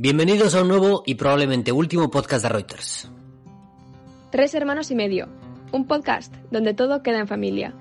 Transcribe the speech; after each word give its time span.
Bienvenidos 0.00 0.54
a 0.54 0.62
un 0.62 0.68
nuevo 0.68 1.02
y 1.06 1.16
probablemente 1.16 1.72
último 1.72 2.08
podcast 2.08 2.44
de 2.44 2.48
Reuters. 2.50 3.10
Tres 4.30 4.54
hermanos 4.54 4.92
y 4.92 4.94
medio, 4.94 5.26
un 5.72 5.88
podcast 5.88 6.32
donde 6.52 6.72
todo 6.72 7.02
queda 7.02 7.18
en 7.18 7.26
familia. 7.26 7.74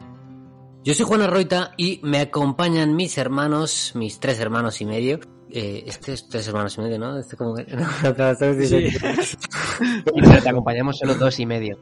Yo 0.83 0.95
soy 0.95 1.05
Juana 1.05 1.27
Roita 1.27 1.73
y 1.77 1.99
me 2.01 2.17
acompañan 2.17 2.95
mis 2.95 3.19
hermanos, 3.19 3.91
mis 3.93 4.19
tres 4.19 4.39
hermanos 4.39 4.81
y 4.81 4.85
medio. 4.85 5.19
Eh, 5.49 5.83
este 5.88 6.13
es 6.13 6.28
tres 6.28 6.46
hermanos 6.47 6.78
y 6.78 6.81
medio, 6.81 6.99
¿no? 6.99 7.18
Este 7.18 7.38
como 7.38 7.55
que... 7.55 7.63
No, 7.73 7.80
no. 7.80 8.66
Sí. 8.66 8.88
Pero 10.05 10.41
te 10.43 10.50
acompañamos 10.50 10.98
solo 10.98 11.16
dos 11.16 11.39
y 11.39 11.45
medio. 11.45 11.80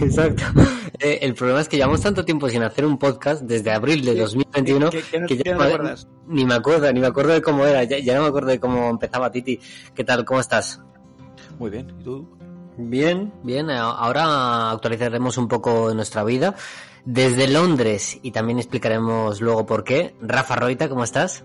Exacto. 0.00 0.42
Eh, 0.98 1.18
el 1.22 1.34
problema 1.34 1.60
es 1.60 1.68
que 1.68 1.76
llevamos 1.76 2.00
tanto 2.00 2.24
tiempo 2.24 2.48
sin 2.48 2.62
hacer 2.62 2.86
un 2.86 2.98
podcast 2.98 3.42
desde 3.42 3.70
abril 3.70 4.04
de 4.04 4.14
2021 4.16 4.90
¿Qué- 4.90 5.02
qué 5.10 5.20
no- 5.20 5.26
que 5.26 5.36
qué 5.36 5.42
ya 5.44 5.54
no 5.56 5.62
acuerdas? 5.62 6.08
ni 6.26 6.44
me 6.46 6.54
acuerdo, 6.54 6.92
ni 6.92 7.00
me 7.00 7.06
acuerdo 7.06 7.32
de 7.34 7.42
cómo 7.42 7.66
era, 7.66 7.84
ya, 7.84 7.98
ya 7.98 8.14
no 8.16 8.22
me 8.22 8.28
acuerdo 8.28 8.48
de 8.48 8.60
cómo 8.60 8.88
empezaba 8.88 9.30
Titi. 9.30 9.60
¿Qué 9.94 10.02
tal? 10.04 10.24
¿Cómo 10.24 10.40
estás? 10.40 10.80
Muy 11.58 11.70
bien, 11.70 11.94
¿y 12.00 12.02
tú? 12.04 12.28
Bien, 12.78 13.32
bien. 13.42 13.70
Ahora 13.70 14.70
actualizaremos 14.70 15.36
un 15.38 15.48
poco 15.48 15.92
nuestra 15.94 16.24
vida 16.24 16.54
desde 17.04 17.46
Londres 17.48 18.18
y 18.22 18.30
también 18.32 18.58
explicaremos 18.58 19.40
luego 19.40 19.64
por 19.66 19.84
qué. 19.84 20.14
Rafa 20.20 20.56
Roita, 20.56 20.88
¿cómo 20.88 21.04
estás? 21.04 21.44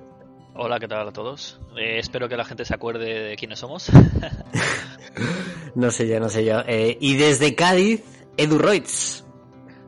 Hola, 0.63 0.79
¿qué 0.79 0.87
tal 0.87 1.07
a 1.07 1.11
todos? 1.11 1.59
Eh, 1.75 1.97
espero 1.97 2.29
que 2.29 2.37
la 2.37 2.45
gente 2.45 2.65
se 2.65 2.73
acuerde 2.75 3.29
de 3.29 3.35
quiénes 3.35 3.59
somos. 3.59 3.89
No 5.73 5.89
sé 5.89 6.05
yo, 6.05 6.19
no 6.19 6.27
sé 6.27 6.43
yo. 6.43 6.59
Eh, 6.67 6.97
y 6.99 7.15
desde 7.15 7.55
Cádiz, 7.55 8.03
Edu 8.35 8.57
Roitz. 8.57 9.23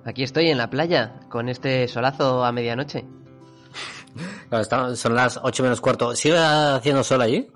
Aquí 0.06 0.24
estoy 0.24 0.50
en 0.50 0.58
la 0.58 0.70
playa 0.70 1.20
con 1.30 1.50
este 1.50 1.90
solazo 1.90 2.44
a 2.46 2.52
medianoche. 2.52 3.04
Claro, 4.50 4.62
está- 4.62 4.96
son 4.96 5.16
las 5.16 5.40
8 5.44 5.62
menos 5.64 5.82
cuarto. 5.82 6.16
¿Sigue 6.16 6.38
haciendo 6.38 7.04
sol 7.04 7.22
allí? 7.22 7.52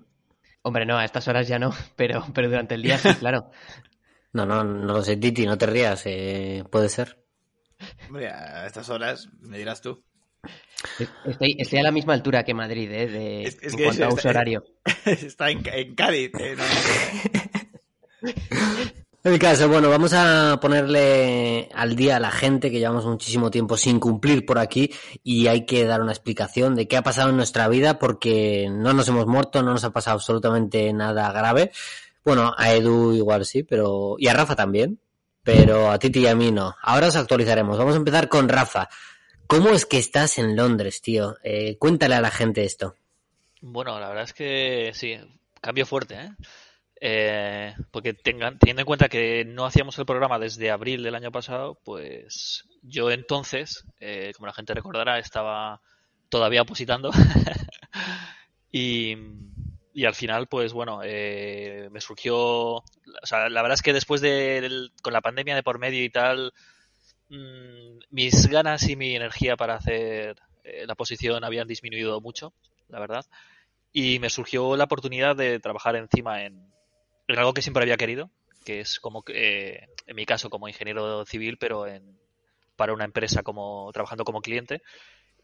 Hombre, 0.64 0.86
no, 0.86 0.98
a 0.98 1.06
estas 1.06 1.28
horas 1.30 1.48
ya 1.48 1.58
no, 1.58 1.72
pero, 1.96 2.26
pero 2.34 2.50
durante 2.50 2.76
el 2.76 2.82
día 2.84 2.98
sí, 2.98 3.14
claro. 3.16 3.50
No, 4.34 4.46
no, 4.46 4.64
no 4.64 4.94
lo 4.94 5.02
sé, 5.04 5.16
Titi, 5.18 5.46
no 5.46 5.58
te 5.58 5.68
rías. 5.68 6.02
eh, 6.06 6.64
puede 6.70 6.90
ser. 6.90 7.24
Hombre, 8.08 8.28
a 8.30 8.66
estas 8.68 8.90
horas 8.90 9.30
me 9.40 9.58
dirás 9.58 9.82
tú. 9.82 10.04
Estoy, 11.26 11.56
estoy 11.60 11.80
a 11.80 11.84
la 11.84 11.92
misma 11.92 12.14
altura 12.14 12.44
que 12.44 12.54
Madrid, 12.54 12.90
¿eh? 12.92 13.08
De, 13.08 13.44
Es- 13.44 13.58
es 13.62 13.74
en 13.74 13.78
que 13.78 13.84
cuanto 13.86 14.06
a 14.06 14.10
uso 14.14 14.30
horario. 14.30 14.64
Está 15.06 15.50
en, 15.50 15.64
en 15.74 15.96
Cádiz. 15.96 16.32
eh, 16.40 16.56
no, 16.56 16.64
El 19.24 19.40
caso, 19.40 19.68
bueno, 19.68 19.90
vamos 19.90 20.14
a 20.14 20.58
ponerle 20.62 21.68
al 21.76 21.96
día 21.98 22.16
a 22.16 22.20
la 22.20 22.32
gente 22.32 22.72
que 22.72 22.80
llevamos 22.80 23.06
muchísimo 23.06 23.52
tiempo 23.52 23.76
sin 23.76 24.00
cumplir 24.00 24.46
por 24.46 24.58
aquí 24.58 24.90
y 25.24 25.48
hay 25.48 25.66
que 25.66 25.84
dar 25.86 26.02
una 26.02 26.14
explicación 26.14 26.76
de 26.76 26.88
qué 26.88 26.96
ha 26.96 27.02
pasado 27.04 27.30
en 27.32 27.36
nuestra 27.36 27.68
vida 27.68 28.00
porque 28.00 28.70
no 28.72 28.94
nos 28.94 29.08
hemos 29.10 29.26
muerto, 29.28 29.62
no 29.64 29.72
nos 29.74 29.84
ha 29.84 29.90
pasado 29.90 30.16
absolutamente 30.16 30.94
nada 30.94 31.30
grave. 31.34 31.72
Bueno, 32.24 32.54
a 32.58 32.72
Edu 32.74 33.14
igual 33.14 33.44
sí, 33.46 33.64
pero 33.64 34.16
y 34.18 34.28
a 34.28 34.34
Rafa 34.34 34.56
también, 34.56 35.00
pero 35.44 35.92
a 35.92 36.00
Titi 36.00 36.20
y 36.22 36.28
a 36.28 36.36
mí 36.36 36.52
no. 36.52 36.76
Ahora 36.82 37.08
os 37.08 37.16
actualizaremos. 37.18 37.78
Vamos 37.78 37.96
a 37.96 37.98
empezar 37.98 38.30
con 38.30 38.48
Rafa. 38.48 38.88
¿Cómo 39.48 39.70
es 39.70 39.86
que 39.86 39.98
estás 39.98 40.38
en 40.38 40.56
Londres, 40.56 41.02
tío? 41.02 41.38
Eh, 41.44 41.78
cuéntale 41.78 42.16
a 42.16 42.22
la 42.22 42.32
gente 42.32 42.64
esto. 42.64 42.96
Bueno, 43.62 44.00
la 44.00 44.10
verdad 44.10 44.26
es 44.26 44.34
que 44.34 44.92
sí, 44.94 45.18
cambio 45.62 45.86
fuerte, 45.86 46.16
¿eh? 46.16 46.30
Eh, 47.00 47.76
porque 47.92 48.14
tengan, 48.14 48.58
teniendo 48.58 48.82
en 48.82 48.86
cuenta 48.88 49.10
que 49.10 49.46
no 49.46 49.66
hacíamos 49.66 49.98
el 50.00 50.06
programa 50.06 50.40
desde 50.40 50.72
abril 50.72 51.04
del 51.04 51.16
año 51.16 51.32
pasado, 51.32 51.80
pues 51.84 52.66
yo 52.82 53.12
entonces, 53.12 53.86
eh, 54.00 54.32
como 54.36 54.48
la 54.48 54.54
gente 54.54 54.74
recordará, 54.74 55.20
estaba 55.20 55.82
todavía 56.30 56.64
opositando 56.64 57.12
y, 58.72 59.16
al 60.06 60.16
final, 60.16 60.48
pues 60.48 60.74
bueno, 60.74 61.02
eh, 61.04 61.90
me 61.92 62.02
surgió, 62.02 62.38
o 62.38 62.84
sea, 63.24 63.50
la 63.50 63.62
verdad 63.62 63.76
es 63.76 63.82
que 63.82 63.94
después 63.94 64.22
de, 64.22 64.90
con 65.04 65.14
la 65.14 65.22
pandemia 65.22 65.56
de 65.56 65.64
por 65.64 65.80
medio 65.80 66.04
y 66.04 66.10
tal, 66.10 66.52
mm, 67.30 68.00
mis 68.12 68.48
ganas 68.48 68.88
y 68.90 68.96
mi 68.96 69.16
energía 69.16 69.56
para 69.58 69.76
hacer 69.76 70.38
eh, 70.64 70.86
la 70.86 70.96
posición 70.96 71.44
habían 71.44 71.68
disminuido 71.68 72.22
mucho, 72.22 72.54
la 72.90 73.00
verdad 73.00 73.26
y 74.00 74.20
me 74.20 74.30
surgió 74.30 74.76
la 74.76 74.84
oportunidad 74.84 75.36
de 75.36 75.60
trabajar 75.60 75.96
encima 75.96 76.44
en, 76.44 76.72
algo 77.30 77.54
que 77.54 77.64
siempre 77.64 77.82
había 77.82 77.98
querido, 77.98 78.30
que 78.64 78.80
es 78.80 79.00
como 79.00 79.24
eh, 79.28 79.88
en 80.06 80.16
mi 80.16 80.26
caso 80.28 80.52
como 80.52 80.68
ingeniero 80.68 81.26
civil, 81.26 81.58
pero 81.58 81.88
en, 81.88 82.18
para 82.76 82.94
una 82.94 83.06
empresa 83.06 83.42
como 83.42 83.90
trabajando 83.92 84.24
como 84.24 84.42
cliente 84.42 84.84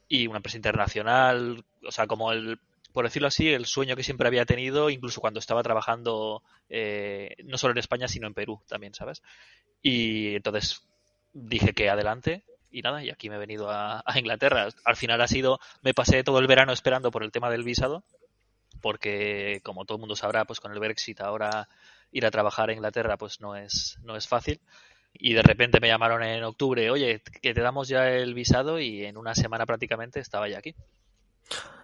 y 0.07 0.27
una 0.27 0.38
empresa 0.38 0.57
internacional, 0.57 1.65
o 1.83 1.91
sea, 1.91 2.05
como 2.05 2.31
el 2.31 2.59
por 2.91 3.05
decirlo 3.05 3.27
así, 3.27 3.50
el 3.50 3.65
sueño 3.65 3.95
que 3.95 4.03
siempre 4.03 4.27
había 4.27 4.45
tenido, 4.45 4.91
incluso 4.91 5.19
cuando 5.19 5.39
estaba 5.39 5.63
trabajando 5.63 6.44
eh, 6.69 7.35
no 7.45 7.57
solo 7.57 7.71
en 7.71 7.79
España, 7.79 8.07
sino 8.07 8.27
en 8.27 8.35
Perú 8.35 8.61
también, 8.67 8.94
¿sabes? 8.94 9.23
Y 9.81 10.35
entonces 10.35 10.88
dije 11.33 11.73
que 11.73 11.89
adelante 11.89 12.44
y 12.71 12.81
nada, 12.81 13.03
y 13.03 13.11
aquí 13.11 13.29
me 13.29 13.35
he 13.35 13.39
venido 13.39 13.69
a, 13.69 14.03
Inglaterra. 14.16 14.67
Al 14.83 14.95
final 14.95 15.21
ha 15.21 15.27
sido, 15.27 15.59
me 15.81 15.94
pasé 15.94 16.23
todo 16.23 16.39
el 16.39 16.47
verano 16.47 16.73
esperando 16.73 17.11
por 17.11 17.23
el 17.23 17.31
tema 17.31 17.51
del 17.51 17.63
visado, 17.63 18.03
porque 18.81 19.61
como 19.63 19.85
todo 19.85 19.97
el 19.97 19.99
mundo 19.99 20.16
sabrá, 20.16 20.45
pues 20.45 20.59
con 20.59 20.73
el 20.73 20.79
Brexit 20.79 21.21
ahora 21.21 21.69
ir 22.11 22.25
a 22.25 22.31
trabajar 22.31 22.69
a 22.69 22.73
Inglaterra 22.73 23.17
pues 23.17 23.41
no 23.41 23.55
es, 23.55 23.99
no 24.03 24.16
es 24.16 24.27
fácil. 24.27 24.59
Y 25.13 25.33
de 25.33 25.44
repente 25.44 25.79
me 25.79 25.88
llamaron 25.88 26.23
en 26.23 26.44
octubre, 26.44 26.89
oye, 26.89 27.21
que 27.41 27.53
te 27.53 27.61
damos 27.61 27.88
ya 27.88 28.09
el 28.09 28.33
visado 28.33 28.79
y 28.79 29.05
en 29.05 29.17
una 29.17 29.35
semana 29.35 29.67
prácticamente 29.67 30.19
estaba 30.19 30.50
ya 30.50 30.57
aquí. 30.57 30.75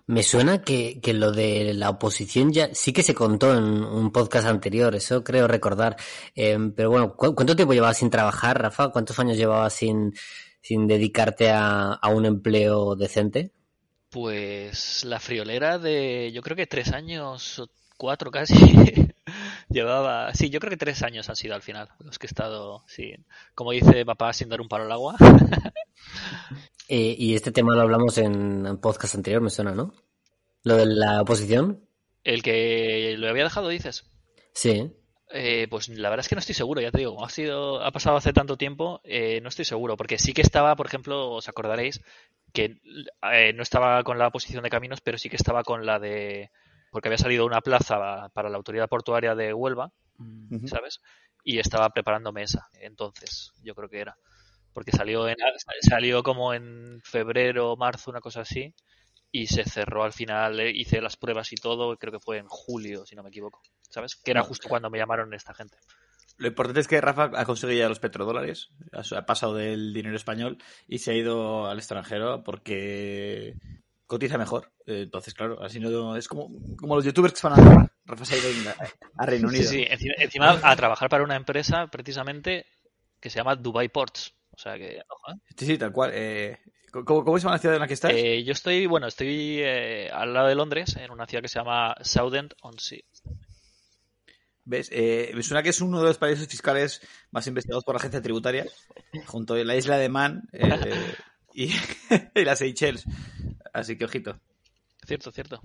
Me 0.07 0.23
suena 0.23 0.63
que, 0.63 0.99
que 1.01 1.13
lo 1.13 1.31
de 1.31 1.73
la 1.75 1.91
oposición 1.91 2.51
ya 2.51 2.73
sí 2.73 2.93
que 2.93 3.03
se 3.03 3.13
contó 3.13 3.55
en 3.55 3.63
un 3.83 4.11
podcast 4.11 4.47
anterior, 4.47 4.95
eso 4.95 5.23
creo 5.23 5.47
recordar. 5.47 5.97
Eh, 6.35 6.57
pero 6.75 6.89
bueno, 6.89 7.15
¿cu- 7.15 7.35
¿cuánto 7.35 7.55
tiempo 7.55 7.73
llevabas 7.73 7.97
sin 7.97 8.09
trabajar, 8.09 8.59
Rafa? 8.59 8.89
¿Cuántos 8.89 9.19
años 9.19 9.37
llevabas 9.37 9.73
sin, 9.73 10.13
sin 10.61 10.87
dedicarte 10.87 11.51
a, 11.51 11.93
a 11.93 12.09
un 12.09 12.25
empleo 12.25 12.95
decente? 12.95 13.51
Pues 14.09 15.03
la 15.05 15.19
friolera 15.19 15.77
de, 15.77 16.31
yo 16.33 16.41
creo 16.41 16.57
que 16.57 16.65
tres 16.65 16.91
años 16.93 17.61
cuatro 17.95 18.31
casi, 18.31 18.55
llevaba, 19.69 20.33
sí, 20.33 20.49
yo 20.49 20.59
creo 20.59 20.71
que 20.71 20.77
tres 20.77 21.03
años 21.03 21.29
han 21.29 21.35
sido 21.35 21.53
al 21.53 21.61
final, 21.61 21.89
los 21.99 22.17
que 22.17 22.25
he 22.25 22.29
estado, 22.29 22.83
como 23.53 23.71
dice 23.71 24.05
papá, 24.05 24.33
sin 24.33 24.49
dar 24.49 24.61
un 24.61 24.67
palo 24.69 24.85
al 24.85 24.91
agua. 24.91 25.15
Eh, 26.91 27.15
y 27.19 27.35
este 27.35 27.51
tema 27.51 27.75
lo 27.75 27.81
hablamos 27.81 28.17
en 28.17 28.79
podcast 28.81 29.13
anterior, 29.13 29.43
me 29.43 29.51
suena, 29.51 29.75
¿no? 29.75 29.93
Lo 30.63 30.75
de 30.75 30.87
la 30.87 31.21
oposición. 31.21 31.87
El 32.23 32.41
que 32.41 33.15
lo 33.15 33.29
había 33.29 33.43
dejado, 33.43 33.69
dices. 33.69 34.09
Sí. 34.53 34.91
Eh, 35.31 35.67
pues 35.69 35.87
la 35.89 36.09
verdad 36.09 36.25
es 36.25 36.29
que 36.29 36.35
no 36.35 36.39
estoy 36.39 36.55
seguro, 36.55 36.81
ya 36.81 36.89
te 36.89 36.97
digo, 36.97 37.23
ha 37.23 37.29
sido, 37.29 37.83
ha 37.83 37.91
pasado 37.91 38.17
hace 38.17 38.33
tanto 38.33 38.57
tiempo, 38.57 38.99
eh, 39.03 39.39
no 39.41 39.49
estoy 39.49 39.65
seguro, 39.65 39.95
porque 39.95 40.17
sí 40.17 40.33
que 40.33 40.41
estaba, 40.41 40.75
por 40.75 40.87
ejemplo, 40.87 41.29
os 41.29 41.47
acordaréis 41.47 42.01
que 42.51 42.81
eh, 43.31 43.53
no 43.53 43.61
estaba 43.61 44.03
con 44.03 44.17
la 44.17 44.31
posición 44.31 44.63
de 44.63 44.71
caminos, 44.71 45.01
pero 45.01 45.19
sí 45.19 45.29
que 45.29 45.35
estaba 45.35 45.63
con 45.63 45.85
la 45.85 45.99
de, 45.99 46.49
porque 46.91 47.09
había 47.09 47.19
salido 47.19 47.45
una 47.45 47.61
plaza 47.61 48.29
para 48.33 48.49
la 48.49 48.57
autoridad 48.57 48.89
portuaria 48.89 49.35
de 49.35 49.53
Huelva, 49.53 49.91
Ujú. 50.17 50.67
¿sabes? 50.67 50.99
Y 51.43 51.59
estaba 51.59 51.91
preparándome 51.91 52.41
esa, 52.41 52.67
entonces, 52.81 53.51
yo 53.61 53.75
creo 53.75 53.87
que 53.87 53.99
era, 53.99 54.17
porque 54.73 54.91
salió 54.91 55.27
en, 55.27 55.35
salió 55.81 56.23
como 56.23 56.53
en 56.53 57.01
febrero, 57.03 57.75
marzo, 57.75 58.11
una 58.11 58.21
cosa 58.21 58.41
así, 58.41 58.73
y 59.31 59.47
se 59.47 59.63
cerró 59.63 60.03
al 60.03 60.13
final, 60.13 60.59
eh, 60.59 60.71
hice 60.71 61.01
las 61.01 61.17
pruebas 61.17 61.51
y 61.53 61.55
todo, 61.55 61.95
creo 61.97 62.13
que 62.13 62.19
fue 62.19 62.37
en 62.37 62.47
julio, 62.47 63.05
si 63.05 63.15
no 63.15 63.23
me 63.23 63.29
equivoco, 63.29 63.61
¿sabes? 63.89 64.15
Que 64.15 64.31
era 64.31 64.43
justo 64.43 64.67
cuando 64.69 64.89
me 64.89 64.97
llamaron 64.97 65.33
esta 65.33 65.53
gente. 65.53 65.77
Lo 66.37 66.47
importante 66.47 66.79
es 66.79 66.87
que 66.87 67.01
Rafa 67.01 67.31
ha 67.35 67.45
conseguido 67.45 67.79
ya 67.79 67.89
los 67.89 67.99
petrodólares, 67.99 68.69
ha 68.93 69.25
pasado 69.25 69.55
del 69.55 69.93
dinero 69.93 70.15
español 70.15 70.57
y 70.87 70.99
se 70.99 71.11
ha 71.11 71.15
ido 71.15 71.67
al 71.67 71.77
extranjero 71.77 72.43
porque 72.45 73.55
cotiza 74.07 74.37
mejor. 74.37 74.71
Eh, 74.85 75.01
Entonces, 75.03 75.33
claro, 75.33 75.61
así 75.61 75.79
no 75.81 76.15
es 76.15 76.27
como, 76.29 76.49
como 76.77 76.95
los 76.95 77.03
youtubers 77.03 77.33
que 77.33 77.39
se 77.41 77.49
van 77.49 77.59
a. 77.59 77.91
Rafa 78.05 78.25
se 78.25 78.35
ha 78.35 78.37
ido 78.37 78.71
a, 79.17 79.25
Reino 79.25 79.49
Sí, 79.49 79.55
Unido. 79.57 79.69
sí, 79.69 79.85
encima, 79.87 80.13
encima 80.17 80.59
a 80.63 80.75
trabajar 80.77 81.09
para 81.09 81.23
una 81.25 81.35
empresa 81.35 81.87
precisamente 81.87 82.65
que 83.19 83.29
se 83.29 83.37
llama 83.37 83.55
Dubai 83.57 83.89
Ports. 83.89 84.33
O 84.59 84.61
sea 84.61 84.77
que, 84.77 85.01
ojo, 85.07 85.31
¿eh? 85.31 85.35
Sí, 85.55 85.65
sí, 85.65 85.77
tal 85.77 85.93
cual. 85.93 86.11
Eh, 86.13 86.59
¿cómo, 86.91 87.23
¿Cómo 87.23 87.37
se 87.37 87.43
llama 87.43 87.55
la 87.55 87.59
ciudad 87.59 87.75
en 87.77 87.81
la 87.81 87.87
que 87.87 87.93
estás? 87.93 88.11
Eh, 88.13 88.43
yo 88.43 88.51
estoy, 88.51 88.87
bueno, 88.87 89.07
estoy 89.07 89.59
eh, 89.59 90.09
al 90.11 90.33
lado 90.33 90.49
de 90.49 90.55
Londres, 90.55 90.97
en 90.97 91.11
una 91.11 91.25
ciudad 91.25 91.41
que 91.41 91.47
se 91.47 91.59
llama 91.59 91.95
Southend-on-Sea. 92.01 92.99
¿Ves? 94.65 94.91
Me 94.91 95.43
suena 95.43 95.63
que 95.63 95.69
es 95.69 95.79
uno 95.79 96.01
de 96.01 96.07
los 96.07 96.17
países 96.17 96.45
fiscales 96.45 97.01
más 97.31 97.47
investigados 97.47 97.85
por 97.85 97.95
la 97.95 97.99
agencia 97.99 98.21
tributaria, 98.21 98.65
junto 99.27 99.53
a 99.53 99.63
la 99.63 99.77
isla 99.77 99.97
de 99.97 100.09
Man 100.09 100.43
y, 101.53 101.71
y 102.35 102.43
las 102.43 102.59
Seychelles. 102.59 103.05
Así 103.71 103.97
que 103.97 104.03
ojito. 104.03 104.41
Cierto, 105.09 105.31
cierto. 105.31 105.59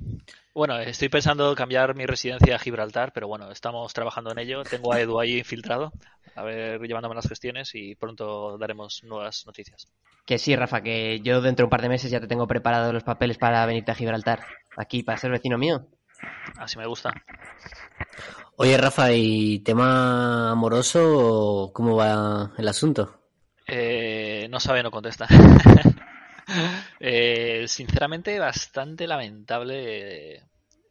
Bueno, 0.55 0.79
estoy 0.79 1.11
pensando 1.11 1.55
cambiar 1.55 1.95
mi 1.95 2.07
residencia 2.07 2.57
a 2.57 2.59
Gibraltar, 2.59 3.13
pero 3.13 3.29
bueno, 3.29 3.51
estamos 3.51 3.93
trabajando 3.93 4.33
en 4.33 4.39
ello. 4.39 4.63
Tengo 4.65 4.91
a 4.91 4.99
Edu 5.03 5.21
ahí 5.21 5.37
infiltrado, 5.37 5.93
a 6.35 6.43
ver, 6.43 6.81
llevándome 6.81 7.15
las 7.15 7.29
gestiones 7.29 7.75
y 7.75 7.95
pronto 7.95 8.57
daremos 8.57 9.03
nuevas 9.05 9.45
noticias. 9.45 9.87
Que 10.25 10.39
sí, 10.39 10.57
Rafa, 10.57 10.81
que 10.81 11.21
yo 11.21 11.43
dentro 11.43 11.65
de 11.65 11.67
un 11.67 11.71
par 11.71 11.83
de 11.83 11.91
meses 11.91 12.11
ya 12.11 12.21
te 12.21 12.27
tengo 12.27 12.47
preparados 12.47 12.95
los 12.95 13.03
papeles 13.03 13.37
para 13.37 13.67
venirte 13.67 13.91
a 13.91 13.95
Gibraltar. 13.95 14.41
Aquí, 14.79 15.03
para 15.03 15.19
ser 15.19 15.31
vecino 15.31 15.59
mío. 15.59 15.89
Así 16.57 16.79
me 16.79 16.87
gusta. 16.87 17.13
Oye, 18.57 18.79
Rafa, 18.79 19.13
¿y 19.13 19.59
tema 19.59 20.53
amoroso 20.53 21.71
cómo 21.75 21.97
va 21.97 22.53
el 22.57 22.67
asunto? 22.67 23.21
Eh, 23.67 24.49
no 24.49 24.59
sabe, 24.59 24.83
no 24.83 24.91
contesta. 24.91 25.29
Eh, 27.01 27.65
sinceramente, 27.69 28.39
bastante 28.39 29.07
lamentable. 29.07 30.43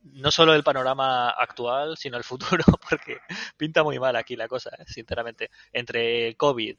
No 0.03 0.31
solo 0.31 0.53
el 0.53 0.63
panorama 0.63 1.29
actual, 1.29 1.97
sino 1.97 2.17
el 2.17 2.23
futuro, 2.23 2.63
porque 2.89 3.17
pinta 3.57 3.83
muy 3.83 3.99
mal 3.99 4.15
aquí 4.15 4.35
la 4.35 4.47
cosa, 4.47 4.71
eh, 4.77 4.83
sinceramente. 4.85 5.49
Entre 5.71 6.35
COVID, 6.35 6.75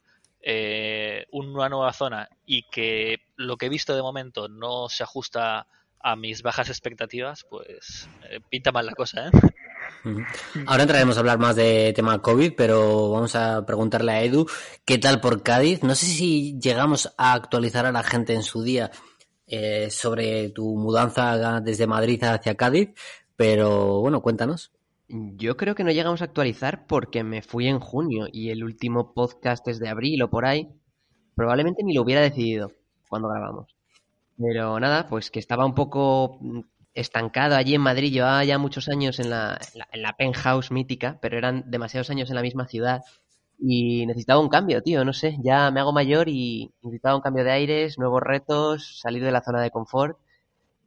eh, 0.47 1.27
una 1.31 1.69
nueva 1.71 1.93
zona 1.93 2.29
y 2.45 2.65
que 2.65 3.21
lo 3.37 3.57
que 3.57 3.67
he 3.67 3.71
visto 3.71 3.97
de 3.97 4.03
momento 4.03 4.49
no 4.49 4.91
se 4.91 5.03
ajusta 5.03 5.67
a 6.01 6.17
mis 6.17 6.43
bajas 6.43 6.69
expectativas, 6.69 7.47
pues 7.49 8.11
eh, 8.29 8.41
pinta 8.51 8.71
mal 8.71 8.85
la 8.85 8.93
cosa, 8.93 9.29
¿eh? 9.29 9.31
Ahora 10.67 10.83
entraremos 10.83 11.17
a 11.17 11.21
hablar 11.21 11.39
más 11.39 11.57
de 11.57 11.93
tema 11.95 12.21
COVID, 12.21 12.53
pero 12.57 13.11
vamos 13.11 13.35
a 13.37 13.65
preguntarle 13.65 14.13
a 14.13 14.23
Edu 14.23 14.47
qué 14.85 14.99
tal 14.99 15.21
por 15.21 15.43
Cádiz. 15.43 15.83
No 15.83 15.95
sé 15.95 16.07
si 16.07 16.59
llegamos 16.59 17.15
a 17.17 17.33
actualizar 17.33 17.87
a 17.87 17.93
la 17.93 18.03
gente 18.03 18.35
en 18.35 18.43
su 18.43 18.63
día 18.63 18.91
eh, 19.47 19.91
sobre 19.91 20.51
tu 20.51 20.77
mudanza 20.77 21.61
desde 21.61 21.87
Madrid 21.87 22.23
hacia 22.23 22.55
Cádiz, 22.55 22.91
pero 23.37 24.01
bueno, 24.01 24.21
cuéntanos. 24.21 24.73
Yo 25.09 25.57
creo 25.57 25.75
que 25.75 25.85
no 25.85 25.91
llegamos 25.91 26.23
a 26.23 26.25
actualizar 26.25 26.87
porque 26.87 27.25
me 27.25 27.43
fui 27.43 27.69
en 27.69 27.79
junio 27.79 28.27
y 28.33 28.51
el 28.51 28.65
último 28.65 29.13
podcast 29.13 29.67
es 29.69 29.79
de 29.79 29.89
abril 29.89 30.23
o 30.23 30.31
por 30.31 30.45
ahí. 30.45 30.69
Probablemente 31.35 31.83
ni 31.83 31.95
lo 31.95 32.03
hubiera 32.03 32.21
decidido 32.21 32.73
cuando 33.09 33.29
grabamos. 33.29 33.75
Pero 34.39 34.81
nada, 34.81 35.07
pues 35.09 35.31
que 35.31 35.39
estaba 35.39 35.65
un 35.65 35.75
poco 35.75 36.39
mm, 36.41 36.61
estancado 36.95 37.57
allí 37.57 37.75
en 37.75 37.81
Madrid. 37.81 38.13
Llevaba 38.13 38.45
ya 38.45 38.59
muchos 38.59 38.89
años 38.89 39.19
en 39.19 39.31
la, 39.31 39.59
en 39.73 39.79
la, 39.79 39.89
en 39.93 40.03
la 40.03 40.17
penthouse 40.17 40.71
mítica, 40.71 41.19
pero 41.21 41.37
eran 41.37 41.65
demasiados 41.71 42.11
años 42.11 42.31
en 42.31 42.37
la 42.37 42.43
misma 42.43 42.67
ciudad. 42.67 43.03
Y 43.59 44.07
necesitaba 44.07 44.41
un 44.41 44.49
cambio, 44.49 44.83
tío, 44.83 45.05
no 45.05 45.13
sé. 45.13 45.37
Ya 45.43 45.71
me 45.71 45.81
hago 45.81 45.93
mayor 45.93 46.29
y 46.29 46.73
necesitaba 46.83 47.17
un 47.17 47.23
cambio 47.23 47.45
de 47.45 47.53
aires, 47.53 47.99
nuevos 47.99 48.23
retos, 48.23 49.01
salir 49.01 49.23
de 49.25 49.33
la 49.33 49.43
zona 49.43 49.61
de 49.63 49.71
confort. 49.71 50.19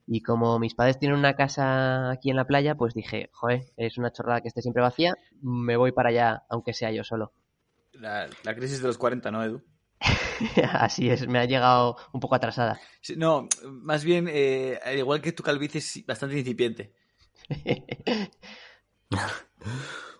Y 0.05 0.21
como 0.21 0.57
mis 0.57 0.73
padres 0.73 0.99
tienen 0.99 1.17
una 1.17 1.35
casa 1.35 2.11
aquí 2.11 2.29
en 2.29 2.37
la 2.37 2.45
playa, 2.45 2.75
pues 2.75 2.93
dije, 2.93 3.29
joder, 3.33 3.65
es 3.75 3.97
una 3.97 4.11
chorrada 4.11 4.39
que 4.39 4.47
esté 4.47 4.61
siempre 4.61 4.81
vacía, 4.81 5.15
me 5.41 5.75
voy 5.75 5.91
para 5.91 6.09
allá, 6.09 6.43
aunque 6.49 6.73
sea 6.73 6.91
yo 6.91 7.03
solo. 7.03 7.33
La, 7.91 8.27
la 8.43 8.55
crisis 8.55 8.81
de 8.81 8.87
los 8.87 8.97
40, 8.97 9.31
¿no, 9.31 9.43
Edu? 9.43 9.61
Así 10.73 11.09
es, 11.09 11.27
me 11.27 11.39
ha 11.39 11.45
llegado 11.45 11.97
un 12.13 12.19
poco 12.19 12.35
atrasada. 12.35 12.79
Sí, 13.01 13.15
No, 13.15 13.47
más 13.65 14.03
bien, 14.03 14.27
eh, 14.29 14.79
al 14.83 14.97
igual 14.97 15.21
que 15.21 15.31
tu 15.31 15.43
calvicie 15.43 15.79
es 15.79 16.05
bastante 16.05 16.37
incipiente. 16.37 16.93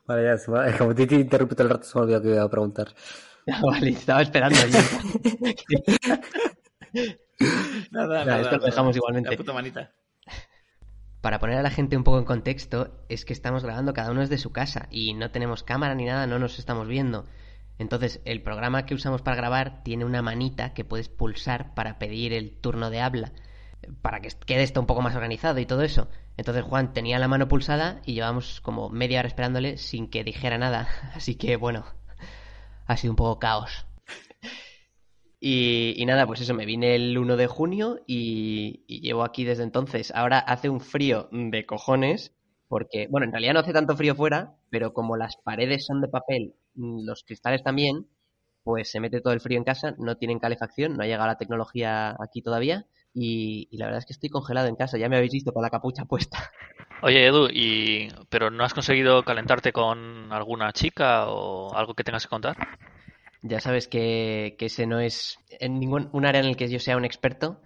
Vale, 0.07 0.24
ya, 0.24 0.38
se 0.38 0.50
me- 0.50 0.77
como 0.77 0.95
Titi 0.95 1.15
interrumpe 1.15 1.53
todo 1.56 1.68
el 1.68 1.74
rato, 1.74 1.83
se 1.83 1.97
me 1.97 2.03
olvidó 2.06 2.21
que 2.21 2.29
iba 2.29 2.44
a 2.44 2.50
preguntar. 2.50 2.95
vale, 3.63 3.89
estaba 3.89 4.21
esperando. 4.21 4.57
Nada, 7.91 8.25
Nada, 8.25 8.41
esto 8.41 8.57
lo 8.57 8.65
dejamos 8.65 8.95
igualmente. 8.95 9.31
La 9.31 9.38
puta 9.38 9.53
manita. 9.53 9.91
Para 11.21 11.39
poner 11.39 11.57
a 11.57 11.62
la 11.62 11.69
gente 11.71 11.97
un 11.97 12.03
poco 12.03 12.19
en 12.19 12.25
contexto, 12.25 13.03
es 13.09 13.25
que 13.25 13.33
estamos 13.33 13.63
grabando 13.63 13.94
cada 13.94 14.12
uno 14.12 14.21
desde 14.21 14.38
su 14.38 14.51
casa 14.51 14.88
y 14.91 15.13
no 15.13 15.31
tenemos 15.31 15.63
cámara 15.63 15.94
ni 15.95 16.06
nada, 16.06 16.25
no 16.27 16.39
nos 16.39 16.57
estamos 16.59 16.88
viendo. 16.88 17.25
Entonces, 17.79 18.21
el 18.25 18.41
programa 18.41 18.85
que 18.85 18.95
usamos 18.95 19.21
para 19.21 19.38
grabar 19.38 19.83
tiene 19.83 20.06
una 20.06 20.21
manita 20.21 20.74
que 20.74 20.85
puedes 20.85 21.09
pulsar 21.09 21.74
para 21.75 22.00
pedir 22.00 22.33
el 22.33 22.51
turno 22.59 22.89
de 22.89 23.01
habla, 23.01 23.31
para 24.01 24.21
que 24.21 24.29
quede 24.45 24.63
esto 24.63 24.79
un 24.79 24.88
poco 24.88 25.01
más 25.01 25.15
organizado 25.15 25.59
y 25.59 25.65
todo 25.65 25.83
eso. 25.83 26.09
Entonces, 26.38 26.63
Juan 26.63 26.94
tenía 26.94 27.19
la 27.19 27.27
mano 27.27 27.47
pulsada 27.47 28.01
y 28.06 28.13
llevamos 28.13 28.62
como 28.62 28.89
media 28.89 29.19
hora 29.19 29.27
esperándole 29.29 29.77
sin 29.77 30.09
que 30.09 30.24
dijera 30.24 30.57
nada. 30.57 30.89
Así 31.15 31.35
que, 31.35 31.56
bueno, 31.57 31.85
ha 32.88 32.97
sido 32.97 33.12
un 33.12 33.18
poco 33.18 33.39
caos. 33.39 33.85
Y, 35.39 35.94
y 35.97 36.06
nada, 36.06 36.25
pues 36.25 36.41
eso, 36.41 36.53
me 36.53 36.65
vine 36.65 36.95
el 36.95 37.18
1 37.18 37.38
de 37.38 37.47
junio 37.47 38.00
y, 38.07 38.83
y 38.88 39.01
llevo 39.01 39.23
aquí 39.23 39.44
desde 39.44 39.63
entonces. 39.63 40.12
Ahora 40.15 40.39
hace 40.39 40.69
un 40.69 40.81
frío 40.81 41.30
de 41.31 41.65
cojones, 41.65 42.35
porque, 42.68 43.07
bueno, 43.09 43.25
en 43.25 43.31
realidad 43.31 43.53
no 43.53 43.59
hace 43.59 43.73
tanto 43.73 43.95
frío 43.95 44.15
fuera, 44.15 44.56
pero 44.69 44.94
como 44.94 45.15
las 45.15 45.38
paredes 45.38 45.85
son 45.85 46.01
de 46.01 46.07
papel, 46.09 46.56
los 46.77 47.24
cristales 47.24 47.63
también, 47.63 48.07
pues 48.63 48.91
se 48.91 49.00
mete 49.00 49.21
todo 49.21 49.33
el 49.33 49.41
frío 49.41 49.57
en 49.57 49.63
casa, 49.63 49.95
no 49.97 50.18
tienen 50.18 50.39
calefacción, 50.39 50.95
no 50.97 51.03
ha 51.03 51.07
llegado 51.07 51.27
la 51.27 51.38
tecnología 51.38 52.15
aquí 52.19 52.41
todavía. 52.41 52.85
Y, 53.13 53.68
y 53.71 53.77
la 53.77 53.85
verdad 53.85 54.00
es 54.00 54.06
que 54.06 54.13
estoy 54.13 54.29
congelado 54.29 54.68
en 54.68 54.75
casa, 54.75 54.97
ya 54.97 55.09
me 55.09 55.18
habéis 55.18 55.33
visto 55.33 55.53
con 55.53 55.63
la 55.63 55.69
capucha 55.71 56.06
puesta. 56.06 56.51
Oye, 57.01 57.25
Edu, 57.27 57.47
y... 57.51 58.09
¿pero 58.29 58.50
no 58.50 58.63
has 58.63 58.74
conseguido 58.74 59.24
calentarte 59.24 59.71
con 59.71 60.31
alguna 60.31 60.71
chica 60.74 61.27
o 61.27 61.74
algo 61.75 61.94
que 61.94 62.03
tengas 62.03 62.24
que 62.24 62.29
contar? 62.29 62.57
Ya 63.41 63.59
sabes 63.59 63.88
que, 63.88 64.56
que 64.57 64.65
ese 64.65 64.88
no 64.88 65.00
es 65.00 65.38
en 65.59 65.80
ningún 65.80 66.09
un 66.12 66.25
área 66.25 66.41
en 66.41 66.47
el 66.47 66.57
que 66.57 66.69
yo 66.69 66.80
sea 66.80 66.97
un 66.97 67.06
experto, 67.06 67.62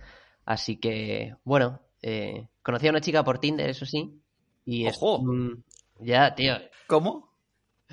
así 0.45 0.77
que, 0.77 1.35
bueno, 1.43 1.79
eh, 2.01 2.47
conocí 2.61 2.87
a 2.87 2.91
una 2.91 3.01
chica 3.01 3.23
por 3.23 3.39
Tinder, 3.39 3.69
eso 3.69 3.85
sí, 3.85 4.21
y 4.65 4.85
es 4.85 4.97
¡Ojo! 4.97 5.19
un- 5.19 5.63
ya, 6.01 6.35
tío, 6.35 6.55
¿Cómo? 6.87 7.30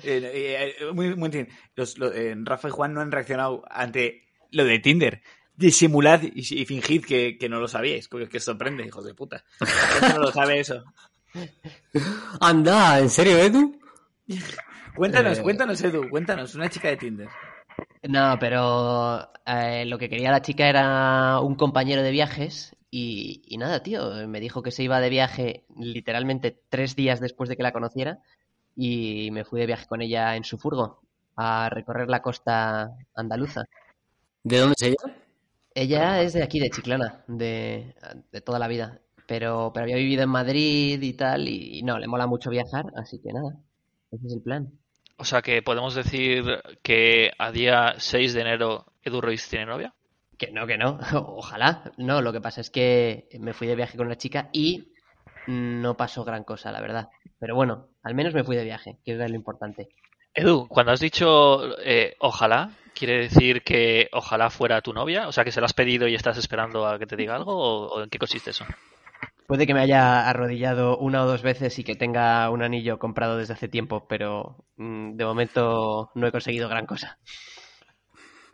Eh, 0.03 0.21
eh, 0.23 0.75
eh, 0.79 0.91
muy, 0.93 1.15
muy 1.15 1.29
bien. 1.29 1.49
Los, 1.75 1.97
eh, 1.99 2.35
Rafa 2.37 2.67
y 2.67 2.71
Juan 2.71 2.93
no 2.93 3.01
han 3.01 3.11
reaccionado 3.11 3.63
ante 3.69 4.23
lo 4.51 4.65
de 4.65 4.79
Tinder. 4.79 5.21
Disimulad 5.55 6.21
y, 6.23 6.39
y 6.39 6.65
fingid 6.65 7.05
que, 7.05 7.37
que 7.37 7.49
no 7.49 7.59
lo 7.59 7.67
sabíais, 7.67 8.07
que, 8.07 8.29
que 8.29 8.37
os 8.37 8.43
sorprende, 8.43 8.85
hijos 8.85 9.05
de 9.05 9.13
puta. 9.13 9.43
No 10.13 10.19
lo 10.19 10.31
sabe 10.31 10.59
eso. 10.59 10.83
Anda, 12.39 12.99
¿en 12.99 13.09
serio, 13.09 13.37
Edu? 13.37 13.79
Cuéntanos, 14.95 15.39
cuéntanos, 15.39 15.81
Edu, 15.81 16.09
cuéntanos, 16.09 16.55
una 16.55 16.69
chica 16.69 16.87
de 16.89 16.97
Tinder. 16.97 17.29
No, 18.03 18.37
pero 18.39 19.29
lo 19.85 19.97
que 19.97 20.09
quería 20.09 20.31
la 20.31 20.41
chica 20.41 20.69
era 20.69 21.39
un 21.41 21.55
compañero 21.55 22.03
de 22.03 22.11
viajes 22.11 22.75
y, 22.89 23.41
y 23.45 23.57
nada, 23.57 23.83
tío, 23.83 24.27
me 24.27 24.39
dijo 24.39 24.63
que 24.63 24.71
se 24.71 24.83
iba 24.83 24.99
de 25.01 25.09
viaje 25.09 25.65
literalmente 25.77 26.57
tres 26.69 26.95
días 26.95 27.19
después 27.19 27.49
de 27.49 27.57
que 27.57 27.63
la 27.63 27.73
conociera 27.73 28.19
y 28.75 29.29
me 29.31 29.45
fui 29.45 29.59
de 29.59 29.67
viaje 29.67 29.87
con 29.87 30.01
ella 30.01 30.35
en 30.35 30.43
su 30.43 30.57
furgo 30.57 31.01
a 31.35 31.69
recorrer 31.69 32.09
la 32.09 32.21
costa 32.21 32.91
andaluza. 33.15 33.63
¿De 34.43 34.57
dónde 34.57 34.75
es 34.77 34.83
ella? 34.83 35.15
Ella 35.73 36.21
es 36.21 36.33
de 36.33 36.43
aquí, 36.43 36.59
de 36.59 36.69
Chiclana, 36.69 37.23
de, 37.27 37.95
de 38.31 38.41
toda 38.41 38.59
la 38.59 38.67
vida, 38.67 38.99
pero, 39.27 39.71
pero 39.73 39.83
había 39.83 39.95
vivido 39.95 40.23
en 40.23 40.29
Madrid 40.29 41.01
y 41.01 41.13
tal 41.13 41.47
y, 41.47 41.79
y 41.79 41.83
no, 41.83 41.99
le 41.99 42.07
mola 42.07 42.27
mucho 42.27 42.49
viajar, 42.49 42.85
así 42.95 43.19
que 43.21 43.31
nada, 43.31 43.55
ese 44.11 44.27
es 44.27 44.33
el 44.33 44.41
plan. 44.41 44.71
O 45.17 45.25
sea 45.25 45.41
que 45.41 45.61
podemos 45.61 45.95
decir 45.95 46.45
que 46.81 47.31
a 47.37 47.51
día 47.51 47.95
6 47.97 48.33
de 48.33 48.41
enero 48.41 48.85
Edu 49.03 49.19
Royce 49.19 49.49
tiene 49.49 49.65
novia. 49.65 49.93
Que 50.37 50.51
no, 50.51 50.65
que 50.65 50.77
no. 50.77 50.97
Ojalá. 51.13 51.91
No, 51.97 52.21
lo 52.21 52.31
que 52.31 52.39
pasa 52.39 52.61
es 52.61 52.69
que 52.69 53.27
me 53.37 53.53
fui 53.53 53.67
de 53.67 53.75
viaje 53.75 53.97
con 53.97 54.07
una 54.07 54.17
chica 54.17 54.49
y 54.53 54.93
no 55.49 55.97
pasó 55.97 56.23
gran 56.23 56.43
cosa, 56.43 56.71
la 56.71 56.81
verdad. 56.81 57.09
Pero 57.39 57.55
bueno, 57.55 57.87
al 58.03 58.15
menos 58.15 58.33
me 58.33 58.43
fui 58.43 58.55
de 58.55 58.63
viaje, 58.63 58.99
que 59.03 59.13
era 59.13 59.27
lo 59.27 59.35
importante. 59.35 59.89
Edu, 60.33 60.67
cuando 60.67 60.91
has 60.91 60.99
dicho 60.99 61.77
eh, 61.83 62.15
ojalá, 62.19 62.71
¿quiere 62.93 63.17
decir 63.17 63.63
que 63.63 64.09
ojalá 64.13 64.49
fuera 64.49 64.81
tu 64.81 64.93
novia? 64.93 65.27
O 65.27 65.31
sea, 65.31 65.43
que 65.43 65.51
se 65.51 65.59
la 65.59 65.65
has 65.65 65.73
pedido 65.73 66.07
y 66.07 66.15
estás 66.15 66.37
esperando 66.37 66.85
a 66.85 66.99
que 66.99 67.07
te 67.07 67.15
diga 67.15 67.35
algo 67.35 67.53
o, 67.53 67.87
o 67.87 68.03
en 68.03 68.09
qué 68.09 68.19
consiste 68.19 68.51
eso? 68.51 68.65
Puede 69.47 69.65
que 69.65 69.73
me 69.73 69.81
haya 69.81 70.29
arrodillado 70.29 70.95
una 70.99 71.23
o 71.23 71.27
dos 71.27 71.41
veces 71.41 71.79
y 71.79 71.83
que 71.83 71.95
tenga 71.95 72.47
un 72.51 72.61
anillo 72.61 72.99
comprado 72.99 73.35
desde 73.35 73.53
hace 73.53 73.67
tiempo, 73.67 74.05
pero 74.07 74.67
mm, 74.77 75.15
de 75.15 75.25
momento 75.25 76.11
no 76.13 76.27
he 76.27 76.31
conseguido 76.31 76.69
gran 76.69 76.85
cosa. 76.85 77.17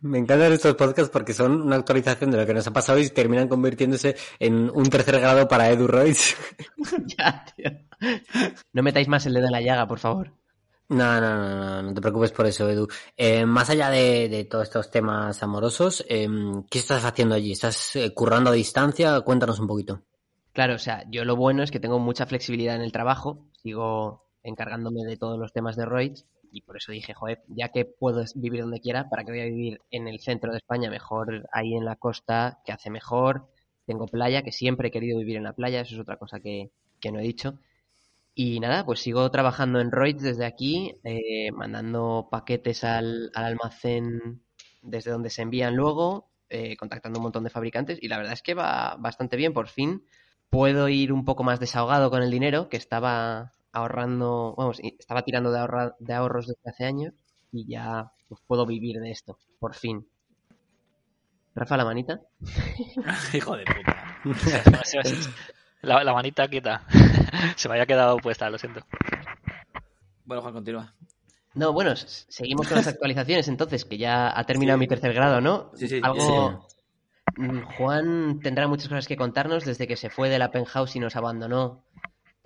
Me 0.06 0.20
encantan 0.20 0.54
estos 0.54 0.76
podcasts 0.76 1.10
porque 1.12 1.34
son 1.34 1.64
una 1.64 1.78
actualización 1.78 2.30
de 2.30 2.38
lo 2.38 2.46
que 2.46 2.54
nos 2.54 2.68
ha 2.68 2.72
pasado 2.72 3.00
y 3.00 3.10
terminan 3.10 3.48
convirtiéndose 3.48 4.16
en 4.38 4.70
un 4.70 4.88
tercer 4.88 5.20
grado 5.20 5.48
para 5.48 5.68
Edu 5.72 5.88
Royce. 5.88 6.36
ya, 7.18 7.44
tío. 7.56 7.72
No 8.72 8.84
metáis 8.84 9.08
más 9.08 9.26
el 9.26 9.34
dedo 9.34 9.48
en 9.48 9.52
la 9.52 9.62
llaga, 9.62 9.88
por 9.88 9.98
favor. 9.98 10.32
No, 10.90 11.20
no, 11.20 11.36
no, 11.36 11.56
no, 11.56 11.82
no 11.82 11.94
te 11.96 12.02
preocupes 12.02 12.32
por 12.32 12.46
eso, 12.46 12.70
Edu. 12.70 12.88
Eh, 13.18 13.48
más 13.48 13.72
allá 13.72 13.90
de, 13.90 14.30
de 14.30 14.44
todos 14.44 14.66
estos 14.66 14.92
temas 14.92 15.42
amorosos, 15.42 16.06
eh, 16.08 16.30
¿qué 16.70 16.78
estás 16.78 17.04
haciendo 17.04 17.34
allí? 17.34 17.54
¿Estás 17.54 17.96
eh, 17.96 18.14
currando 18.14 18.52
a 18.52 18.54
distancia? 18.54 19.20
Cuéntanos 19.22 19.60
un 19.60 19.66
poquito. 19.66 20.04
Claro, 20.54 20.76
o 20.76 20.80
sea, 20.80 21.04
yo 21.10 21.26
lo 21.26 21.36
bueno 21.36 21.64
es 21.64 21.72
que 21.72 21.80
tengo 21.80 21.98
mucha 21.98 22.28
flexibilidad 22.28 22.76
en 22.76 22.84
el 22.84 22.92
trabajo, 22.92 23.48
sigo 23.64 24.28
encargándome 24.44 25.04
de 25.04 25.18
todos 25.18 25.40
los 25.40 25.52
temas 25.52 25.76
de 25.76 25.86
Roids 25.86 26.28
y 26.56 26.62
por 26.62 26.78
eso 26.78 26.94
dije, 26.94 27.14
joder, 27.14 27.44
ya 27.50 27.70
que 27.70 27.84
puedo 27.84 28.24
vivir 28.36 28.62
donde 28.62 28.80
quiera, 28.80 29.10
¿para 29.10 29.26
qué 29.26 29.32
voy 29.32 29.42
a 29.42 29.46
vivir 29.46 29.82
en 29.92 30.08
el 30.08 30.20
centro 30.22 30.52
de 30.52 30.58
España? 30.58 30.90
Mejor 30.90 31.50
ahí 31.52 31.76
en 31.76 31.84
la 31.84 31.98
costa, 31.98 32.60
que 32.66 32.72
hace 32.72 32.90
mejor, 32.90 33.50
tengo 33.86 34.06
playa, 34.08 34.42
que 34.42 34.54
siempre 34.54 34.88
he 34.88 34.92
querido 34.92 35.20
vivir 35.20 35.36
en 35.36 35.44
la 35.44 35.52
playa, 35.52 35.82
eso 35.82 35.96
es 35.96 36.00
otra 36.02 36.16
cosa 36.18 36.40
que, 36.40 36.72
que 37.02 37.12
no 37.12 37.20
he 37.20 37.24
dicho. 37.24 37.60
Y 38.34 38.62
nada, 38.62 38.86
pues 38.86 39.02
sigo 39.02 39.30
trabajando 39.32 39.82
en 39.82 39.92
Roids 39.92 40.24
desde 40.24 40.46
aquí, 40.46 40.96
eh, 41.04 41.52
mandando 41.52 42.30
paquetes 42.32 42.86
al, 42.86 43.32
al 43.34 43.46
almacén 43.46 44.42
desde 44.82 45.12
donde 45.12 45.30
se 45.30 45.42
envían 45.42 45.76
luego, 45.76 46.30
eh, 46.50 46.78
contactando 46.78 47.20
un 47.20 47.24
montón 47.24 47.44
de 47.44 47.50
fabricantes 47.50 48.00
y 48.02 48.08
la 48.08 48.18
verdad 48.18 48.34
es 48.34 48.42
que 48.42 48.54
va 48.54 48.96
bastante 48.98 49.36
bien, 49.36 49.52
por 49.54 49.68
fin 49.68 50.04
puedo 50.50 50.88
ir 50.88 51.12
un 51.12 51.26
poco 51.26 51.44
más 51.44 51.60
desahogado 51.60 52.10
con 52.10 52.24
el 52.24 52.32
dinero, 52.32 52.70
que 52.70 52.78
estaba 52.78 53.52
ahorrando, 53.76 54.56
vamos, 54.58 54.80
estaba 54.82 55.24
tirando 55.24 55.52
de, 55.52 55.60
ahorra- 55.60 55.96
de 56.00 56.14
ahorros 56.14 56.48
desde 56.48 56.70
hace 56.70 56.86
años 56.86 57.14
y 57.52 57.68
ya 57.68 58.12
pues, 58.30 58.42
puedo 58.48 58.66
vivir 58.66 59.00
de 59.00 59.12
esto, 59.12 59.38
por 59.60 59.76
fin. 59.76 60.08
Rafa, 61.54 61.78
la 61.78 61.86
manita. 61.86 62.20
Hijo 63.34 63.56
de 63.56 63.66
puta. 63.66 64.24
La, 65.82 66.04
la 66.04 66.14
manita 66.14 66.48
quieta. 66.48 66.84
Se 67.56 67.70
me 67.70 67.76
había 67.76 67.86
quedado 67.86 68.18
puesta, 68.18 68.50
lo 68.50 68.58
siento. 68.58 68.82
Bueno, 70.26 70.42
Juan, 70.42 70.54
continúa. 70.56 70.96
No, 71.54 71.72
bueno, 71.74 71.96
seguimos 71.96 72.68
con 72.68 72.78
las 72.78 72.88
actualizaciones 72.88 73.48
entonces, 73.48 73.86
que 73.86 73.98
ya 74.00 74.38
ha 74.38 74.44
terminado 74.46 74.78
Sí. 74.78 74.80
mi 74.80 74.88
tercer 74.88 75.14
grado, 75.14 75.42
¿no? 75.42 75.70
Sí, 75.76 75.88
sí, 75.88 76.00
Algo... 76.02 76.68
Mm, 77.38 77.60
Juan 77.78 78.40
tendrá 78.40 78.68
muchas 78.68 78.88
cosas 78.90 79.08
que 79.08 79.16
contarnos 79.16 79.64
desde 79.64 79.88
que 79.88 79.96
se 79.96 80.10
fue 80.10 80.28
de 80.30 80.40
la 80.40 80.50
penthouse 80.52 80.96
y 80.96 81.00
nos 81.00 81.16
abandonó 81.16 81.84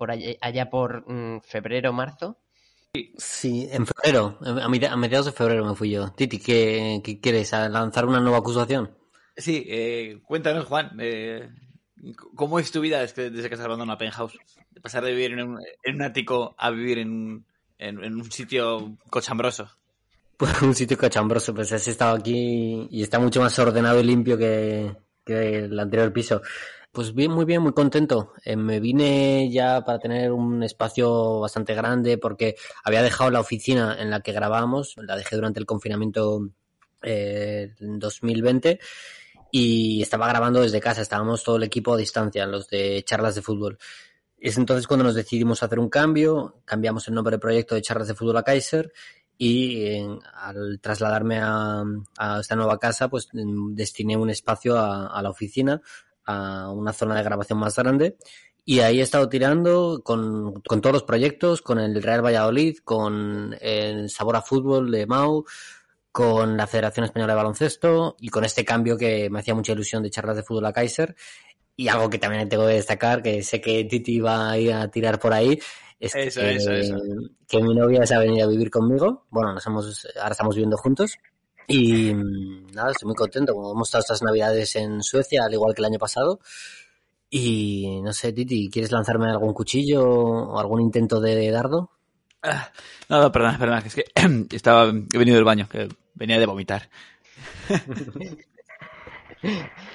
por 0.00 0.10
allá, 0.10 0.30
allá 0.40 0.70
por 0.70 1.04
mm, 1.06 1.42
febrero, 1.42 1.92
marzo. 1.92 2.38
Sí, 3.18 3.68
en 3.70 3.86
febrero, 3.86 4.38
a, 4.40 4.66
medi- 4.68 4.88
a 4.88 4.96
mediados 4.96 5.26
de 5.26 5.32
febrero 5.32 5.64
me 5.66 5.74
fui 5.76 5.90
yo. 5.90 6.10
Titi, 6.12 6.38
¿qué, 6.38 7.02
qué 7.04 7.20
quieres? 7.20 7.52
¿A 7.52 7.68
¿Lanzar 7.68 8.06
una 8.06 8.18
nueva 8.18 8.38
acusación? 8.38 8.96
Sí, 9.36 9.62
eh, 9.68 10.18
cuéntanos, 10.26 10.64
Juan, 10.64 10.96
eh, 10.98 11.50
¿cómo 12.34 12.58
es 12.58 12.72
tu 12.72 12.80
vida 12.80 13.00
desde, 13.00 13.30
que 13.30 13.54
has 13.54 13.60
abandonado 13.60 13.84
una 13.84 13.98
penthouse? 13.98 14.38
De 14.70 14.80
pasar 14.80 15.04
de 15.04 15.12
vivir 15.12 15.32
en 15.32 15.42
un, 15.42 15.58
en 15.84 15.94
un 15.96 16.02
ático 16.02 16.54
a 16.56 16.70
vivir 16.70 16.98
en, 16.98 17.44
en, 17.78 18.02
en 18.02 18.14
un 18.14 18.32
sitio 18.32 18.96
cochambroso. 19.10 19.68
Pues 20.38 20.62
un 20.62 20.74
sitio 20.74 20.96
cachambroso, 20.96 21.54
pues 21.54 21.70
has 21.72 21.86
estado 21.86 22.16
aquí 22.16 22.88
y 22.90 23.02
está 23.02 23.18
mucho 23.18 23.40
más 23.42 23.58
ordenado 23.58 24.00
y 24.00 24.04
limpio 24.04 24.38
que, 24.38 24.96
que 25.24 25.58
el 25.66 25.78
anterior 25.78 26.12
piso. 26.14 26.40
Pues 26.92 27.14
bien, 27.14 27.30
muy 27.30 27.44
bien, 27.44 27.62
muy 27.62 27.72
contento. 27.72 28.32
Eh, 28.44 28.56
me 28.56 28.80
vine 28.80 29.48
ya 29.48 29.84
para 29.84 30.00
tener 30.00 30.32
un 30.32 30.64
espacio 30.64 31.38
bastante 31.38 31.72
grande 31.72 32.18
porque 32.18 32.56
había 32.82 33.00
dejado 33.00 33.30
la 33.30 33.38
oficina 33.38 33.96
en 34.00 34.10
la 34.10 34.22
que 34.22 34.32
grabábamos, 34.32 34.96
la 34.96 35.16
dejé 35.16 35.36
durante 35.36 35.60
el 35.60 35.66
confinamiento 35.66 36.48
eh, 37.02 37.74
en 37.78 38.00
2020 38.00 38.80
y 39.52 40.02
estaba 40.02 40.26
grabando 40.28 40.62
desde 40.62 40.80
casa, 40.80 41.00
estábamos 41.02 41.44
todo 41.44 41.56
el 41.56 41.62
equipo 41.62 41.94
a 41.94 41.96
distancia, 41.96 42.44
los 42.46 42.68
de 42.68 43.04
charlas 43.04 43.36
de 43.36 43.42
fútbol. 43.42 43.78
Es 44.36 44.58
entonces 44.58 44.88
cuando 44.88 45.04
nos 45.04 45.14
decidimos 45.14 45.62
hacer 45.62 45.78
un 45.78 45.90
cambio, 45.90 46.62
cambiamos 46.64 47.06
el 47.06 47.14
nombre 47.14 47.32
del 47.32 47.40
proyecto 47.40 47.76
de 47.76 47.82
charlas 47.82 48.08
de 48.08 48.14
fútbol 48.14 48.38
a 48.38 48.42
Kaiser 48.42 48.92
y 49.38 49.96
al 50.34 50.80
trasladarme 50.80 51.38
a, 51.40 51.84
esta 52.40 52.56
nueva 52.56 52.78
casa, 52.80 53.08
pues 53.08 53.28
mm, 53.32 53.74
destiné 53.74 54.16
un 54.16 54.30
espacio 54.30 54.76
a 54.76 55.22
la 55.22 55.30
oficina, 55.30 55.80
a 56.30 56.70
una 56.70 56.92
zona 56.92 57.16
de 57.16 57.22
grabación 57.22 57.58
más 57.58 57.76
grande. 57.76 58.16
Y 58.64 58.80
ahí 58.80 59.00
he 59.00 59.02
estado 59.02 59.28
tirando 59.28 60.02
con, 60.04 60.60
con 60.62 60.80
todos 60.80 60.92
los 60.92 61.02
proyectos, 61.02 61.62
con 61.62 61.78
el 61.78 62.02
Real 62.02 62.24
Valladolid, 62.24 62.78
con 62.84 63.56
el 63.60 64.10
Sabor 64.10 64.36
a 64.36 64.42
Fútbol 64.42 64.90
de 64.90 65.06
Mau, 65.06 65.44
con 66.12 66.56
la 66.56 66.66
Federación 66.66 67.04
Española 67.04 67.32
de 67.32 67.36
Baloncesto 67.38 68.16
y 68.20 68.28
con 68.28 68.44
este 68.44 68.64
cambio 68.64 68.96
que 68.96 69.30
me 69.30 69.40
hacía 69.40 69.54
mucha 69.54 69.72
ilusión 69.72 70.02
de 70.02 70.10
charlas 70.10 70.36
de 70.36 70.42
fútbol 70.42 70.66
a 70.66 70.72
Kaiser. 70.72 71.16
Y 71.76 71.88
algo 71.88 72.10
que 72.10 72.18
también 72.18 72.48
tengo 72.48 72.66
que 72.66 72.74
destacar, 72.74 73.22
que 73.22 73.42
sé 73.42 73.60
que 73.60 73.84
Titi 73.84 74.20
va 74.20 74.50
a 74.50 74.58
ir 74.58 74.72
a 74.72 74.90
tirar 74.90 75.18
por 75.18 75.32
ahí, 75.32 75.58
es 75.98 76.14
Eso, 76.14 76.40
que, 76.40 76.56
eso, 76.56 76.72
eso. 76.72 76.96
que 77.46 77.62
mi 77.62 77.74
novia 77.74 78.06
se 78.06 78.14
ha 78.14 78.18
venido 78.18 78.46
a 78.46 78.50
vivir 78.50 78.70
conmigo. 78.70 79.26
Bueno, 79.30 79.52
nos 79.52 79.66
hemos, 79.66 80.08
ahora 80.16 80.32
estamos 80.32 80.54
viviendo 80.54 80.78
juntos. 80.78 81.18
Y 81.70 82.12
mm, 82.12 82.72
nada, 82.72 82.90
estoy 82.90 83.06
muy 83.06 83.14
contento. 83.14 83.54
Como 83.54 83.72
hemos 83.72 83.88
estado 83.88 84.02
estas 84.02 84.22
navidades 84.22 84.74
en 84.76 85.02
Suecia, 85.02 85.44
al 85.44 85.52
igual 85.52 85.74
que 85.74 85.82
el 85.82 85.86
año 85.86 85.98
pasado. 85.98 86.40
Y 87.30 88.00
no 88.02 88.12
sé, 88.12 88.32
Titi, 88.32 88.68
¿quieres 88.70 88.90
lanzarme 88.90 89.30
algún 89.30 89.54
cuchillo 89.54 90.02
o 90.04 90.58
algún 90.58 90.80
intento 90.80 91.20
de 91.20 91.50
dardo? 91.50 91.92
Ah, 92.42 92.72
no, 93.08 93.20
no, 93.20 93.30
perdona, 93.30 93.58
perdona, 93.58 93.82
que 93.82 93.88
es 93.88 93.94
que 93.94 94.04
estaba, 94.56 94.88
he 94.88 95.18
venido 95.18 95.36
del 95.36 95.44
baño, 95.44 95.68
que 95.68 95.88
venía 96.14 96.40
de 96.40 96.46
vomitar. 96.46 96.90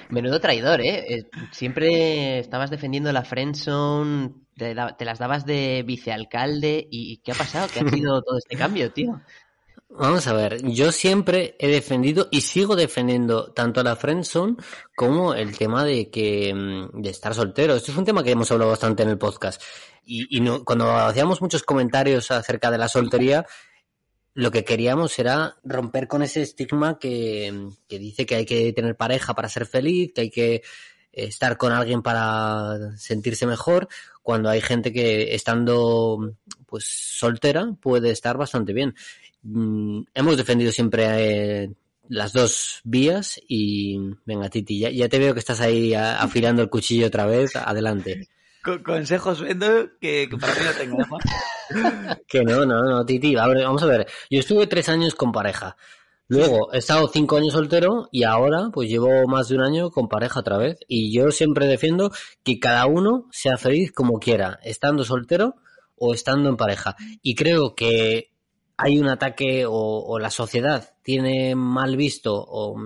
Menudo 0.08 0.40
traidor, 0.40 0.80
¿eh? 0.80 1.14
Eh, 1.14 1.30
Siempre 1.52 2.38
estabas 2.38 2.70
defendiendo 2.70 3.12
la 3.12 3.24
friendzone, 3.24 4.32
te, 4.56 4.74
te 4.96 5.04
las 5.04 5.18
dabas 5.18 5.44
de 5.44 5.84
vicealcalde 5.86 6.88
y 6.90 7.18
¿qué 7.18 7.32
ha 7.32 7.34
pasado? 7.34 7.68
¿Qué 7.72 7.80
ha 7.80 7.88
sido 7.88 8.22
todo 8.22 8.38
este 8.38 8.56
cambio, 8.56 8.90
tío? 8.92 9.20
Vamos 9.88 10.26
a 10.26 10.32
ver, 10.32 10.62
yo 10.62 10.90
siempre 10.92 11.54
he 11.58 11.68
defendido 11.68 12.28
y 12.30 12.40
sigo 12.42 12.74
defendiendo 12.76 13.52
tanto 13.52 13.82
la 13.82 13.94
friendzone 13.96 14.56
como 14.96 15.32
el 15.32 15.56
tema 15.56 15.84
de 15.84 16.10
que 16.10 16.52
mm, 16.52 17.00
de 17.00 17.10
estar 17.10 17.34
soltero. 17.34 17.74
Esto 17.76 17.92
es 17.92 17.98
un 17.98 18.04
tema 18.04 18.22
que 18.22 18.32
hemos 18.32 18.50
hablado 18.50 18.72
bastante 18.72 19.04
en 19.04 19.10
el 19.10 19.18
podcast. 19.18 19.62
Y, 20.04 20.36
y 20.36 20.40
no- 20.40 20.64
cuando 20.64 20.90
hacíamos 20.90 21.40
muchos 21.40 21.62
comentarios 21.62 22.30
acerca 22.30 22.70
de 22.70 22.78
la 22.78 22.88
soltería, 22.88 23.46
lo 24.34 24.50
que 24.50 24.64
queríamos 24.64 25.18
era 25.18 25.56
romper 25.64 26.08
con 26.08 26.22
ese 26.22 26.42
estigma 26.42 26.98
que, 26.98 27.70
que 27.88 27.98
dice 27.98 28.26
que 28.26 28.34
hay 28.36 28.44
que 28.46 28.72
tener 28.72 28.96
pareja 28.96 29.34
para 29.34 29.48
ser 29.48 29.66
feliz, 29.66 30.12
que 30.14 30.20
hay 30.22 30.30
que 30.30 30.62
estar 31.12 31.56
con 31.56 31.72
alguien 31.72 32.02
para 32.02 32.96
sentirse 32.98 33.46
mejor, 33.46 33.88
cuando 34.22 34.50
hay 34.50 34.60
gente 34.60 34.92
que 34.92 35.34
estando 35.34 36.34
pues 36.66 36.84
soltera 36.84 37.72
puede 37.80 38.10
estar 38.10 38.36
bastante 38.36 38.74
bien. 38.74 38.94
Mm, 39.48 40.02
hemos 40.14 40.36
defendido 40.36 40.72
siempre 40.72 41.04
eh, 41.64 41.70
las 42.08 42.32
dos 42.32 42.80
vías 42.84 43.40
y 43.46 43.96
venga 44.24 44.48
Titi, 44.50 44.78
ya, 44.80 44.90
ya 44.90 45.08
te 45.08 45.18
veo 45.20 45.34
que 45.34 45.38
estás 45.40 45.60
ahí 45.60 45.94
a- 45.94 46.20
afilando 46.20 46.62
el 46.62 46.68
cuchillo 46.70 47.06
otra 47.06 47.26
vez, 47.26 47.54
adelante. 47.54 48.28
Con- 48.62 48.82
consejos 48.82 49.40
vendo 49.42 49.88
que, 50.00 50.26
que 50.28 50.36
para 50.36 50.52
mí 50.54 50.60
no 50.64 50.72
tengo. 50.72 50.98
Que 52.28 52.42
no, 52.44 52.64
no, 52.64 52.82
no, 52.84 53.04
Titi, 53.04 53.36
a 53.36 53.46
ver, 53.48 53.64
vamos 53.64 53.82
a 53.82 53.86
ver, 53.86 54.06
yo 54.30 54.38
estuve 54.40 54.66
tres 54.68 54.88
años 54.88 55.14
con 55.16 55.32
pareja, 55.32 55.76
luego 56.28 56.72
he 56.72 56.78
estado 56.78 57.08
cinco 57.12 57.36
años 57.36 57.52
soltero 57.54 58.08
y 58.12 58.22
ahora 58.22 58.70
pues 58.72 58.88
llevo 58.88 59.26
más 59.26 59.48
de 59.48 59.56
un 59.56 59.62
año 59.62 59.90
con 59.90 60.08
pareja 60.08 60.40
otra 60.40 60.58
vez. 60.58 60.78
Y 60.88 61.12
yo 61.12 61.30
siempre 61.32 61.66
defiendo 61.66 62.10
que 62.44 62.58
cada 62.60 62.86
uno 62.86 63.26
sea 63.32 63.56
feliz 63.56 63.90
como 63.92 64.18
quiera, 64.20 64.58
estando 64.62 65.04
soltero 65.04 65.54
o 65.96 66.14
estando 66.14 66.48
en 66.48 66.56
pareja. 66.56 66.94
Y 67.22 67.34
creo 67.34 67.74
que 67.74 68.30
hay 68.76 68.98
un 68.98 69.08
ataque 69.08 69.64
o, 69.66 69.72
o 69.72 70.18
la 70.18 70.30
sociedad 70.30 70.94
tiene 71.02 71.54
mal 71.54 71.96
visto 71.96 72.34
o 72.34 72.76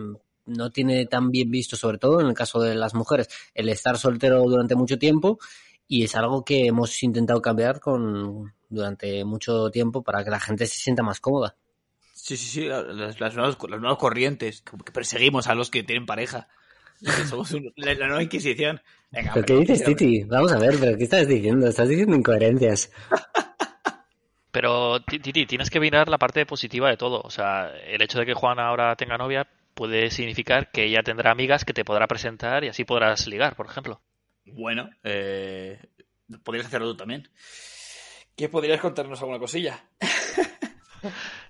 no 0.47 0.71
tiene 0.71 1.07
tan 1.07 1.31
bien 1.31 1.51
visto, 1.51 1.77
sobre 1.77 1.99
todo 1.99 2.21
en 2.21 2.27
el 2.27 2.35
caso 2.35 2.61
de 2.61 2.75
las 2.75 2.95
mujeres, 2.95 3.29
el 3.55 3.69
estar 3.69 3.99
soltero 3.99 4.43
durante 4.45 4.75
mucho 4.75 4.99
tiempo 4.99 5.39
y 5.87 6.05
es 6.05 6.15
algo 6.15 6.45
que 6.45 6.67
hemos 6.67 7.03
intentado 7.03 7.41
cambiar 7.43 7.81
con 7.81 8.53
durante 8.69 9.25
mucho 9.25 9.71
tiempo 9.71 10.03
para 10.03 10.23
que 10.25 10.31
la 10.31 10.41
gente 10.41 10.67
se 10.67 10.79
sienta 10.79 11.03
más 11.03 11.21
cómoda. 11.21 11.57
Sí, 12.15 12.37
sí, 12.37 12.47
sí, 12.47 12.65
las, 12.67 13.19
las 13.21 13.35
nuevas, 13.35 13.57
las 13.69 13.81
nuevas 13.81 13.99
corrientes, 13.99 14.63
como 14.63 14.85
que 14.85 14.93
perseguimos 14.93 15.47
a 15.49 15.55
los 15.55 15.71
que 15.71 15.83
tienen 15.83 16.07
pareja. 16.07 16.49
Somos 17.29 17.51
un- 17.53 17.73
la, 17.77 17.95
la 17.95 18.07
nueva 18.07 18.23
Inquisición. 18.23 18.81
Venga, 19.11 19.33
¿Pero 19.35 19.47
qué 19.47 19.55
dices. 19.57 19.85
Titi? 19.85 20.25
Vamos 20.25 20.53
a 20.53 20.59
ver, 20.59 20.77
pero 20.79 20.97
¿qué 20.97 21.05
estás 21.05 21.27
diciendo? 21.27 21.67
Estás 21.67 21.89
diciendo 21.89 22.15
incoherencias. 22.17 22.91
Pero, 24.53 25.01
Ti- 25.03 25.19
Titi, 25.21 25.47
tienes 25.47 25.71
que 25.71 25.81
mirar 25.81 26.09
la 26.09 26.19
parte 26.19 26.45
positiva 26.47 26.89
de 26.91 26.97
todo. 26.97 27.21
O 27.23 27.31
sea, 27.31 27.71
el 27.87 28.03
hecho 28.03 28.19
de 28.19 28.27
que 28.27 28.35
Juan 28.35 28.59
ahora 28.59 28.97
tenga 28.97 29.17
novia 29.19 29.47
puede 29.75 30.11
significar 30.11 30.71
que 30.71 30.85
ella 30.85 31.03
tendrá 31.03 31.31
amigas 31.31 31.65
que 31.65 31.73
te 31.73 31.85
podrá 31.85 32.07
presentar 32.07 32.65
y 32.65 32.69
así 32.69 32.85
podrás 32.85 33.27
ligar, 33.29 33.55
por 33.57 33.67
ejemplo. 33.67 34.01
Bueno, 34.47 34.91
eh, 35.05 35.79
podrías 36.43 36.67
hacerlo 36.67 36.89
tú 36.89 36.97
también. 36.97 37.29
¿Qué 38.37 38.49
podrías 38.49 38.81
contarnos 38.81 39.21
alguna 39.21 39.39
cosilla? 39.39 39.79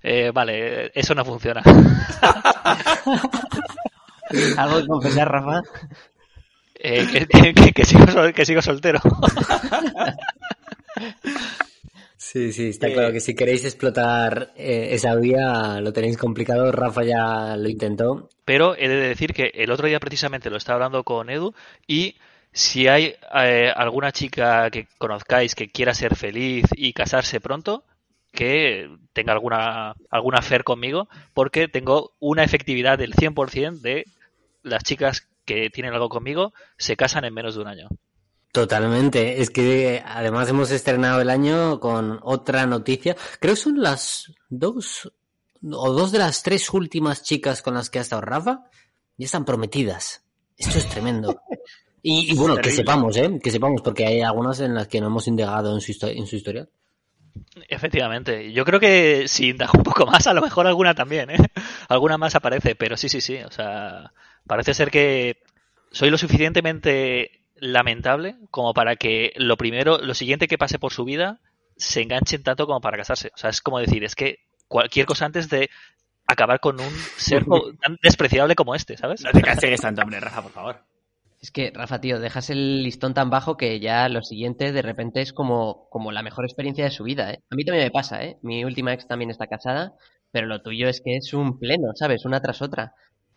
Eh, 0.03 0.31
vale, 0.33 0.91
eso 0.97 1.13
no 1.13 1.25
funciona. 1.25 1.61
¿Algo 4.57 4.79
que 4.81 4.87
confesar, 4.87 5.29
Rafa? 5.29 5.61
Eh, 6.75 7.05
que, 7.11 7.27
que- 7.27 7.53
que- 7.53 7.73
que 7.73 7.83
sigo, 7.85 8.07
sol- 8.07 8.33
que 8.33 8.45
sigo 8.45 8.61
soltero. 8.61 8.99
Sí, 12.31 12.53
sí, 12.53 12.69
está 12.69 12.87
Eh, 12.87 12.93
claro 12.93 13.11
que 13.11 13.19
si 13.19 13.35
queréis 13.35 13.65
explotar 13.65 14.53
eh, 14.55 14.91
esa 14.91 15.13
vía 15.15 15.81
lo 15.81 15.91
tenéis 15.91 16.15
complicado. 16.17 16.71
Rafa 16.71 17.03
ya 17.03 17.57
lo 17.57 17.67
intentó. 17.67 18.29
Pero 18.45 18.73
he 18.77 18.87
de 18.87 19.09
decir 19.09 19.33
que 19.33 19.51
el 19.53 19.69
otro 19.69 19.87
día 19.87 19.99
precisamente 19.99 20.49
lo 20.49 20.55
estaba 20.55 20.75
hablando 20.75 21.03
con 21.03 21.29
Edu 21.29 21.53
y 21.87 22.15
si 22.53 22.87
hay 22.87 23.15
eh, 23.35 23.69
alguna 23.75 24.13
chica 24.13 24.69
que 24.71 24.87
conozcáis 24.97 25.55
que 25.55 25.71
quiera 25.71 25.93
ser 25.93 26.15
feliz 26.15 26.67
y 26.73 26.93
casarse 26.93 27.41
pronto, 27.41 27.83
que 28.31 28.89
tenga 29.11 29.33
alguna 29.33 29.95
alguna 30.09 30.41
fer 30.41 30.63
conmigo, 30.63 31.09
porque 31.33 31.67
tengo 31.67 32.13
una 32.21 32.45
efectividad 32.45 32.97
del 32.97 33.13
100% 33.13 33.81
de 33.81 34.05
las 34.63 34.83
chicas 34.83 35.27
que 35.43 35.69
tienen 35.69 35.91
algo 35.93 36.07
conmigo 36.07 36.53
se 36.77 36.95
casan 36.95 37.25
en 37.25 37.33
menos 37.33 37.55
de 37.55 37.61
un 37.61 37.67
año. 37.67 37.89
Totalmente. 38.51 39.41
Es 39.41 39.49
que 39.49 40.03
además 40.05 40.49
hemos 40.49 40.71
estrenado 40.71 41.21
el 41.21 41.29
año 41.29 41.79
con 41.79 42.19
otra 42.23 42.65
noticia. 42.65 43.15
Creo 43.39 43.53
que 43.55 43.59
son 43.61 43.81
las 43.81 44.31
dos 44.49 45.11
o 45.63 45.91
dos 45.93 46.11
de 46.11 46.19
las 46.19 46.43
tres 46.43 46.69
últimas 46.73 47.23
chicas 47.23 47.61
con 47.61 47.75
las 47.75 47.89
que 47.89 47.99
ha 47.99 48.01
estado 48.01 48.21
Rafa 48.21 48.63
ya 49.17 49.25
están 49.25 49.45
prometidas. 49.45 50.23
Esto 50.57 50.77
es 50.79 50.87
tremendo. 50.89 51.41
Y, 52.03 52.31
y 52.31 52.35
bueno, 52.35 52.55
que 52.57 52.71
sepamos, 52.71 53.15
¿eh? 53.15 53.39
Que 53.43 53.51
sepamos, 53.51 53.83
porque 53.83 54.07
hay 54.07 54.21
algunas 54.21 54.59
en 54.59 54.73
las 54.73 54.87
que 54.87 54.99
no 54.99 55.05
hemos 55.05 55.27
indagado 55.27 55.71
en 55.75 55.81
su, 55.81 55.91
histo- 55.91 56.09
en 56.11 56.25
su 56.25 56.35
historial. 56.35 56.67
Efectivamente. 57.69 58.51
Yo 58.53 58.65
creo 58.65 58.79
que 58.79 59.27
si 59.27 59.49
indago 59.49 59.73
un 59.77 59.83
poco 59.83 60.07
más, 60.07 60.25
a 60.25 60.33
lo 60.33 60.41
mejor 60.41 60.65
alguna 60.65 60.95
también, 60.95 61.29
¿eh? 61.29 61.37
Alguna 61.89 62.17
más 62.17 62.33
aparece, 62.33 62.73
pero 62.73 62.97
sí, 62.97 63.07
sí, 63.07 63.21
sí. 63.21 63.37
O 63.37 63.51
sea, 63.51 64.11
parece 64.47 64.73
ser 64.73 64.89
que 64.89 65.43
soy 65.91 66.09
lo 66.09 66.17
suficientemente 66.17 67.40
lamentable 67.61 68.35
como 68.49 68.73
para 68.73 68.97
que 68.97 69.31
lo 69.37 69.55
primero, 69.55 69.99
lo 69.99 70.13
siguiente 70.13 70.47
que 70.47 70.57
pase 70.57 70.79
por 70.79 70.91
su 70.91 71.05
vida 71.05 71.39
se 71.77 72.01
enganchen 72.01 72.43
tanto 72.43 72.67
como 72.67 72.81
para 72.81 72.97
casarse. 72.97 73.31
O 73.33 73.37
sea, 73.37 73.49
es 73.49 73.61
como 73.61 73.79
decir, 73.79 74.03
es 74.03 74.15
que 74.15 74.39
cualquier 74.67 75.05
cosa 75.05 75.25
antes 75.25 75.49
de 75.49 75.69
acabar 76.27 76.59
con 76.59 76.79
un 76.81 76.91
ser 77.17 77.45
tan 77.81 77.97
despreciable 78.01 78.55
como 78.55 78.75
este, 78.75 78.97
¿sabes? 78.97 79.23
No 79.23 79.31
te 79.31 79.41
cases 79.41 79.79
tanto, 79.79 80.01
hombre, 80.01 80.19
Rafa, 80.19 80.41
por 80.41 80.51
favor. 80.51 80.83
Es 81.39 81.49
que, 81.51 81.71
Rafa, 81.73 81.99
tío, 82.01 82.19
dejas 82.19 82.51
el 82.51 82.83
listón 82.83 83.13
tan 83.15 83.31
bajo 83.31 83.57
que 83.57 83.79
ya 83.79 84.07
lo 84.09 84.21
siguiente 84.21 84.71
de 84.71 84.81
repente 84.83 85.21
es 85.21 85.33
como, 85.33 85.87
como 85.89 86.11
la 86.11 86.21
mejor 86.21 86.45
experiencia 86.45 86.83
de 86.83 86.91
su 86.91 87.03
vida, 87.03 87.31
¿eh? 87.31 87.41
A 87.49 87.55
mí 87.55 87.65
también 87.65 87.85
me 87.85 87.91
pasa, 87.91 88.23
¿eh? 88.23 88.37
Mi 88.43 88.63
última 88.63 88.93
ex 88.93 89.07
también 89.07 89.31
está 89.31 89.47
casada, 89.47 89.93
pero 90.31 90.45
lo 90.45 90.61
tuyo 90.61 90.87
es 90.87 91.01
que 91.03 91.15
es 91.17 91.33
un 91.33 91.57
pleno, 91.57 91.89
¿sabes? 91.95 92.25
Una 92.25 92.41
tras 92.41 92.61
otra. 92.61 92.93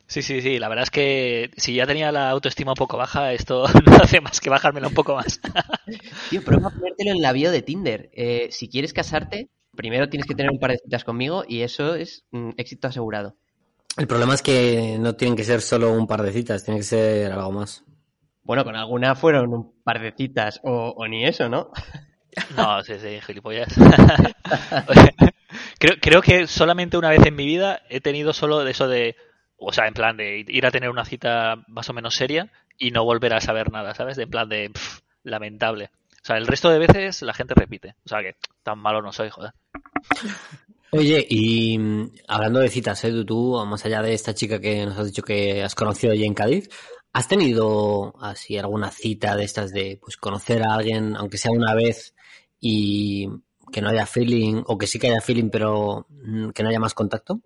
Sí, 0.07 0.23
sí, 0.23 0.41
sí. 0.43 0.59
La 0.59 0.69
verdad 0.69 0.85
es 0.85 0.91
que 0.91 1.51
si 1.57 1.75
ya 1.75 1.87
tenía 1.87 2.13
la 2.13 2.31
autoestima 2.31 2.73
un 2.73 2.77
poco 2.77 2.97
baja, 2.97 3.33
esto 3.33 3.67
no 3.87 3.97
hace 3.97 4.21
más 4.21 4.41
que 4.41 4.51
bajármela 4.51 4.89
un 4.89 4.95
poco 4.95 5.15
más. 5.15 5.41
Tío, 6.31 6.43
prueba 6.43 6.69
a 6.69 6.71
ponértelo 6.71 7.13
en 7.13 7.23
la 7.23 7.33
bio 7.33 7.51
de 7.51 7.63
Tinder. 7.63 8.11
Eh, 8.13 8.49
si 8.51 8.69
quieres 8.69 8.93
casarte, 8.93 9.49
primero 9.75 10.09
tienes 10.09 10.27
que 10.27 10.35
tener 10.35 10.51
un 10.53 10.61
par 10.61 10.73
de 10.73 10.79
citas 10.79 11.05
conmigo 11.05 11.45
y 11.49 11.63
eso 11.63 11.95
es 11.95 12.25
mm, 12.31 12.51
éxito 12.57 12.89
asegurado. 12.89 13.37
El 13.97 14.07
problema 14.07 14.35
es 14.35 14.43
que 14.43 14.97
no 14.99 15.15
tienen 15.15 15.37
que 15.37 15.45
ser 15.45 15.61
solo 15.61 15.93
un 15.93 16.07
par 16.07 16.23
de 16.23 16.33
citas, 16.33 16.65
tiene 16.65 16.81
que 16.81 16.85
ser 16.85 17.33
algo 17.33 17.53
más. 17.53 17.85
Bueno, 18.43 18.65
con 18.65 18.77
alguna 18.77 19.15
fueron 19.15 19.55
un 19.55 19.73
par 19.85 20.01
de 20.01 20.13
citas 20.13 20.61
o, 20.65 20.95
o 20.97 21.09
ni 21.09 21.25
eso, 21.25 21.49
¿no? 21.49 21.71
No, 22.57 22.83
sí, 22.83 22.95
sí, 23.01 23.21
gilipollas. 23.25 23.73
creo, 25.79 25.95
creo 26.01 26.21
que 26.21 26.49
solamente 26.49 26.97
una 26.97 27.11
vez 27.11 27.25
en 27.25 27.37
mi 27.37 27.47
vida 27.47 27.83
he 27.89 28.01
tenido 28.01 28.33
solo 28.33 28.65
de 28.65 28.73
eso 28.73 28.89
de, 28.89 29.15
o 29.57 29.73
sea, 29.73 29.87
en 29.87 29.95
plan 29.95 30.17
de 30.17 30.45
ir 30.47 30.67
a 30.67 30.71
tener 30.71 30.91
una 30.91 31.05
cita 31.05 31.65
más 31.69 31.89
o 31.89 31.93
menos 31.93 32.15
seria 32.15 32.51
y 32.79 32.91
no 32.91 33.05
volver 33.05 33.35
a 33.35 33.41
saber 33.41 33.71
nada, 33.71 33.95
¿sabes? 33.95 34.17
De 34.17 34.25
en 34.25 34.31
plan 34.31 34.49
de 34.49 34.71
lamentable. 35.23 35.91
O 36.23 36.27
sea, 36.27 36.37
el 36.37 36.47
resto 36.47 36.71
de 36.71 36.79
veces 36.79 37.23
la 37.23 37.35
gente 37.35 37.55
repite. 37.55 37.97
O 38.05 38.09
sea, 38.09 38.23
que 38.23 38.37
tan 38.63 38.79
malo 38.79 39.03
no 39.03 39.13
soy, 39.13 39.31
joder. 39.31 39.53
Oye, 40.91 41.27
y 41.29 41.77
mm, 41.77 42.13
hablando 42.29 42.61
de 42.61 42.69
citas, 42.69 43.05
¿eh? 43.05 43.25
tú, 43.27 43.63
más 43.67 43.85
allá 43.85 44.01
de 44.01 44.15
esta 44.15 44.33
chica 44.33 44.61
que 44.61 44.87
nos 44.87 44.97
has 44.97 45.07
dicho 45.07 45.23
que 45.23 45.63
has 45.63 45.75
conocido 45.75 46.13
allí 46.13 46.25
en 46.25 46.35
Cádiz, 46.35 46.71
¿has 47.13 47.27
tenido 47.27 48.15
así 48.21 48.57
alguna 48.57 48.91
cita 48.91 49.35
de 49.35 49.45
estas 49.45 49.73
de 49.73 49.99
pues 50.01 50.17
conocer 50.17 50.63
a 50.63 50.75
alguien, 50.75 51.17
aunque 51.17 51.37
sea 51.37 51.51
una 51.51 51.75
vez, 51.75 52.15
y 52.61 53.29
que 53.73 53.83
no 53.83 53.89
haya 53.89 54.07
feeling, 54.07 54.63
o 54.67 54.79
que 54.79 54.87
sí 54.87 54.99
que 54.99 55.09
haya 55.09 55.21
feeling, 55.21 55.51
pero 55.51 56.07
mm, 56.09 56.51
que 56.51 56.63
no 56.63 56.69
haya 56.69 56.81
más 56.81 56.95
contacto? 56.95 57.41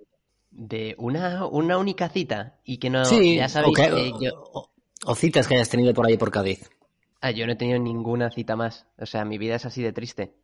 De 0.61 0.97
una, 0.99 1.47
una 1.47 1.79
única 1.79 2.09
cita 2.09 2.57
y 2.65 2.79
que 2.79 2.91
no, 2.91 3.05
sí, 3.05 3.37
ya 3.37 3.49
sabéis 3.49 3.79
o, 3.79 3.81
que- 3.81 4.13
yo, 4.27 4.33
o- 4.53 4.71
o 5.05 5.15
citas 5.15 5.47
que 5.47 5.55
hayas 5.55 5.69
tenido 5.71 5.95
por 5.95 6.05
ahí 6.05 6.17
por 6.17 6.33
Cádiz. 6.33 6.69
ah, 7.21 7.31
yo 7.31 7.47
no 7.47 7.53
he 7.53 7.57
tenido 7.57 7.79
ninguna 7.79 8.29
cita 8.31 8.57
más. 8.57 8.85
O 8.99 9.07
sea, 9.07 9.25
mi 9.25 9.39
vida 9.39 9.55
es 9.55 9.65
así 9.67 9.83
de 9.83 9.93
triste. 9.93 10.35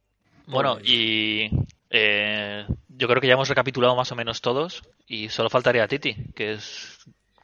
Bueno, 0.46 0.74
Pues- 0.74 0.88
y 0.88 1.50
eh, 1.90 2.64
yo 2.88 3.08
creo 3.08 3.20
que 3.20 3.26
ya 3.26 3.32
hemos 3.34 3.48
recapitulado 3.48 3.96
más 3.96 4.12
o 4.12 4.14
menos 4.14 4.40
todos 4.40 4.82
y 5.08 5.28
solo 5.30 5.50
faltaría 5.50 5.82
a 5.84 5.88
Titi, 5.88 6.14
que 6.34 6.52
es... 6.52 6.98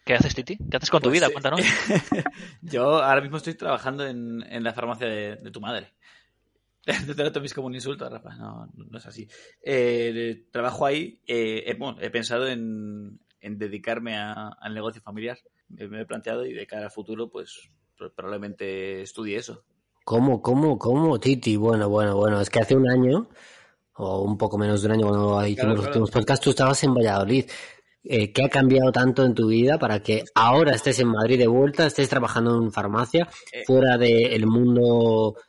¿Qué 0.05 0.15
haces, 0.15 0.35
Titi? 0.35 0.57
¿Qué 0.71 0.77
haces 0.77 0.91
con 0.91 1.01
tu 1.03 1.09
Pues, 1.11 1.21
vida? 1.21 1.27
eh, 1.29 1.33
Cuéntanos. 1.33 1.61
Yo 2.63 3.03
ahora 3.03 3.21
mismo 3.21 3.37
estoy 3.37 3.55
trabajando 3.55 4.07
en, 4.07 4.45
en 4.49 4.63
la 4.65 4.73
farmacia 4.73 5.07
de, 5.09 5.37
de 5.37 5.51
tu 5.51 5.61
madre. 5.61 5.93
No 7.07 7.15
te 7.17 7.25
lo 7.25 7.33
tomes 7.33 7.55
como 7.55 7.67
un 7.69 7.75
insulto, 7.75 8.09
Rafa. 8.09 8.35
No, 8.37 8.69
no 8.75 8.99
es 8.99 9.07
así. 9.07 9.29
Eh, 9.63 10.47
trabajo 10.51 10.87
ahí. 10.87 11.21
eh, 11.27 11.65
he, 11.67 11.75
bueno, 11.75 11.99
he 12.01 12.11
pensado 12.11 12.47
en, 12.49 13.21
en 13.41 13.59
dedicarme 13.59 14.17
a- 14.17 14.49
al 14.61 14.75
negocio 14.75 15.01
familiar. 15.03 15.39
Me, 15.69 15.87
me 15.89 16.01
he 16.03 16.07
planteado 16.07 16.45
y 16.47 16.53
de 16.53 16.67
cara 16.67 16.87
al 16.87 16.91
futuro, 16.91 17.31
pues 17.31 17.71
pro- 17.97 18.13
probablemente 18.13 19.03
estudie 19.03 19.37
eso. 19.37 19.65
¿Cómo, 20.05 20.43
cómo, 20.43 20.79
cómo, 20.79 21.21
Titi? 21.21 21.57
Bueno, 21.57 21.89
bueno, 21.89 22.17
bueno, 22.17 22.41
es 22.41 22.51
que 22.51 22.59
hace 22.61 22.75
un 22.75 22.89
año, 22.91 23.29
o 23.95 24.23
un 24.23 24.37
poco 24.37 24.59
menos 24.59 24.83
de 24.83 24.89
un 24.89 24.93
año 24.95 25.09
cuando 25.09 25.47
hicimos 25.47 25.57
Claro, 25.57 25.69
los 25.71 25.81
claro. 25.81 25.91
últimos 25.91 26.11
podcasts, 26.11 26.43
tú 26.45 26.51
estabas 26.51 26.83
en 26.85 26.95
Valladolid. 26.95 27.45
Eh, 28.03 28.33
¿Qué 28.33 28.45
ha 28.45 28.49
cambiado 28.49 28.91
tanto 28.93 29.25
en 29.27 29.35
tu 29.35 29.49
vida 29.49 29.79
para 29.79 30.03
que 30.03 30.25
ahora 30.35 30.73
estés 30.73 30.99
en 31.01 31.09
Madrid 31.09 31.39
de 31.39 31.47
vuelta, 31.47 31.85
estés 31.87 32.09
trabajando 32.09 32.57
en 32.57 32.73
farmacia, 32.73 33.29
Eh. 33.53 33.63
fuera 33.67 33.99
del 33.99 34.47
mundo 34.47 35.37
em, 35.37 35.43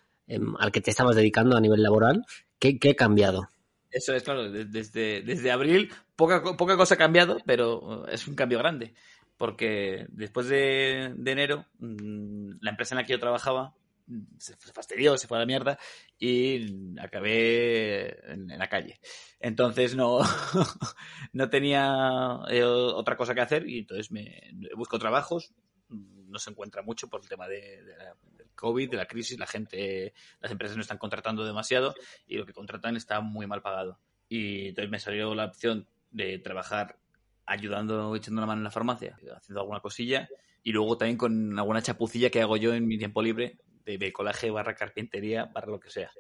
al 0.60 0.72
que 0.72 0.82
te 0.82 0.92
estabas 0.92 1.16
dedicando 1.16 1.58
a 1.58 1.62
nivel 1.62 1.84
laboral? 1.84 2.26
¿Qué, 2.60 2.78
ha 2.90 2.96
cambiado? 2.96 3.50
Eso 3.90 4.14
es, 4.14 4.24
claro, 4.24 4.50
de- 4.52 4.66
desde, 4.66 5.22
desde 5.22 5.52
abril 5.52 5.92
poca, 6.16 6.44
poca 6.56 6.78
cosa 6.78 6.96
ha 6.96 6.98
cambiado, 6.98 7.38
pero 7.46 8.06
eh, 8.08 8.14
es 8.14 8.28
un 8.28 8.36
cambio 8.36 8.60
grande. 8.60 8.94
Porque 9.38 10.06
después 10.10 10.48
de, 10.48 11.06
enero, 11.26 11.66
mm, 11.80 12.58
la 12.62 12.70
empresa 12.72 12.94
en 12.94 12.98
la 12.98 13.06
que 13.06 13.14
yo 13.14 13.20
trabajaba 13.20 13.74
mm, 14.08 14.22
se 14.38 14.56
fastidió, 14.56 15.18
se 15.18 15.28
fue 15.28 15.38
a 15.38 15.42
la 15.42 15.46
mierda 15.48 15.80
y 16.20 17.00
acabé 17.00 18.32
en, 18.32 18.48
la 18.48 18.70
calle. 18.70 19.00
Entonces 19.40 19.96
no, 19.96 20.20
no 21.34 21.50
tenía 21.50 22.40
eh, 22.50 22.64
otra 22.64 23.18
cosa 23.18 23.34
que 23.34 23.42
hacer 23.42 23.68
y 23.68 23.80
entonces 23.80 24.12
me 24.12 24.52
busco 24.76 25.00
trabajos. 25.00 25.52
No 25.90 26.40
se 26.40 26.52
encuentra 26.52 26.82
mucho 26.84 27.08
por 27.10 27.22
el 27.22 27.28
tema 27.28 27.48
de, 27.48 27.84
de 27.84 27.98
la- 27.98 28.16
COVID, 28.56 28.92
de 28.92 28.98
la 28.98 29.06
crisis. 29.06 29.38
La 29.40 29.48
gente, 29.48 30.14
las 30.40 30.52
empresas 30.52 30.78
no 30.78 30.82
están 30.82 30.98
contratando 30.98 31.46
demasiado 31.46 31.94
y 32.28 32.38
lo 32.38 32.46
que 32.46 32.54
contratan 32.54 32.96
está 32.96 33.22
muy 33.22 33.48
mal 33.48 33.62
pagado. 33.62 34.00
Y 34.30 34.70
entonces 34.70 34.92
me 34.92 35.00
salió 35.00 35.36
la 35.36 35.46
opción 35.46 35.88
de 36.12 36.40
trabajar 36.40 36.98
ayudando, 37.46 38.16
echando 38.16 38.42
la 38.42 38.48
mano 38.48 38.60
en 38.60 38.66
la 38.66 38.72
farmacia, 38.72 39.18
haciendo 39.36 39.62
alguna 39.62 39.80
cosilla 39.80 40.30
y 40.64 40.72
luego 40.72 40.98
también 40.98 41.18
con 41.18 41.58
alguna 41.58 41.82
chapucilla 41.82 42.30
que 42.30 42.42
hago 42.42 42.58
yo 42.58 42.74
en 42.74 42.88
mi 42.88 42.98
tiempo 42.98 43.22
libre 43.22 43.58
de 43.86 43.98
bricolaje 43.98 44.52
barra 44.52 44.76
carpintería 44.76 45.46
barra 45.46 45.72
lo 45.72 45.80
que 45.80 45.90
sea, 45.90 46.12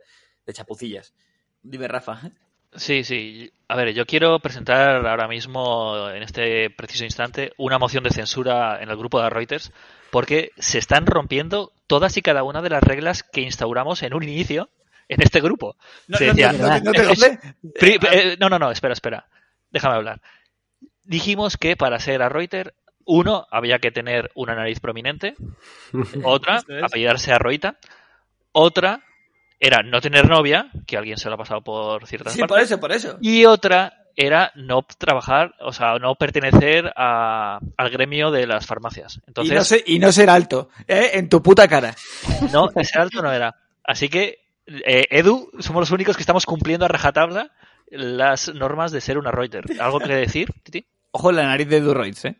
de 0.45 0.53
chapucillas. 0.53 1.13
Dime, 1.61 1.87
Rafa. 1.87 2.31
Sí, 2.73 3.03
sí. 3.03 3.51
A 3.67 3.75
ver, 3.75 3.93
yo 3.93 4.05
quiero 4.05 4.39
presentar 4.39 5.05
ahora 5.05 5.27
mismo, 5.27 6.09
en 6.09 6.23
este 6.23 6.69
preciso 6.69 7.03
instante, 7.03 7.51
una 7.57 7.77
moción 7.77 8.03
de 8.03 8.11
censura 8.11 8.81
en 8.81 8.89
el 8.89 8.97
grupo 8.97 9.21
de 9.21 9.29
Reuters, 9.29 9.71
porque 10.11 10.51
se 10.57 10.77
están 10.77 11.05
rompiendo 11.05 11.71
todas 11.87 12.15
y 12.17 12.21
cada 12.21 12.43
una 12.43 12.61
de 12.61 12.69
las 12.69 12.83
reglas 12.83 13.23
que 13.23 13.41
instauramos 13.41 14.03
en 14.03 14.13
un 14.13 14.23
inicio 14.23 14.69
en 15.07 15.21
este 15.21 15.41
grupo. 15.41 15.75
No, 16.07 16.17
Se 16.17 16.27
no, 16.27 16.33
decía, 16.33 16.51
no, 16.53 16.67
no, 16.67 16.79
no 16.79 16.91
te 16.91 17.03
conté. 17.07 17.39
Pri- 17.79 17.99
eh, 18.11 18.37
no, 18.39 18.49
no, 18.49 18.59
no, 18.59 18.71
espera, 18.71 18.93
espera. 18.93 19.25
Déjame 19.71 19.95
hablar. 19.95 20.21
Dijimos 21.03 21.57
que 21.57 21.75
para 21.75 21.99
ser 21.99 22.21
a 22.21 22.29
Reuters, 22.29 22.71
uno, 23.05 23.47
había 23.51 23.79
que 23.79 23.91
tener 23.91 24.29
una 24.35 24.53
nariz 24.55 24.79
prominente, 24.79 25.33
otra, 26.23 26.61
apellidarse 26.83 27.33
a 27.33 27.39
Roita, 27.39 27.77
otra 28.51 29.01
era 29.59 29.83
no 29.83 30.01
tener 30.01 30.27
novia, 30.27 30.69
que 30.87 30.97
alguien 30.97 31.17
se 31.17 31.27
lo 31.29 31.35
ha 31.35 31.37
pasado 31.37 31.61
por 31.61 32.07
ciertas 32.07 32.33
Sí, 32.33 32.39
partes, 32.39 32.49
por 32.55 32.61
eso, 32.61 32.79
por 32.79 32.91
eso. 32.91 33.17
y 33.21 33.45
otra 33.45 33.93
era 34.15 34.51
no 34.55 34.81
trabajar, 34.97 35.53
o 35.61 35.71
sea, 35.73 35.97
no 35.99 36.15
pertenecer 36.15 36.91
a- 36.95 37.59
al 37.77 37.89
gremio 37.89 38.31
de 38.31 38.47
las 38.47 38.65
farmacias. 38.65 39.17
Y 39.17 39.23
Entonces, 39.27 39.71
no, 39.71 39.93
y 39.93 39.99
no 39.99 40.11
ser 40.11 40.29
alto, 40.29 40.69
¿eh? 40.87 41.11
en 41.13 41.29
tu 41.29 41.41
puta 41.41 41.67
cara. 41.67 41.95
no, 42.51 42.69
ese 42.75 42.99
alto 42.99 43.21
no 43.21 43.31
era. 43.31 43.55
Así 43.83 44.09
que, 44.09 44.39
eh, 44.67 45.05
Edu, 45.09 45.49
somos 45.59 45.81
los 45.81 45.91
únicos 45.91 46.15
que 46.15 46.23
estamos 46.23 46.45
cumpliendo 46.45 46.85
a 46.85 46.89
rajatabla 46.89 47.51
las 47.87 48.53
normas 48.53 48.91
de 48.91 49.01
ser 49.01 49.17
una 49.17 49.31
Reuters. 49.31 49.79
¿Algo 49.79 49.99
que 49.99 50.13
decir, 50.15 50.49
Titi? 50.63 50.85
Ojo 51.11 51.29
en 51.31 51.35
la 51.37 51.43
nariz 51.43 51.67
de 51.67 51.81
Durroids, 51.81 52.25
¿eh? 52.25 52.35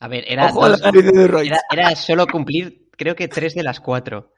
A 0.00 0.08
ver, 0.08 0.24
era, 0.26 0.46
Ojo 0.46 0.68
la 0.68 0.76
nariz 0.76 1.04
de 1.04 1.46
era, 1.46 1.60
era 1.70 1.94
solo 1.96 2.26
cumplir, 2.26 2.88
creo 2.96 3.14
que 3.14 3.28
tres 3.28 3.54
de 3.54 3.62
las 3.62 3.80
cuatro. 3.80 4.32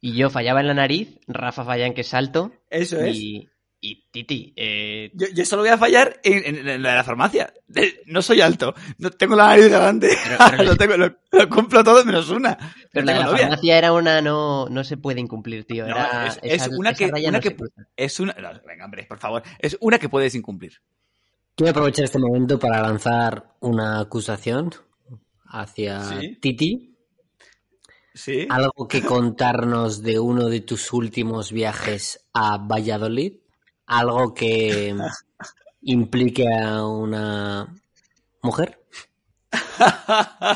Y 0.00 0.14
yo 0.14 0.28
fallaba 0.28 0.60
en 0.60 0.66
la 0.66 0.74
nariz, 0.74 1.18
Rafa 1.26 1.64
falla 1.64 1.86
en 1.86 1.94
que 1.94 2.02
salto. 2.04 2.52
Eso 2.68 3.00
es. 3.00 3.16
Y, 3.16 3.48
y 3.86 4.06
Titi, 4.10 4.52
eh, 4.56 5.10
Yo, 5.14 5.26
yo 5.34 5.44
solo 5.44 5.62
voy 5.62 5.70
a 5.70 5.76
fallar 5.78 6.18
en, 6.22 6.56
en- 6.56 6.68
en 6.68 6.82
la 6.82 6.90
de 6.90 6.96
la 6.96 7.04
farmacia. 7.04 7.52
No 8.06 8.22
soy 8.22 8.40
alto. 8.40 8.74
No 8.98 9.10
tengo 9.10 9.36
la 9.36 9.48
nariz. 9.48 9.66
Pero- 9.70 10.38
pero- 10.50 10.62
lo, 10.64 10.76
tengo- 10.76 10.96
lo- 10.96 11.16
lo 11.32 11.48
cumplo 11.50 11.84
todo 11.84 12.04
menos 12.04 12.30
una. 12.30 12.56
pero 12.92 13.04
No 13.04 13.12
la 13.12 13.12
de 13.12 13.18
la 13.20 13.26
novia. 13.26 13.38
farmacia 13.42 13.78
era 13.78 13.92
una 13.92 14.20
no, 14.22 14.68
no 14.70 14.84
se 14.84 14.96
puede 14.96 15.20
incumplir, 15.20 15.64
tío. 15.66 15.84
Era, 15.86 16.28
es- 16.28 16.38
es 16.42 16.62
esa- 16.62 16.70
una 16.76 16.94
que- 16.94 17.06
una 17.06 17.30
no 17.32 17.40
que-. 17.40 17.56
Es 17.96 18.20
una. 18.20 18.32
no, 18.34 18.50
venga, 18.66 18.84
hombre, 18.86 19.04
por 19.08 19.18
favor. 19.18 19.42
Es 19.58 19.76
una 19.80 19.98
que 19.98 20.08
puedes 20.08 20.34
incumplir. 20.34 20.80
Quiero 21.54 21.70
aprovechar 21.70 22.04
este 22.06 22.18
momento 22.18 22.58
para 22.58 22.80
lanzar 22.80 23.54
una 23.60 24.00
acusación 24.00 24.70
hacia 25.46 26.00
Sí. 26.20 26.38
Titi. 26.40 26.90
Sí. 28.14 28.46
¿Algo 28.48 28.86
que 28.88 29.02
contarnos 29.02 30.00
de 30.02 30.18
uno 30.20 30.48
de 30.48 30.60
tus 30.60 30.92
últimos 30.92 31.50
viajes 31.52 32.28
a 32.32 32.58
Valladolid? 32.58 33.34
¿Algo 33.86 34.32
que 34.34 34.94
implique 35.82 36.46
a 36.52 36.86
una 36.86 37.74
mujer? 38.42 38.78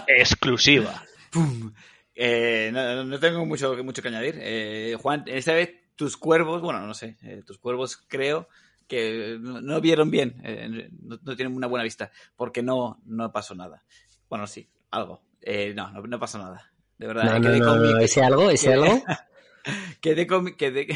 Exclusiva. 0.07 1.03
Pum. 1.31 1.73
Eh, 2.15 2.71
no, 2.73 3.05
no- 3.05 3.21
tengo 3.21 3.45
mucho, 3.45 3.77
mucho 3.85 4.03
que 4.03 4.09
añadir. 4.09 4.37
Eh, 4.41 4.97
Juan, 5.01 5.25
esta 5.27 5.53
vez 5.53 5.71
tus 5.95 6.17
cuervos, 6.17 6.63
bueno, 6.63 6.81
no 6.87 6.95
sé, 6.95 7.17
eh, 7.23 7.43
tus 7.47 7.59
cuervos 7.59 7.97
creo 8.09 8.49
que 8.87 9.37
no, 9.41 9.61
no 9.61 9.81
vieron 9.81 10.11
bien, 10.11 10.41
eh, 10.45 10.89
no, 11.03 11.19
no 11.23 11.37
tienen 11.37 11.55
una 11.55 11.67
buena 11.67 11.85
vista, 11.85 12.11
porque 12.37 12.63
no, 12.63 13.01
no 13.05 13.31
pasó 13.31 13.55
nada. 13.55 13.85
Bueno, 14.29 14.47
sí, 14.47 14.69
algo. 14.91 15.23
Eh, 15.43 15.75
no, 15.77 15.91
no, 15.91 16.03
no 16.03 16.19
pasó 16.19 16.39
nada. 16.39 16.73
De 16.97 17.07
verdad, 17.07 17.25
No, 17.25 17.33
no, 17.35 17.41
quedé 17.43 17.59
no, 17.61 17.77
no, 17.77 17.99
ese 17.99 18.23
algo, 18.23 18.51
ese 18.51 18.73
algo. 18.73 19.03
quedé 20.01 20.27
con 20.27 20.45
mi- 20.45 20.57
quedé, 20.57 20.89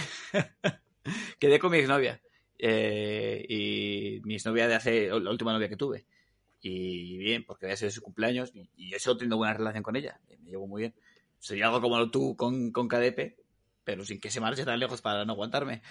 quedé 1.39 1.59
con 1.59 1.73
mi 1.73 1.79
exnovia. 1.79 2.21
Eh, 2.59 3.45
y 3.49 4.21
mi 4.25 4.35
exnovia 4.35 4.69
de 4.69 4.75
hace 4.75 5.09
la 5.09 5.31
última 5.31 5.53
novia 5.53 5.69
que 5.69 5.77
tuve. 5.77 6.07
Y 6.61 7.19
bien, 7.19 7.45
porque 7.45 7.67
había 7.67 7.77
sido 7.77 7.91
su 7.91 8.03
cumpleaños 8.03 8.53
y, 8.55 8.91
yo 8.91 8.99
sigo 8.99 9.17
teniendo 9.17 9.37
buena 9.37 9.55
relación 9.55 9.83
con 9.83 9.97
ella. 9.97 10.21
Me 10.29 10.51
llevo 10.51 10.67
muy 10.67 10.83
bien. 10.83 10.95
Sería 11.41 11.67
algo 11.67 11.81
como 11.81 12.11
tú 12.11 12.37
con, 12.37 12.71
con 12.71 12.87
KDP, 12.87 13.37
pero 13.83 14.05
sin 14.05 14.21
que 14.21 14.31
se 14.31 14.41
marche 14.41 14.65
tan 14.65 14.79
lejos 14.79 15.03
para 15.03 15.25
no 15.25 15.33
aguantarme. 15.33 15.83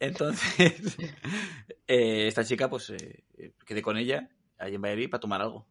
Entonces, 0.00 0.96
eh, 1.86 2.26
esta 2.26 2.44
chica, 2.44 2.68
pues 2.68 2.90
eh, 2.90 3.24
quedé 3.64 3.82
con 3.82 3.96
ella 3.96 4.28
allí 4.58 4.74
en 4.74 4.82
Valladolid 4.82 5.10
para 5.10 5.20
tomar 5.20 5.40
algo. 5.40 5.66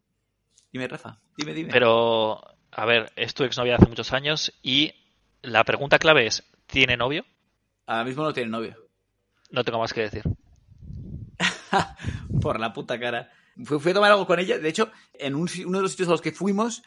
Dime, 0.72 0.88
Rafa, 0.88 1.20
dime, 1.36 1.54
dime. 1.54 1.70
Pero, 1.70 2.42
a 2.70 2.86
ver, 2.86 3.12
es 3.16 3.34
tu 3.34 3.44
exnovia 3.44 3.76
hace 3.76 3.86
muchos 3.86 4.12
años 4.12 4.52
y 4.62 4.94
la 5.42 5.64
pregunta 5.64 5.98
clave 5.98 6.26
es, 6.26 6.44
¿tiene 6.66 6.96
novio? 6.96 7.24
Ahora 7.88 8.04
mismo 8.04 8.22
no 8.22 8.32
tiene 8.34 8.50
novio. 8.50 8.76
No 9.50 9.64
tengo 9.64 9.78
más 9.78 9.92
que 9.94 10.02
decir. 10.02 10.22
por 12.42 12.60
la 12.60 12.72
puta 12.72 13.00
cara. 13.00 13.30
Fui, 13.64 13.78
fui 13.80 13.90
a 13.92 13.94
tomar 13.94 14.12
algo 14.12 14.26
con 14.26 14.38
ella. 14.38 14.58
De 14.58 14.68
hecho, 14.68 14.90
en 15.14 15.34
un 15.34 15.48
uno 15.66 15.78
de 15.78 15.82
los 15.82 15.90
sitios 15.92 16.08
a 16.08 16.12
los 16.12 16.20
que 16.20 16.32
fuimos, 16.32 16.82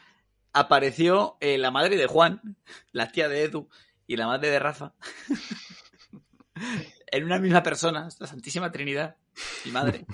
apareció 0.54 1.38
eh, 1.40 1.58
la 1.58 1.72
madre 1.72 1.98
de 1.98 2.06
Juan, 2.08 2.56
la 2.92 3.12
tía 3.12 3.28
de 3.30 3.44
Edu 3.44 3.68
y 4.08 4.16
la 4.16 4.28
madre 4.28 4.50
de 4.50 4.60
Rafa. 4.60 4.94
en 7.08 7.24
una 7.24 7.40
misma 7.40 7.64
persona, 7.64 8.08
la 8.20 8.28
Santísima 8.28 8.72
Trinidad, 8.72 9.16
mi 9.66 9.72
madre. 9.72 10.06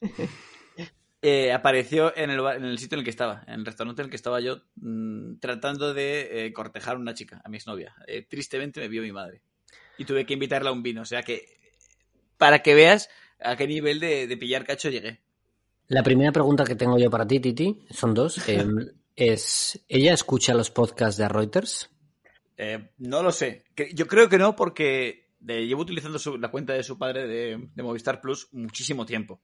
Eh, 1.24 1.52
apareció 1.52 2.12
en 2.16 2.30
el, 2.30 2.40
ba- 2.40 2.56
en 2.56 2.64
el 2.64 2.80
sitio 2.80 2.96
en 2.96 2.98
el 2.98 3.04
que 3.04 3.10
estaba, 3.10 3.44
en 3.46 3.54
el 3.54 3.64
restaurante 3.64 4.02
en 4.02 4.06
el 4.06 4.10
que 4.10 4.16
estaba 4.16 4.40
yo, 4.40 4.62
mm, 4.74 5.36
tratando 5.38 5.94
de 5.94 6.46
eh, 6.46 6.52
cortejar 6.52 6.96
a 6.96 6.98
una 6.98 7.14
chica, 7.14 7.40
a 7.44 7.48
mi 7.48 7.58
exnovia. 7.58 7.94
Eh, 8.08 8.26
tristemente 8.28 8.80
me 8.80 8.88
vio 8.88 9.02
mi 9.02 9.12
madre. 9.12 9.40
Y 10.02 10.04
tuve 10.04 10.26
que 10.26 10.34
invitarla 10.34 10.70
a 10.70 10.72
un 10.72 10.82
vino. 10.82 11.02
O 11.02 11.04
sea 11.04 11.22
que, 11.22 11.46
para 12.36 12.60
que 12.60 12.74
veas 12.74 13.08
a 13.40 13.56
qué 13.56 13.66
nivel 13.68 14.00
de, 14.00 14.26
de 14.26 14.36
pillar 14.36 14.64
cacho 14.66 14.90
llegué. 14.90 15.20
La 15.86 16.02
primera 16.02 16.32
pregunta 16.32 16.64
que 16.64 16.74
tengo 16.74 16.98
yo 16.98 17.08
para 17.10 17.26
ti, 17.26 17.38
Titi, 17.38 17.86
son 17.90 18.14
dos. 18.14 18.36
eh, 18.48 18.66
es, 19.14 19.84
¿ella 19.88 20.12
escucha 20.12 20.54
los 20.54 20.70
podcasts 20.70 21.18
de 21.18 21.28
Reuters? 21.28 21.90
Eh, 22.56 22.90
no 22.98 23.22
lo 23.22 23.30
sé. 23.30 23.64
Yo 23.94 24.06
creo 24.08 24.28
que 24.28 24.38
no, 24.38 24.56
porque 24.56 25.30
de- 25.38 25.66
llevo 25.66 25.82
utilizando 25.82 26.18
su- 26.18 26.38
la 26.38 26.50
cuenta 26.50 26.72
de 26.72 26.82
su 26.82 26.98
padre 26.98 27.26
de, 27.26 27.68
de 27.74 27.82
Movistar 27.82 28.20
Plus 28.20 28.48
muchísimo 28.52 29.06
tiempo. 29.06 29.40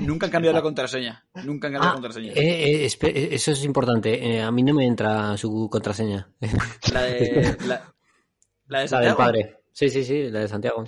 Nunca 0.00 0.26
han 0.26 0.32
cambiado 0.32 0.56
la 0.56 0.62
contraseña. 0.68 1.26
Nunca 1.44 1.66
han 1.68 1.74
cambiado 1.74 1.84
la 1.84 1.90
Ah, 1.90 1.92
contraseña. 1.94 2.32
eh, 2.32 2.84
eh, 2.84 2.86
eh, 2.86 3.28
eso 3.32 3.50
es 3.52 3.64
importante. 3.64 4.14
eh, 4.36 4.40
a 4.42 4.50
mí 4.50 4.62
no 4.62 4.74
me 4.74 4.86
entra 4.86 5.36
su 5.36 5.68
contraseña. 5.70 6.30
La 6.92 7.02
de, 7.02 7.56
la, 7.66 7.94
la 8.68 8.80
de 8.80 8.88
La 8.90 9.00
del 9.00 9.14
padre. 9.16 9.56
Sí, 9.72 9.88
sí, 9.90 10.04
sí, 10.04 10.30
la 10.30 10.40
de 10.40 10.48
Santiago. 10.48 10.84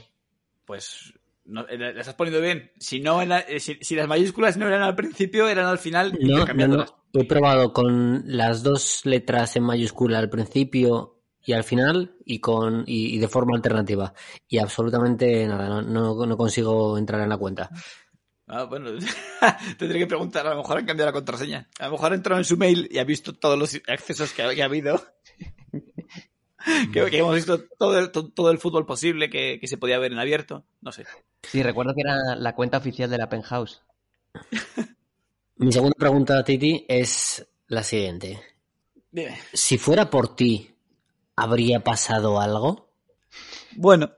Pues 0.64 1.12
no, 1.44 1.66
eh, 1.68 1.76
la 1.78 1.92
la 1.92 2.00
estás 2.00 2.14
poniendo 2.14 2.40
bien. 2.40 2.70
Si, 2.78 3.00
no, 3.00 3.20
en 3.22 3.30
la- 3.30 3.40
eh, 3.40 3.60
si, 3.60 3.78
si 3.80 3.94
las 3.96 4.08
mayúsculas 4.08 4.56
no 4.56 4.66
eran 4.66 4.82
al 4.82 4.94
principio, 4.94 5.48
eran 5.48 5.66
al 5.66 5.78
final 5.78 6.16
No, 6.20 6.44
no, 6.46 6.66
no. 6.68 6.86
He 7.14 7.24
probado 7.24 7.72
con 7.72 8.22
las 8.26 8.62
dos 8.62 9.04
letras 9.04 9.56
en 9.56 9.64
mayúscula 9.64 10.18
al 10.18 10.30
principio 10.30 11.18
y 11.44 11.52
al 11.52 11.64
final 11.64 12.16
y 12.24 12.38
con 12.38 12.84
y, 12.86 13.14
y 13.14 13.18
de 13.18 13.28
forma 13.28 13.54
alternativa. 13.56 14.14
Y 14.48 14.58
absolutamente 14.58 15.46
nada, 15.46 15.82
no, 15.82 16.14
no, 16.26 16.36
consigo 16.36 16.96
entrar 16.96 17.20
en 17.20 17.28
la 17.28 17.36
cuenta. 17.36 17.68
Ah, 18.46 18.64
bueno, 18.64 18.90
tendré 19.78 19.98
que 19.98 20.06
preguntar. 20.06 20.46
A 20.46 20.50
lo 20.50 20.56
mejor 20.58 20.78
han 20.78 20.86
cambiado 20.86 21.10
la 21.10 21.14
contraseña. 21.14 21.68
A 21.78 21.86
lo 21.86 21.92
mejor 21.92 22.12
ha 22.12 22.14
entrado 22.14 22.38
en 22.38 22.44
su 22.44 22.56
mail 22.56 22.88
y 22.90 22.98
ha 22.98 23.04
visto 23.04 23.32
todos 23.34 23.58
los 23.58 23.74
accesos 23.88 24.32
que 24.32 24.42
que 24.54 24.62
ha 24.62 24.66
habido. 24.66 25.02
que, 26.92 27.06
que 27.10 27.18
hemos 27.18 27.34
visto 27.34 27.64
todo 27.78 27.98
el, 27.98 28.10
to- 28.10 28.30
todo 28.30 28.50
el 28.50 28.58
fútbol 28.58 28.86
posible 28.86 29.30
que, 29.30 29.58
que 29.60 29.66
se 29.66 29.78
podía 29.78 29.98
ver 29.98 30.12
en 30.12 30.18
abierto. 30.18 30.64
No 30.80 30.92
sé. 30.92 31.06
Sí, 31.42 31.62
recuerdo 31.62 31.94
que 31.94 32.02
era 32.02 32.36
la 32.36 32.54
cuenta 32.54 32.78
oficial 32.78 33.10
de 33.10 33.18
la 33.18 33.28
Penthouse. 33.28 33.82
Mi 35.56 35.72
segunda 35.72 35.94
pregunta, 35.98 36.42
Titi, 36.44 36.84
es 36.88 37.46
la 37.68 37.82
siguiente. 37.82 38.40
Dime. 39.10 39.38
Si 39.52 39.78
fuera 39.78 40.08
por 40.10 40.34
ti, 40.34 40.70
¿habría 41.36 41.80
pasado 41.80 42.40
algo? 42.40 42.88
Bueno. 43.76 44.10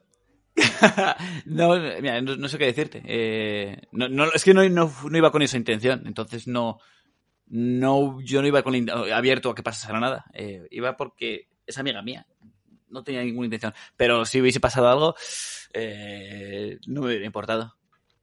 no, 1.46 1.74
mira, 2.00 2.20
no, 2.20 2.36
no 2.36 2.48
sé 2.48 2.58
qué 2.58 2.66
decirte. 2.66 3.02
Eh, 3.04 3.76
no, 3.92 4.08
no, 4.08 4.26
es 4.32 4.44
que 4.44 4.54
no, 4.54 4.66
no, 4.68 4.92
no 5.10 5.18
iba 5.18 5.32
con 5.32 5.42
esa 5.42 5.56
intención. 5.56 6.04
Entonces 6.06 6.46
no. 6.46 6.78
no 7.46 8.20
yo 8.20 8.40
no 8.40 8.48
iba 8.48 8.62
con 8.62 8.88
abierto 9.12 9.50
a 9.50 9.54
que 9.54 9.62
pasara 9.62 9.98
nada. 10.00 10.26
Eh, 10.32 10.66
iba 10.70 10.96
porque 10.96 11.48
es 11.66 11.76
amiga 11.78 12.02
mía. 12.02 12.26
No 12.94 13.02
tenía 13.02 13.22
ninguna 13.22 13.46
intención. 13.46 13.74
Pero 13.96 14.24
si 14.24 14.40
hubiese 14.40 14.60
pasado 14.60 14.88
algo, 14.88 15.14
eh, 15.74 16.78
no 16.86 17.00
me 17.02 17.08
hubiera 17.08 17.26
importado. 17.26 17.74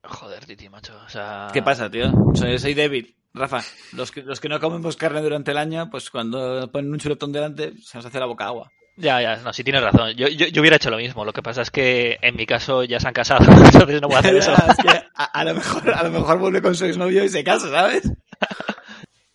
Joder, 0.04 0.46
Titi, 0.46 0.68
macho. 0.70 0.98
O 1.06 1.10
sea... 1.10 1.50
¿Qué 1.54 1.62
pasa, 1.62 1.90
tío? 1.92 2.12
Soy, 2.34 2.58
soy 2.58 2.74
débil. 2.74 3.16
Rafa, 3.34 3.62
los 3.94 4.12
que, 4.12 4.24
los 4.24 4.40
que 4.40 4.50
no 4.50 4.60
comemos 4.60 4.98
carne 4.98 5.22
durante 5.22 5.52
el 5.52 5.58
año, 5.58 5.90
pues 5.90 6.10
cuando 6.10 6.70
ponen 6.72 6.92
un 6.92 7.00
chuletón 7.00 7.32
delante, 7.32 7.74
se 7.82 7.98
nos 7.98 8.06
hace 8.06 8.20
la 8.20 8.26
boca 8.26 8.46
agua. 8.46 8.72
Ya, 8.98 9.22
ya, 9.22 9.38
no, 9.38 9.54
sí 9.54 9.64
tienes 9.64 9.82
razón. 9.84 10.12
Yo, 10.16 10.28
yo, 10.28 10.48
yo 10.48 10.62
hubiera 10.62 10.76
hecho 10.76 10.90
lo 10.90 10.98
mismo. 10.98 11.24
Lo 11.24 11.32
que 11.32 11.42
pasa 11.42 11.62
es 11.62 11.72
que 11.72 12.18
en 12.22 12.36
mi 12.36 12.46
caso 12.46 12.84
ya 12.84 13.00
se 13.00 13.08
han 13.08 13.14
casado, 13.14 13.46
entonces 13.74 14.02
no 14.02 14.08
voy 14.08 14.18
a 14.18 14.20
hacer 14.20 14.36
eso. 14.38 14.52
Es 14.54 14.78
que 14.78 14.90
a, 15.16 15.24
a 15.26 15.44
lo 15.46 15.54
mejor, 15.56 15.90
a 15.94 16.04
lo 16.04 16.10
mejor 16.12 16.40
vuelve 16.40 16.62
con 16.62 16.76
su 16.76 16.86
exnovio 16.86 17.24
y 17.24 17.30
se 17.30 17.44
casa, 17.44 17.70
¿sabes? 17.70 18.12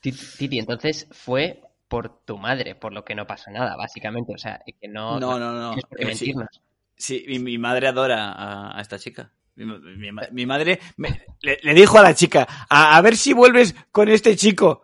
Ti- 0.01 0.13
Titi, 0.13 0.59
entonces 0.59 1.07
fue 1.13 1.61
por 1.89 2.25
tu 2.25 2.39
madre, 2.39 2.75
por 2.75 2.93
lo 2.93 3.05
que 3.05 3.15
no 3.15 3.27
pasa 3.27 3.51
nada, 3.51 3.77
básicamente. 3.77 4.33
O 4.35 4.39
sea, 4.39 4.61
que 4.81 4.89
no, 4.89 5.19
No, 5.21 5.39
no, 5.39 5.53
no. 5.53 5.75
Eh, 5.99 6.15
sí. 6.15 6.27
mentirnos. 6.27 6.49
Sí, 6.97 7.25
mi, 7.29 7.39
mi 7.39 7.59
madre 7.59 7.89
adora 7.89 8.33
a, 8.33 8.77
a 8.79 8.81
esta 8.81 8.99
chica. 8.99 9.31
Mi, 9.55 9.65
mi 9.67 10.13
ma- 10.13 10.29
mi 10.33 10.47
madre 10.47 10.81
me- 10.97 11.23
le, 11.43 11.59
le 11.63 11.75
dijo 11.75 11.99
a 11.99 12.03
la 12.03 12.15
chica, 12.15 12.47
a, 12.69 12.97
a 12.97 13.01
ver 13.03 13.17
si 13.17 13.33
vuelves 13.33 13.75
con 13.93 14.09
este 14.09 14.35
chico. 14.37 14.83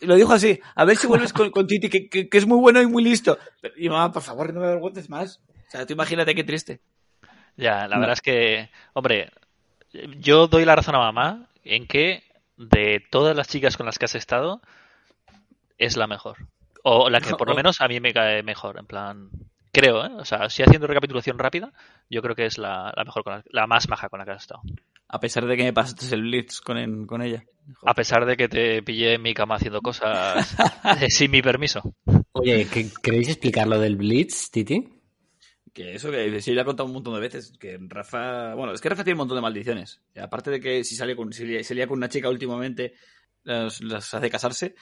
Lo 0.00 0.16
dijo 0.16 0.32
así, 0.32 0.58
a 0.74 0.84
ver 0.84 0.96
si 0.96 1.06
vuelves 1.06 1.32
con, 1.32 1.50
con 1.50 1.66
Titi, 1.66 1.88
que, 1.88 2.08
que- 2.08 2.28
que 2.28 2.38
es 2.38 2.46
muy 2.46 2.58
bueno 2.58 2.82
y 2.82 2.86
muy 2.86 3.04
listo. 3.04 3.38
Pero, 3.60 3.74
y 3.76 3.88
mamá, 3.88 4.10
por 4.12 4.22
favor, 4.22 4.52
no 4.52 4.60
me 4.60 4.66
avergüences 4.66 5.08
más. 5.08 5.40
O 5.68 5.70
sea, 5.70 5.86
tú 5.86 5.92
imagínate 5.92 6.34
qué 6.34 6.42
triste. 6.44 6.80
Ya, 7.56 7.86
la 7.86 7.96
No. 7.96 8.00
verdad 8.00 8.14
es 8.14 8.20
que, 8.22 8.70
hombre, 8.94 9.30
yo 10.18 10.48
doy 10.48 10.64
la 10.64 10.74
razón 10.76 10.94
a 10.94 10.98
mamá 10.98 11.48
en 11.64 11.86
que 11.86 12.22
de 12.56 13.02
todas 13.10 13.36
las 13.36 13.48
chicas 13.48 13.76
con 13.76 13.86
las 13.86 13.98
que 13.98 14.06
has 14.06 14.14
estado, 14.14 14.60
es 15.84 15.96
la 15.96 16.06
mejor. 16.06 16.36
O 16.84 17.08
la 17.10 17.20
que 17.20 17.34
por 17.34 17.48
lo 17.48 17.54
menos 17.54 17.80
a 17.80 17.88
mí 17.88 18.00
me 18.00 18.12
cae 18.12 18.42
mejor, 18.42 18.78
en 18.78 18.86
plan, 18.86 19.30
creo, 19.72 20.04
¿eh? 20.04 20.10
O 20.18 20.24
sea, 20.24 20.50
si 20.50 20.62
haciendo 20.62 20.86
recapitulación 20.88 21.38
rápida, 21.38 21.72
yo 22.10 22.22
creo 22.22 22.34
que 22.34 22.46
es 22.46 22.58
la, 22.58 22.92
la 22.96 23.04
mejor, 23.04 23.22
con 23.22 23.34
la, 23.34 23.44
la 23.50 23.66
más 23.66 23.88
maja 23.88 24.08
con 24.08 24.18
la 24.18 24.24
que 24.24 24.32
has 24.32 24.42
estado. 24.42 24.62
A 25.08 25.20
pesar 25.20 25.46
de 25.46 25.56
que 25.56 25.62
me 25.64 25.72
pasaste 25.72 26.12
el 26.14 26.22
blitz 26.22 26.60
con, 26.60 26.78
en- 26.78 27.06
con 27.06 27.22
ella. 27.22 27.44
A 27.86 27.94
pesar 27.94 28.26
de 28.26 28.36
que 28.36 28.48
te 28.48 28.82
pillé 28.82 29.14
en 29.14 29.22
mi 29.22 29.34
cama 29.34 29.56
haciendo 29.56 29.80
cosas 29.82 30.56
sin 31.08 31.30
mi 31.30 31.42
permiso. 31.42 31.94
Oye, 32.32 32.66
¿qué- 32.72 32.88
¿queréis 33.02 33.28
explicar 33.28 33.68
lo 33.68 33.78
del 33.78 33.96
Blitz, 33.96 34.50
Titi? 34.50 34.88
Que 35.72 35.94
eso 35.94 36.10
que 36.10 36.40
sí, 36.40 36.52
le 36.52 36.62
he 36.62 36.64
contado 36.64 36.86
un 36.88 36.94
montón 36.94 37.14
de 37.14 37.20
veces. 37.20 37.52
Que 37.60 37.78
Rafa. 37.80 38.54
Bueno, 38.54 38.72
es 38.72 38.80
que 38.80 38.88
Rafa 38.88 39.04
tiene 39.04 39.14
un 39.14 39.18
montón 39.18 39.36
de 39.38 39.42
maldiciones. 39.42 40.02
Y 40.14 40.18
aparte 40.18 40.50
de 40.50 40.60
que 40.60 40.82
si 40.84 40.96
sale 40.96 41.14
con, 41.14 41.32
si 41.32 41.62
se 41.62 41.74
lía 41.74 41.86
con 41.86 41.96
una 41.98 42.08
chica 42.08 42.28
últimamente, 42.28 42.94
las, 43.44 43.80
las 43.80 44.12
hace 44.12 44.28
casarse. 44.30 44.74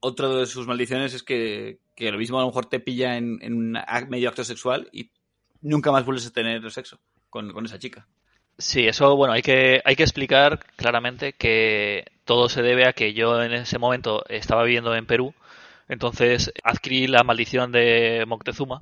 Otra 0.00 0.28
de 0.28 0.46
sus 0.46 0.66
maldiciones 0.66 1.14
es 1.14 1.22
que, 1.22 1.78
que 1.96 2.12
lo 2.12 2.18
mismo 2.18 2.38
a 2.38 2.42
lo 2.42 2.48
mejor 2.48 2.66
te 2.66 2.80
pilla 2.80 3.16
en, 3.16 3.38
en 3.42 3.54
un 3.54 3.78
medio 4.08 4.28
acto 4.28 4.44
sexual 4.44 4.88
y 4.92 5.10
nunca 5.60 5.90
más 5.90 6.04
vuelves 6.04 6.26
a 6.26 6.32
tener 6.32 6.70
sexo 6.70 7.00
con, 7.30 7.52
con 7.52 7.64
esa 7.64 7.78
chica. 7.78 8.06
Sí, 8.58 8.88
eso, 8.88 9.14
bueno, 9.14 9.34
hay 9.34 9.42
que, 9.42 9.80
hay 9.84 9.94
que 9.94 10.02
explicar 10.02 10.58
claramente 10.74 11.32
que 11.32 12.04
todo 12.24 12.48
se 12.48 12.62
debe 12.62 12.88
a 12.88 12.92
que 12.92 13.14
yo 13.14 13.40
en 13.40 13.52
ese 13.52 13.78
momento 13.78 14.24
estaba 14.28 14.64
viviendo 14.64 14.96
en 14.96 15.06
Perú, 15.06 15.32
entonces 15.88 16.52
adquirí 16.64 17.06
la 17.06 17.22
maldición 17.22 17.70
de 17.70 18.24
Moctezuma 18.26 18.80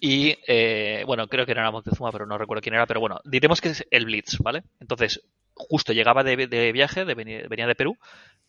y, 0.00 0.36
eh, 0.46 1.04
bueno, 1.06 1.26
creo 1.26 1.46
que 1.46 1.54
no 1.54 1.60
era 1.62 1.70
Moctezuma, 1.70 2.12
pero 2.12 2.26
no 2.26 2.36
recuerdo 2.36 2.60
quién 2.60 2.74
era, 2.74 2.86
pero 2.86 3.00
bueno, 3.00 3.18
diremos 3.24 3.62
que 3.62 3.70
es 3.70 3.86
el 3.90 4.04
Blitz, 4.04 4.36
¿vale? 4.40 4.62
Entonces, 4.78 5.22
justo 5.54 5.94
llegaba 5.94 6.22
de, 6.22 6.36
viaje, 6.72 7.04
venía 7.04 7.66
de 7.66 7.74
Perú, 7.74 7.96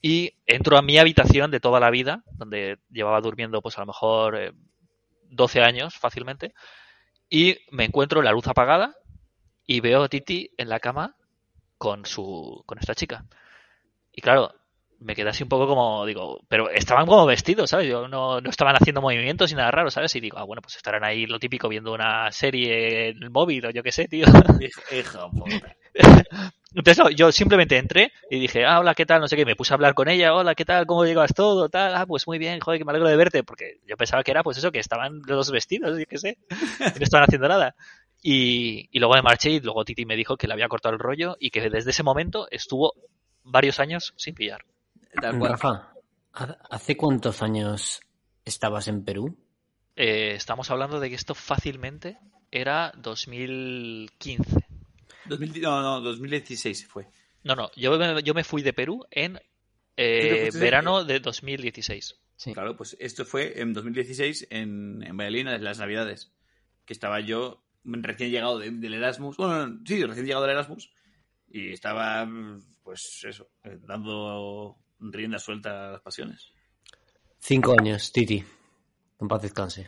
y 0.02 0.34
entro 0.46 0.78
a 0.78 0.82
mi 0.82 0.98
habitación 0.98 1.52
de 1.52 1.60
toda 1.60 1.80
la 1.80 1.90
vida, 1.90 2.24
donde 2.34 2.78
llevaba 2.90 3.22
durmiendo 3.22 3.62
pues 3.62 3.78
a 3.78 3.82
lo 3.82 3.88
mejor 3.88 4.36
eh, 4.36 4.52
12 5.30 5.62
años 5.62 5.96
fácilmente, 5.96 6.54
y 7.30 7.58
me 7.72 7.86
encuentro 7.86 8.22
la 8.22 8.32
luz 8.32 8.48
apagada 8.48 8.96
y 9.66 9.82
veo 9.82 10.04
a 10.04 10.10
Titi 10.10 10.52
en 10.58 10.70
la 10.70 10.80
cama 10.80 11.16
con 11.78 12.06
su 12.06 12.64
con 12.66 12.80
esta 12.80 12.96
chica. 12.96 13.26
Y 14.12 14.22
claro, 14.22 14.54
me 15.00 15.16
quedé 15.16 15.30
así 15.30 15.44
un 15.44 15.50
poco 15.50 15.68
como, 15.68 16.06
digo, 16.06 16.42
pero 16.48 16.70
estaban 16.70 17.06
como 17.06 17.26
vestidos, 17.26 17.70
¿sabes? 17.70 17.88
Yo 17.88 18.08
no, 18.08 18.42
no 18.42 18.50
estaban 18.50 18.76
haciendo 18.76 19.02
movimientos 19.02 19.52
ni 19.52 19.58
nada 19.58 19.72
raro, 19.72 19.92
¿sabes? 19.92 20.16
Y 20.16 20.20
digo, 20.20 20.38
ah, 20.40 20.44
bueno, 20.44 20.62
pues 20.62 20.76
estarán 20.76 21.04
ahí 21.04 21.26
lo 21.26 21.40
típico 21.40 21.70
viendo 21.70 21.94
una 21.94 22.32
serie 22.32 23.10
en 23.10 23.24
el 23.24 23.30
móvil 23.30 23.66
o 23.68 23.70
yo 23.72 23.84
qué 23.84 23.92
sé, 23.92 24.08
tío. 24.08 24.26
Hijo, 24.92 25.30
puta. 25.32 25.76
Entonces, 26.78 27.04
no, 27.04 27.10
yo 27.10 27.32
simplemente 27.32 27.78
entré 27.78 28.12
y 28.30 28.40
dije, 28.40 28.63
ah, 28.66 28.80
hola, 28.80 28.94
¿qué 28.94 29.06
tal? 29.06 29.20
No 29.20 29.28
sé 29.28 29.36
qué, 29.36 29.46
me 29.46 29.56
puse 29.56 29.74
a 29.74 29.76
hablar 29.76 29.96
con 29.96 30.08
ella, 30.08 30.34
hola, 30.36 30.54
¿qué 30.54 30.63
tal? 30.63 30.86
¿Cómo 30.86 31.06
llevas 31.06 31.34
todo? 31.34 31.70
Tal, 31.70 31.96
ah, 31.96 32.06
pues 32.06 32.28
muy 32.28 32.38
bien, 32.38 32.60
joder, 32.60 32.78
que 32.80 32.86
me 32.86 32.92
alegro 32.92 33.10
de 33.10 33.16
verte, 33.16 33.44
porque 33.44 33.80
yo 33.88 33.98
pensaba 33.98 34.24
que 34.24 34.32
era, 34.32 34.44
pues 34.44 34.58
eso, 34.58 34.72
que 34.72 34.80
estaban 34.80 35.18
los 35.26 35.38
dos 35.48 35.52
vestidos, 35.52 35.98
yo 35.98 36.06
qué 36.06 36.18
sé, 36.20 36.38
y 36.96 37.00
no 37.00 37.04
estaban 37.04 37.26
haciendo 37.26 37.48
nada. 37.48 37.76
Y, 38.22 38.90
y 38.92 39.00
luego 39.00 39.16
me 39.16 39.22
marché 39.24 39.50
y 39.52 39.60
luego 39.60 39.84
Titi 39.86 40.06
me 40.06 40.16
dijo 40.16 40.38
que 40.38 40.48
le 40.48 40.54
había 40.54 40.68
cortado 40.68 40.94
el 40.94 41.00
rollo 41.00 41.36
y 41.40 41.50
que 41.50 41.68
desde 41.70 41.90
ese 41.92 42.04
momento 42.04 42.48
estuvo 42.52 42.94
varios 43.44 43.80
años 43.80 44.13
sin 44.16 44.36
pillar. 44.36 44.63
Rafa, 45.52 45.94
¿ha- 46.34 46.58
¿hace 46.70 46.96
cuántos 46.96 47.42
años 47.42 48.02
estabas 48.46 48.88
en 48.88 49.04
Perú? 49.04 49.36
Eh, 49.96 50.34
estamos 50.36 50.70
hablando 50.70 51.00
de 51.00 51.10
que 51.10 51.16
esto 51.16 51.34
fácilmente 51.34 52.18
era 52.52 52.92
2015. 52.98 54.57
2000 55.28 55.62
no, 55.62 55.82
no, 55.82 56.02
2016 56.02 56.88
fue. 56.88 57.08
No, 57.44 57.56
no, 57.56 57.72
yo 57.76 57.98
me, 57.98 58.22
yo 58.24 58.34
me 58.34 58.44
fui 58.44 58.62
de 58.62 58.74
Perú 58.74 59.06
en 59.12 59.40
eh, 59.96 60.50
de- 60.52 60.60
verano 60.60 61.04
de 61.04 61.20
2016. 61.20 62.16
Sí. 62.36 62.54
Claro, 62.54 62.76
pues 62.78 62.96
esto 63.00 63.26
fue 63.26 63.60
en 63.62 63.74
2016 63.74 64.48
en, 64.52 65.02
en 65.04 65.18
Valladolid, 65.18 65.48
en 65.48 65.63
las 65.63 65.80
Navidades. 65.80 66.32
Que 66.86 66.94
estaba 66.94 67.20
yo 67.20 67.63
recién 67.84 68.30
llegado 68.32 68.60
de- 68.60 68.70
del 68.72 68.94
Erasmus. 68.94 69.38
Bueno, 69.38 69.68
no, 69.68 69.80
sí, 69.86 70.04
recién 70.06 70.26
llegado 70.26 70.44
del 70.46 70.52
Erasmus. 70.56 70.92
Y 71.50 71.72
estaba, 71.72 72.28
pues 72.84 73.24
eso, 73.24 73.50
eh, 73.63 73.78
dando 73.82 74.78
rienda 75.00 75.40
suelta 75.40 75.90
a 75.90 75.92
las 75.94 76.02
pasiones. 76.02 76.52
Cinco 77.40 77.74
años, 77.80 78.12
Titi. 78.12 78.44
En 79.20 79.28
paz 79.28 79.42
descanse. 79.42 79.88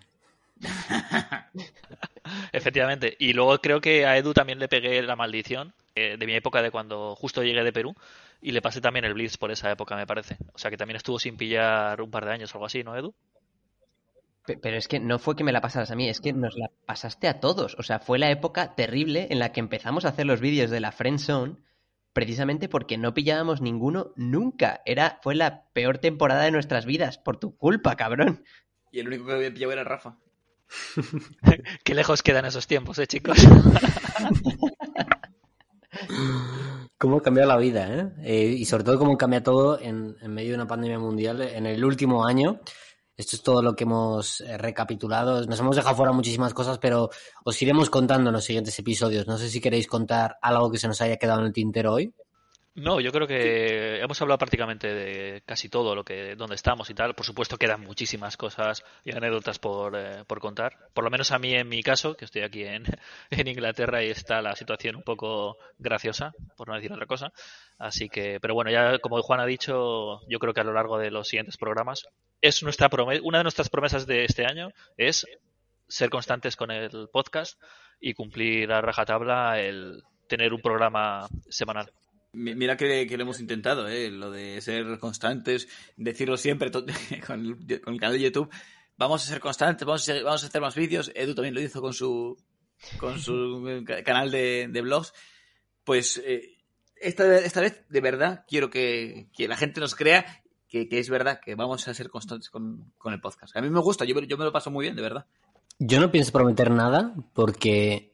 Efectivamente. 2.51 3.15
Y 3.19 3.33
luego 3.33 3.59
creo 3.59 3.81
que 3.81 4.05
a 4.05 4.17
Edu 4.17 4.33
también 4.33 4.59
le 4.59 4.67
pegué 4.67 5.01
la 5.01 5.15
maldición 5.15 5.73
eh, 5.95 6.17
de 6.17 6.25
mi 6.25 6.33
época 6.35 6.61
de 6.61 6.71
cuando 6.71 7.15
justo 7.15 7.43
llegué 7.43 7.63
de 7.63 7.73
Perú 7.73 7.95
y 8.41 8.51
le 8.51 8.61
pasé 8.61 8.81
también 8.81 9.05
el 9.05 9.13
Blitz 9.13 9.37
por 9.37 9.51
esa 9.51 9.71
época, 9.71 9.95
me 9.95 10.07
parece. 10.07 10.37
O 10.53 10.57
sea 10.57 10.71
que 10.71 10.77
también 10.77 10.97
estuvo 10.97 11.19
sin 11.19 11.37
pillar 11.37 12.01
un 12.01 12.11
par 12.11 12.25
de 12.25 12.31
años 12.33 12.53
o 12.53 12.57
algo 12.57 12.65
así, 12.67 12.83
¿no, 12.83 12.95
Edu? 12.95 13.13
Pe- 14.45 14.57
Pero 14.57 14.77
es 14.77 14.87
que 14.87 14.99
no 14.99 15.19
fue 15.19 15.35
que 15.35 15.43
me 15.43 15.51
la 15.51 15.61
pasaras 15.61 15.91
a 15.91 15.95
mí, 15.95 16.09
es 16.09 16.21
que 16.21 16.33
nos 16.33 16.55
la 16.57 16.69
pasaste 16.85 17.27
a 17.27 17.39
todos. 17.39 17.75
O 17.77 17.83
sea, 17.83 17.99
fue 17.99 18.19
la 18.19 18.31
época 18.31 18.75
terrible 18.75 19.27
en 19.29 19.39
la 19.39 19.51
que 19.51 19.59
empezamos 19.59 20.05
a 20.05 20.09
hacer 20.09 20.25
los 20.25 20.39
vídeos 20.39 20.69
de 20.71 20.79
la 20.79 20.91
Friend 20.91 21.19
Zone 21.19 21.55
precisamente 22.13 22.67
porque 22.67 22.97
no 22.97 23.13
pillábamos 23.13 23.61
ninguno 23.61 24.11
nunca. 24.15 24.81
Era, 24.85 25.19
fue 25.21 25.35
la 25.35 25.65
peor 25.73 25.99
temporada 25.99 26.43
de 26.43 26.51
nuestras 26.51 26.85
vidas, 26.85 27.17
por 27.17 27.37
tu 27.37 27.55
culpa, 27.55 27.95
cabrón. 27.95 28.43
Y 28.91 28.99
el 28.99 29.07
único 29.07 29.25
que 29.27 29.33
había 29.33 29.53
pillado 29.53 29.73
era 29.73 29.83
Rafa. 29.83 30.17
Qué 31.83 31.93
lejos 31.95 32.23
quedan 32.23 32.45
esos 32.45 32.67
tiempos, 32.67 32.99
¿eh, 32.99 33.07
chicos? 33.07 33.37
¿Cómo 36.97 37.17
ha 37.17 37.21
cambiado 37.21 37.49
la 37.49 37.57
vida, 37.57 37.87
eh? 37.87 38.11
Eh, 38.23 38.55
y 38.57 38.65
sobre 38.65 38.83
todo 38.83 38.99
cómo 38.99 39.17
cambia 39.17 39.41
todo 39.41 39.79
en, 39.79 40.17
en 40.21 40.33
medio 40.33 40.49
de 40.49 40.55
una 40.55 40.67
pandemia 40.67 40.99
mundial 40.99 41.41
en 41.41 41.65
el 41.65 41.83
último 41.83 42.25
año. 42.25 42.59
Esto 43.19 43.35
es 43.35 43.43
todo 43.43 43.61
lo 43.61 43.75
que 43.75 43.83
hemos 43.83 44.39
eh, 44.39 44.57
recapitulado. 44.57 45.45
Nos 45.45 45.59
hemos 45.59 45.75
dejado 45.75 45.93
fuera 45.93 46.13
muchísimas 46.13 46.53
cosas, 46.53 46.77
pero 46.77 47.09
os 47.43 47.61
iremos 47.61 47.89
contando 47.89 48.29
en 48.29 48.33
los 48.33 48.45
siguientes 48.45 48.79
episodios. 48.79 49.27
No 49.27 49.37
sé 49.37 49.49
si 49.49 49.59
queréis 49.59 49.87
contar 49.87 50.37
algo 50.41 50.71
que 50.71 50.77
se 50.77 50.87
nos 50.87 51.01
haya 51.01 51.17
quedado 51.17 51.41
en 51.41 51.47
el 51.47 51.53
tintero 51.53 51.93
hoy. 51.93 52.13
No, 52.81 53.01
yo 53.01 53.11
creo 53.11 53.27
que 53.27 53.99
hemos 53.99 54.21
hablado 54.21 54.37
prácticamente 54.37 54.93
de 54.93 55.41
casi 55.45 55.67
todo 55.67 55.95
lo 55.95 56.05
que 56.05 56.35
donde 56.35 56.55
estamos 56.55 56.89
y 56.89 56.93
tal. 56.93 57.13
Por 57.13 57.25
supuesto 57.25 57.57
quedan 57.57 57.81
muchísimas 57.81 58.37
cosas 58.37 58.83
y 59.03 59.11
anécdotas 59.11 59.59
por, 59.59 59.97
eh, 59.97 60.23
por 60.25 60.39
contar. 60.39 60.77
Por 60.93 61.03
lo 61.03 61.09
menos 61.09 61.31
a 61.31 61.39
mí 61.39 61.53
en 61.53 61.67
mi 61.67 61.83
caso, 61.83 62.15
que 62.15 62.25
estoy 62.25 62.43
aquí 62.43 62.63
en, 62.63 62.85
en 63.31 63.47
Inglaterra 63.47 64.03
y 64.03 64.09
está 64.09 64.41
la 64.41 64.55
situación 64.55 64.95
un 64.95 65.03
poco 65.03 65.57
graciosa, 65.77 66.33
por 66.55 66.69
no 66.69 66.75
decir 66.75 66.93
otra 66.93 67.05
cosa. 67.05 67.33
Así 67.77 68.07
que, 68.07 68.39
pero 68.41 68.53
bueno, 68.53 68.71
ya 68.71 68.99
como 68.99 69.21
Juan 69.21 69.41
ha 69.41 69.45
dicho, 69.45 70.21
yo 70.29 70.39
creo 70.39 70.53
que 70.53 70.61
a 70.61 70.65
lo 70.65 70.73
largo 70.73 70.97
de 70.97 71.11
los 71.11 71.27
siguientes 71.27 71.57
programas 71.57 72.07
es 72.41 72.63
nuestra 72.63 72.89
una 73.23 73.39
de 73.39 73.43
nuestras 73.43 73.69
promesas 73.69 74.07
de 74.07 74.23
este 74.23 74.45
año 74.45 74.71
es 74.95 75.25
ser 75.87 76.09
constantes 76.09 76.55
con 76.55 76.71
el 76.71 77.09
podcast 77.11 77.61
y 77.99 78.13
cumplir 78.13 78.71
a 78.71 78.81
rajatabla 78.81 79.59
el 79.59 80.03
tener 80.29 80.53
un 80.53 80.61
programa 80.61 81.27
semanal. 81.49 81.91
Mi- 82.33 82.55
Mira 82.55 82.77
que, 82.77 83.07
que 83.07 83.17
lo 83.17 83.23
hemos 83.23 83.39
intentado, 83.39 83.87
¿eh? 83.87 84.09
lo 84.11 84.31
de 84.31 84.61
ser 84.61 84.99
constantes, 84.99 85.67
decirlo 85.97 86.37
siempre 86.37 86.69
to- 86.69 86.85
con 87.27 87.45
el, 87.67 87.81
con 87.81 87.93
el 87.93 87.99
canal 87.99 88.13
de 88.17 88.21
YouTube. 88.23 88.49
Vamos 88.97 89.23
a 89.23 89.27
ser 89.29 89.39
constantes, 89.39 89.85
vamos 89.85 90.07
a, 90.09 90.13
vamos 90.23 90.43
a 90.43 90.47
hacer 90.47 90.61
más 90.61 90.75
vídeos. 90.75 91.11
Edu 91.15 91.33
también 91.33 91.55
lo 91.55 91.61
hizo 91.61 91.81
con 91.81 91.93
su, 91.93 92.37
con 92.97 93.19
su 93.19 93.83
ca- 93.87 94.03
canal 94.03 94.29
de, 94.31 94.67
de 94.69 94.81
blogs. 94.81 95.13
Pues 95.83 96.21
eh, 96.23 96.57
esta, 97.01 97.37
esta 97.39 97.61
vez, 97.61 97.83
de 97.89 98.01
verdad, 98.01 98.43
quiero 98.47 98.69
que, 98.69 99.29
que 99.33 99.47
la 99.47 99.55
gente 99.57 99.79
nos 99.79 99.95
crea 99.95 100.43
que, 100.67 100.87
que 100.87 100.99
es 100.99 101.09
verdad 101.09 101.39
que 101.43 101.55
vamos 101.55 101.87
a 101.87 101.93
ser 101.93 102.09
constantes 102.09 102.49
con, 102.49 102.91
con 102.97 103.13
el 103.13 103.21
podcast. 103.21 103.55
A 103.57 103.61
mí 103.61 103.69
me 103.69 103.79
gusta, 103.79 104.05
yo, 104.05 104.19
yo 104.21 104.37
me 104.37 104.43
lo 104.45 104.51
paso 104.51 104.69
muy 104.69 104.83
bien, 104.85 104.95
de 104.95 105.01
verdad. 105.01 105.25
Yo 105.79 105.99
no 105.99 106.11
pienso 106.11 106.31
prometer 106.33 106.69
nada 106.69 107.15
porque 107.33 108.13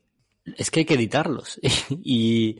es 0.55 0.69
que 0.71 0.81
hay 0.81 0.85
que 0.85 0.93
editarlos. 0.93 1.59
y, 1.89 2.59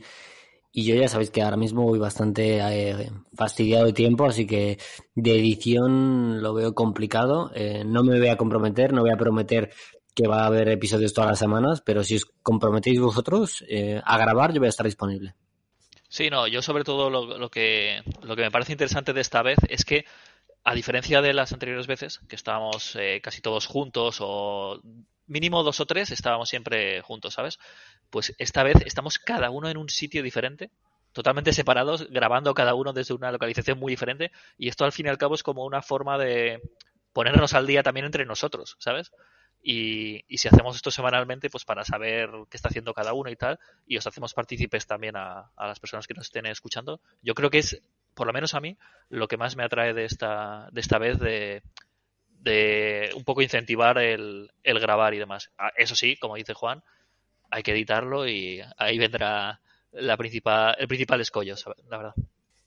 y 0.78 0.84
yo 0.84 0.94
ya 0.94 1.08
sabéis 1.08 1.30
que 1.30 1.40
ahora 1.40 1.56
mismo 1.56 1.84
voy 1.84 1.98
bastante 1.98 2.58
eh, 2.58 3.10
fastidiado 3.34 3.86
de 3.86 3.94
tiempo, 3.94 4.26
así 4.26 4.46
que 4.46 4.78
de 5.14 5.38
edición 5.38 6.42
lo 6.42 6.52
veo 6.52 6.74
complicado. 6.74 7.50
Eh, 7.54 7.82
no 7.86 8.04
me 8.04 8.18
voy 8.18 8.28
a 8.28 8.36
comprometer, 8.36 8.92
no 8.92 9.00
voy 9.00 9.10
a 9.10 9.16
prometer 9.16 9.72
que 10.14 10.28
va 10.28 10.42
a 10.42 10.46
haber 10.48 10.68
episodios 10.68 11.14
todas 11.14 11.30
las 11.30 11.38
semanas, 11.38 11.80
pero 11.80 12.04
si 12.04 12.16
os 12.16 12.26
comprometéis 12.42 13.00
vosotros 13.00 13.64
eh, 13.70 14.02
a 14.04 14.18
grabar, 14.18 14.52
yo 14.52 14.60
voy 14.60 14.66
a 14.66 14.68
estar 14.68 14.84
disponible. 14.84 15.34
Sí, 16.10 16.28
no, 16.28 16.46
yo 16.46 16.60
sobre 16.60 16.84
todo 16.84 17.08
lo, 17.08 17.48
que, 17.48 18.02
lo 18.20 18.36
que 18.36 18.42
me 18.42 18.50
parece 18.50 18.72
interesante 18.72 19.14
de 19.14 19.22
esta 19.22 19.40
vez 19.40 19.56
es 19.70 19.82
que, 19.86 20.04
a 20.62 20.74
diferencia 20.74 21.22
de 21.22 21.32
las 21.32 21.54
anteriores 21.54 21.86
veces, 21.86 22.18
que 22.28 22.36
estábamos 22.36 22.98
casi 23.22 23.40
todos 23.40 23.64
juntos 23.66 24.18
o 24.20 24.78
mínimo 25.26 25.62
dos 25.62 25.80
o 25.80 25.86
tres, 25.86 26.10
estábamos 26.10 26.48
siempre 26.48 27.00
juntos, 27.02 27.34
¿sabes? 27.34 27.58
Pues 28.10 28.34
esta 28.38 28.62
vez 28.62 28.76
estamos 28.84 29.18
cada 29.18 29.50
uno 29.50 29.68
en 29.68 29.76
un 29.76 29.88
sitio 29.88 30.22
diferente, 30.22 30.70
totalmente 31.12 31.52
separados, 31.52 32.08
grabando 32.10 32.54
cada 32.54 32.74
uno 32.74 32.92
desde 32.92 33.14
una 33.14 33.32
localización 33.32 33.78
muy 33.78 33.92
diferente 33.92 34.32
y 34.58 34.68
esto 34.68 34.84
al 34.84 34.92
fin 34.92 35.06
y 35.06 35.08
al 35.08 35.18
cabo 35.18 35.34
es 35.34 35.42
como 35.42 35.64
una 35.64 35.82
forma 35.82 36.18
de 36.18 36.60
ponernos 37.12 37.54
al 37.54 37.66
día 37.66 37.82
también 37.82 38.06
entre 38.06 38.26
nosotros, 38.26 38.76
¿sabes? 38.78 39.10
Y, 39.62 40.24
y 40.28 40.38
si 40.38 40.46
hacemos 40.48 40.76
esto 40.76 40.90
semanalmente, 40.90 41.50
pues 41.50 41.64
para 41.64 41.84
saber 41.84 42.30
qué 42.50 42.56
está 42.56 42.68
haciendo 42.68 42.94
cada 42.94 43.14
uno 43.14 43.30
y 43.30 43.36
tal, 43.36 43.58
y 43.86 43.96
os 43.96 44.06
hacemos 44.06 44.34
partícipes 44.34 44.86
también 44.86 45.16
a, 45.16 45.50
a 45.56 45.66
las 45.66 45.80
personas 45.80 46.06
que 46.06 46.14
nos 46.14 46.26
estén 46.26 46.46
escuchando, 46.46 47.00
yo 47.22 47.34
creo 47.34 47.50
que 47.50 47.58
es, 47.58 47.82
por 48.14 48.26
lo 48.26 48.32
menos 48.32 48.54
a 48.54 48.60
mí, 48.60 48.76
lo 49.08 49.26
que 49.26 49.38
más 49.38 49.56
me 49.56 49.64
atrae 49.64 49.92
de 49.92 50.04
esta, 50.04 50.68
de 50.70 50.80
esta 50.80 50.98
vez 50.98 51.18
de, 51.18 51.62
de 52.46 53.10
un 53.16 53.24
poco 53.24 53.42
incentivar 53.42 53.98
el, 53.98 54.50
grabar 54.64 55.14
y 55.14 55.18
demás. 55.18 55.50
Ah, 55.58 55.72
Eso 55.76 55.94
sí, 55.94 56.16
como 56.16 56.36
dice 56.36 56.54
Juan, 56.54 56.82
hay 57.50 57.62
que 57.62 57.72
editarlo 57.72 58.28
y 58.28 58.62
ahí 58.78 58.98
vendrá 58.98 59.60
la 59.92 60.16
principal, 60.16 60.76
el 60.78 60.88
principal 60.88 61.20
escollo, 61.20 61.56
la 61.90 61.96
verdad. 61.96 62.14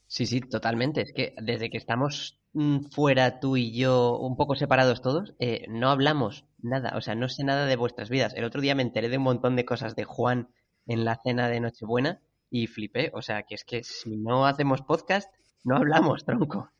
Sí, 0.07 0.25
sí, 0.25 0.41
totalmente. 0.41 1.01
Es 1.01 1.13
que 1.13 1.33
desde 1.41 1.69
que 1.69 1.77
estamos 1.77 2.39
mm, 2.53 2.89
fuera 2.91 3.39
tú 3.39 3.57
y 3.57 3.71
yo, 3.71 4.17
un 4.17 4.35
poco 4.35 4.55
separados 4.55 5.01
todos, 5.01 5.33
eh, 5.39 5.65
no 5.69 5.89
hablamos 5.91 6.45
nada. 6.57 6.97
O 6.97 7.01
sea, 7.01 7.15
no 7.15 7.29
sé 7.29 7.43
nada 7.43 7.65
de 7.65 7.75
vuestras 7.75 8.09
vidas. 8.09 8.33
El 8.35 8.43
otro 8.43 8.59
día 8.59 8.75
me 8.75 8.81
enteré 8.81 9.07
de 9.07 9.17
un 9.17 9.23
montón 9.23 9.55
de 9.55 9.65
cosas 9.65 9.95
de 9.95 10.03
Juan 10.03 10.49
en 10.87 11.05
la 11.05 11.19
cena 11.23 11.47
de 11.47 11.59
Nochebuena 11.59 12.21
y 12.49 12.67
flipé. 12.67 13.11
O 13.13 13.21
sea, 13.21 13.43
que 13.43 13.55
es 13.55 13.63
que 13.63 13.83
si 13.83 14.17
no 14.17 14.45
hacemos 14.45 14.81
podcast, 14.81 15.31
no 15.63 15.77
hablamos, 15.77 16.25
tronco. 16.25 16.71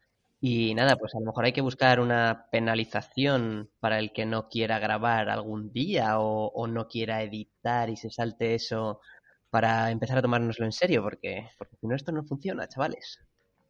Y 0.41 0.73
nada, 0.73 0.95
pues 0.95 1.13
a 1.15 1.19
lo 1.19 1.25
mejor 1.25 1.45
hay 1.45 1.52
que 1.52 1.62
buscar 1.62 1.99
una 1.99 2.47
penalización 2.52 3.69
para 3.80 3.99
el 3.99 4.13
que 4.13 4.25
no 4.25 4.47
quiera 4.47 4.80
grabar 4.80 5.30
algún 5.30 5.71
día 5.73 6.19
o, 6.19 6.47
o 6.47 6.67
no 6.67 6.88
quiera 6.88 7.21
editar 7.23 7.89
y 7.89 7.97
se 7.97 8.10
salte 8.10 8.56
eso 8.56 9.02
para 9.49 9.91
empezar 9.91 10.17
a 10.17 10.21
tomárnoslo 10.21 10.65
en 10.65 10.71
serio, 10.71 11.02
porque, 11.04 11.49
porque 11.58 11.75
si 11.75 11.88
no 11.88 11.95
esto 11.95 12.12
no 12.12 12.23
funciona, 12.23 12.67
chavales. 12.67 13.19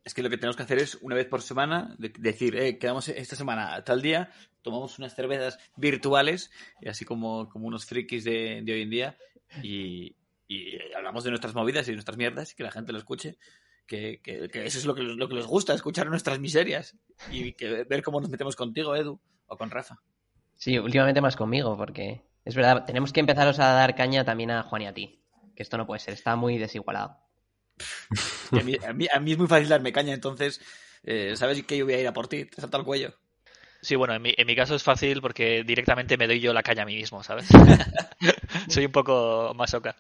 Es 0.04 0.14
que 0.14 0.22
lo 0.22 0.30
que 0.30 0.38
tenemos 0.38 0.56
que 0.56 0.64
hacer 0.64 0.78
es, 0.80 0.96
una 1.02 1.16
vez 1.16 1.28
por 1.28 1.42
semana, 1.42 1.96
de- 1.98 2.14
decir, 2.18 2.56
eh, 2.56 2.78
quedamos 2.78 3.10
esta 3.10 3.36
semana 3.36 3.76
a 3.76 3.84
tal 3.84 4.02
día, 4.02 4.32
tomamos 4.62 4.98
unas 5.00 5.16
cervezas 5.16 5.60
virtuales, 5.76 6.52
así 6.86 7.04
como, 7.06 7.50
como 7.50 7.68
unos 7.68 7.86
frikis 7.86 8.24
de, 8.24 8.62
de 8.64 8.74
hoy 8.74 8.82
en 8.84 8.90
día, 8.90 9.18
y, 9.64 10.16
y 10.48 10.78
hablamos 10.96 11.24
de 11.24 11.32
nuestras 11.32 11.54
movidas 11.56 11.88
y 11.88 11.92
de 11.92 11.96
nuestras 11.96 12.18
mierdas, 12.18 12.52
y 12.52 12.56
que 12.56 12.64
la 12.64 12.72
gente 12.72 12.92
lo 12.92 12.98
escuche. 13.00 13.38
Que, 13.90 14.22
que- 14.22 14.48
que 14.50 14.66
eso 14.66 14.78
es 14.78 14.86
lo 14.86 14.94
que, 14.94 15.02
lo 15.02 15.28
que 15.28 15.34
les 15.36 15.48
gusta, 15.48 15.74
escuchar 15.74 16.08
nuestras 16.10 16.40
miserias. 16.40 16.96
Y 17.28 17.54
que 17.54 17.84
ver 17.84 18.04
cómo 18.04 18.22
nos 18.22 18.30
metemos 18.30 18.56
contigo, 18.56 18.96
Edu, 18.96 19.20
o 19.48 19.58
con 19.58 19.72
Rafa. 19.72 20.00
Sí, 20.56 20.78
últimamente 20.78 21.22
más 21.22 21.36
conmigo, 21.36 21.76
porque 21.76 22.22
es 22.46 22.56
verdad, 22.56 22.86
tenemos 22.86 23.12
que 23.12 23.20
empezaros 23.20 23.60
a 23.60 23.74
dar 23.74 23.96
caña 23.96 24.24
también 24.24 24.52
a 24.52 24.64
Juan 24.64 24.84
y 24.84 24.88
a 24.88 24.94
ti. 24.94 25.24
Que 25.56 25.64
esto 25.64 25.78
no 25.78 25.88
puede 25.88 26.00
ser, 26.00 26.14
está 26.14 26.36
muy 26.36 26.58
desigualado. 26.58 27.18
Y 28.52 28.60
a, 28.60 28.64
mí, 28.64 28.76
a, 28.88 28.94
mí, 28.94 29.08
a 29.14 29.20
mí 29.20 29.32
es 29.32 29.38
muy 29.38 29.48
fácil 29.48 29.70
darme 29.70 29.92
caña, 29.92 30.14
entonces 30.14 30.62
eh, 31.04 31.34
sabes 31.36 31.64
que 31.64 31.78
yo 31.78 31.86
voy 31.86 31.94
a 31.96 32.00
ir 32.02 32.08
a 32.08 32.14
por 32.14 32.28
ti, 32.28 32.46
te 32.46 32.62
salta 32.62 32.78
el 32.78 32.84
cuello. 32.84 33.14
Sí, 33.82 33.96
bueno, 33.96 34.14
en 34.14 34.22
mi, 34.22 34.34
en 34.38 34.46
mi 34.48 34.56
caso 34.56 34.76
es 34.76 34.84
fácil 34.84 35.22
porque 35.22 35.64
directamente 35.64 36.18
me 36.18 36.28
doy 36.28 36.40
yo 36.40 36.54
la 36.54 36.64
caña 36.64 36.84
a 36.84 36.86
mí 36.86 36.96
mismo, 36.96 37.24
¿sabes? 37.24 37.48
Soy 38.68 38.86
un 38.86 38.92
poco 38.92 39.54
masoca. 39.56 39.96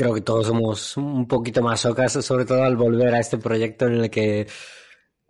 Creo 0.00 0.14
que 0.14 0.22
todos 0.22 0.46
somos 0.46 0.96
un 0.96 1.28
poquito 1.28 1.60
masocas, 1.60 2.12
sobre 2.24 2.46
todo 2.46 2.62
al 2.62 2.74
volver 2.74 3.14
a 3.14 3.20
este 3.20 3.36
proyecto 3.36 3.86
en 3.86 3.96
el 3.96 4.08
que 4.08 4.46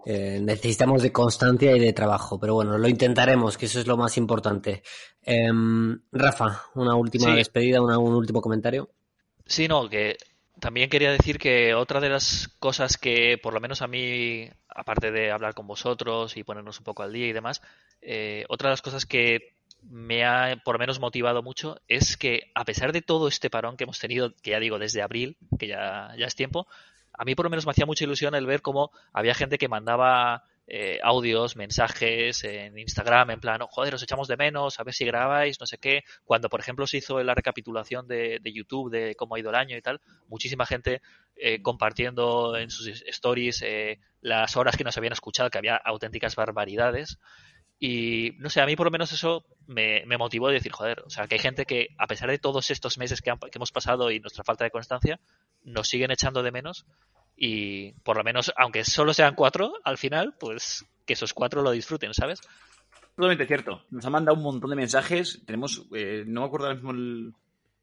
eh, 0.07 0.39
necesitamos 0.41 1.03
de 1.03 1.11
constancia 1.11 1.75
y 1.75 1.81
de 1.81 1.93
trabajo. 1.93 2.39
Pero 2.39 2.55
bueno, 2.55 2.79
lo 2.79 2.87
intentaremos, 2.87 3.59
que 3.59 3.67
eso 3.67 3.81
es 3.81 3.89
lo 3.89 3.97
más 3.97 4.17
importante. 4.17 4.85
Em, 5.25 6.01
Rafa, 6.13 6.63
una 6.77 6.95
última 6.95 7.31
Sí. 7.33 7.35
despedida, 7.37 7.83
una- 7.83 7.99
un 7.99 8.15
último 8.15 8.41
comentario. 8.41 8.91
Sí, 9.45 9.67
no, 9.67 9.89
que 9.89 10.17
también 10.61 10.89
quería 10.89 11.11
decir 11.11 11.41
que 11.41 11.75
otra 11.75 11.99
de 11.99 12.09
las 12.11 12.47
cosas 12.61 12.97
que, 12.97 13.39
por 13.43 13.53
lo 13.53 13.59
menos 13.61 13.83
a 13.83 13.89
mí, 13.89 14.49
aparte 14.69 15.11
de 15.11 15.33
hablar 15.33 15.55
con 15.55 15.67
vosotros 15.67 16.37
y 16.37 16.45
ponernos 16.45 16.79
un 16.79 16.85
poco 16.85 17.03
al 17.03 17.13
día 17.13 17.27
y 17.27 17.33
demás, 17.33 17.61
eh, 18.03 18.45
otra 18.49 18.69
de 18.69 18.75
las 18.75 18.83
cosas 18.83 19.05
que 19.05 19.53
me 19.83 20.25
ha 20.25 20.61
por 20.65 20.75
lo 20.75 20.79
menos 20.79 21.01
motivado 21.01 21.43
mucho 21.43 21.81
es 21.89 22.17
que 22.17 22.51
a 22.55 22.65
pesar 22.65 22.93
de 22.93 23.03
todo 23.03 23.29
este 23.29 23.51
parón 23.51 23.77
que 23.77 23.85
hemos 23.85 23.99
tenido, 23.99 24.35
que 24.43 24.51
ya 24.51 24.61
digo 24.61 24.79
desde 24.79 25.03
abril, 25.03 25.37
que 25.59 25.67
ya, 25.67 26.15
ya 26.19 26.27
es 26.27 26.35
tiempo, 26.35 26.67
a 27.13 27.25
mí 27.25 27.35
por 27.35 27.45
lo 27.45 27.51
menos 27.51 27.67
me 27.67 27.73
hacía 27.73 27.87
mucha 27.87 28.05
ilusión 28.05 28.35
el 28.35 28.47
ver 28.47 28.63
cómo 28.63 28.91
había 29.13 29.35
gente 29.35 29.59
que 29.59 29.69
mandaba 29.69 30.45
eh, 30.73 31.01
audios, 31.03 31.57
mensajes 31.57 32.45
en 32.45 32.79
Instagram, 32.79 33.31
en 33.33 33.41
plan, 33.41 33.61
"Oh, 33.63 33.67
joder, 33.67 33.95
os 33.95 34.03
echamos 34.05 34.29
de 34.29 34.37
menos, 34.37 34.79
a 34.79 34.85
ver 34.85 34.95
si 34.95 35.05
grabáis, 35.05 35.59
no 35.59 35.67
sé 35.67 35.79
qué. 35.79 36.05
Cuando, 36.25 36.49
por 36.49 36.61
ejemplo, 36.61 36.87
se 36.87 36.99
hizo 36.99 37.21
la 37.25 37.35
recapitulación 37.35 38.07
de, 38.07 38.39
de 38.41 38.53
YouTube 38.53 38.91
de 38.91 39.17
cómo 39.17 39.35
ha 39.35 39.41
ido 39.41 39.51
el 39.51 39.57
año 39.57 39.77
y 39.77 39.83
tal, 39.83 40.01
muchísima 40.29 40.67
gente 40.67 41.03
eh, 41.35 41.61
compartiendo 41.61 42.57
en 42.57 42.71
sus 42.71 42.87
stories 42.87 43.63
eh, 43.63 43.99
las 44.21 44.57
horas 44.57 44.77
que 44.77 44.85
nos 44.85 44.97
habían 44.97 45.13
escuchado, 45.13 45.51
que 45.51 45.59
había 45.59 45.75
auténticas 45.75 46.37
barbaridades. 46.37 47.19
Y 47.83 48.33
no 48.39 48.51
sé, 48.51 48.61
a 48.61 48.67
mí 48.67 48.77
por 48.77 48.87
lo 48.87 48.91
menos 48.91 49.11
eso 49.11 49.43
me, 49.67 50.05
me 50.07 50.19
motivó 50.19 50.49
a 50.49 50.53
decir, 50.53 50.71
joder, 50.71 51.03
o 51.07 51.09
sea, 51.11 51.27
que 51.27 51.37
hay 51.37 51.39
gente 51.41 51.65
que, 51.65 51.89
a 51.99 52.07
pesar 52.07 52.29
de 52.31 52.39
todos 52.39 52.71
estos 52.71 52.99
meses 52.99 53.23
que, 53.23 53.31
han- 53.31 53.39
que 53.39 53.57
hemos 53.57 53.73
pasado 53.73 54.11
y 54.11 54.21
nuestra 54.21 54.45
falta 54.45 54.65
de 54.65 54.71
constancia, 54.71 55.19
nos 55.63 55.89
siguen 55.89 56.11
echando 56.11 56.43
de 56.43 56.53
menos. 56.53 56.85
Y 57.37 57.93
por 58.03 58.19
lo 58.19 58.23
menos, 58.25 58.53
aunque 58.59 58.85
solo 58.85 59.15
sean 59.15 59.35
cuatro, 59.35 59.73
al 59.83 59.97
final, 59.97 60.35
pues 60.39 60.85
que 61.07 61.15
esos 61.15 61.33
cuatro 61.33 61.63
lo 61.63 61.71
disfruten, 61.71 62.13
¿sabes? 62.13 62.41
Totalmente 63.17 63.47
cierto. 63.47 63.83
Nos 63.91 64.05
ha 64.05 64.11
mandado 64.11 64.37
un 64.37 64.43
montón 64.45 64.69
de 64.71 64.77
mensajes. 64.77 65.43
Tenemos, 65.47 65.87
eh, 65.95 66.25
no 66.27 66.43
me 66.43 66.47
acuerdo 66.49 66.67
ahora 66.67 66.77
mismo 66.77 66.91
el- 66.91 67.33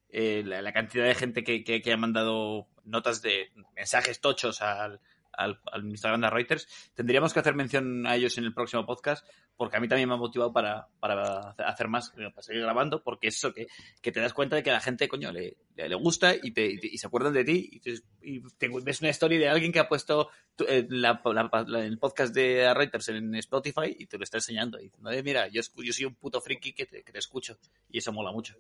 eh, 0.10 0.44
la, 0.46 0.62
la 0.62 0.74
cantidad 0.74 1.06
de 1.06 1.16
gente 1.16 1.44
que, 1.44 1.64
que- 1.64 1.82
que 1.82 1.92
ha 1.92 1.98
mandado 1.98 2.68
notas 2.86 3.22
de 3.24 3.50
mensajes 3.76 4.22
tochos 4.22 4.62
al, 4.62 5.00
al- 5.38 5.60
al 5.72 5.86
Instagram 5.86 6.22
de 6.22 6.30
Reuters. 6.30 6.68
Tendríamos 6.94 7.34
que 7.34 7.40
hacer 7.40 7.56
mención 7.56 8.06
a 8.06 8.16
ellos 8.16 8.38
en 8.38 8.44
el 8.44 8.54
próximo 8.54 8.86
podcast 8.86 9.26
porque 9.56 9.78
a 9.78 9.80
mí 9.80 9.88
también 9.88 10.08
me 10.08 10.14
ha 10.16 10.18
motivado 10.18 10.54
para, 10.54 10.88
para 11.00 11.52
hacer 11.66 11.88
más, 11.88 12.14
eh, 12.18 12.30
para 12.30 12.42
seguir 12.44 12.62
grabando, 12.62 13.02
porque 13.02 13.28
es 13.30 13.38
eso, 13.38 13.54
que, 13.54 13.68
que 14.02 14.12
te 14.12 14.20
das 14.20 14.34
cuenta 14.34 14.56
de 14.56 14.62
que 14.64 14.70
a 14.70 14.74
la 14.74 14.82
gente, 14.82 15.08
coño, 15.08 15.32
le, 15.32 15.58
le, 15.76 15.96
gusta 15.96 16.36
y, 16.36 16.52
te, 16.52 16.68
y, 16.80 16.98
se 16.98 17.08
acuerdan 17.08 17.34
de 17.34 17.44
ti 17.44 17.68
y, 17.72 17.80
te- 17.80 18.70
ves 18.84 19.02
una 19.02 19.10
story 19.10 19.38
de 19.38 19.50
alguien 19.50 19.72
que 19.72 19.80
ha 19.80 19.88
puesto 19.88 20.30
tu- 20.56 20.66
eh, 20.66 20.86
la- 20.90 21.22
la- 21.26 21.66
la- 21.66 21.86
el 21.86 21.98
podcast 21.98 22.36
de 22.36 22.72
Reuters 22.74 23.10
en 23.10 23.34
Spotify 23.36 23.96
y 23.98 24.06
te 24.06 24.18
lo 24.18 24.24
está 24.24 24.38
enseñando. 24.38 24.80
Y 24.80 24.84
diciendo, 24.84 25.10
"Eh, 25.12 25.24
mira, 25.24 25.48
yo, 25.48 25.62
yo 25.78 25.94
soy 25.94 26.06
un 26.06 26.14
puto 26.16 26.40
friki 26.40 26.74
que 26.74 26.86
que 26.86 27.12
te 27.12 27.18
escucho. 27.20 27.58
Y 27.90 27.98
eso 27.98 28.12
mola 28.14 28.32
mucho. 28.32 28.56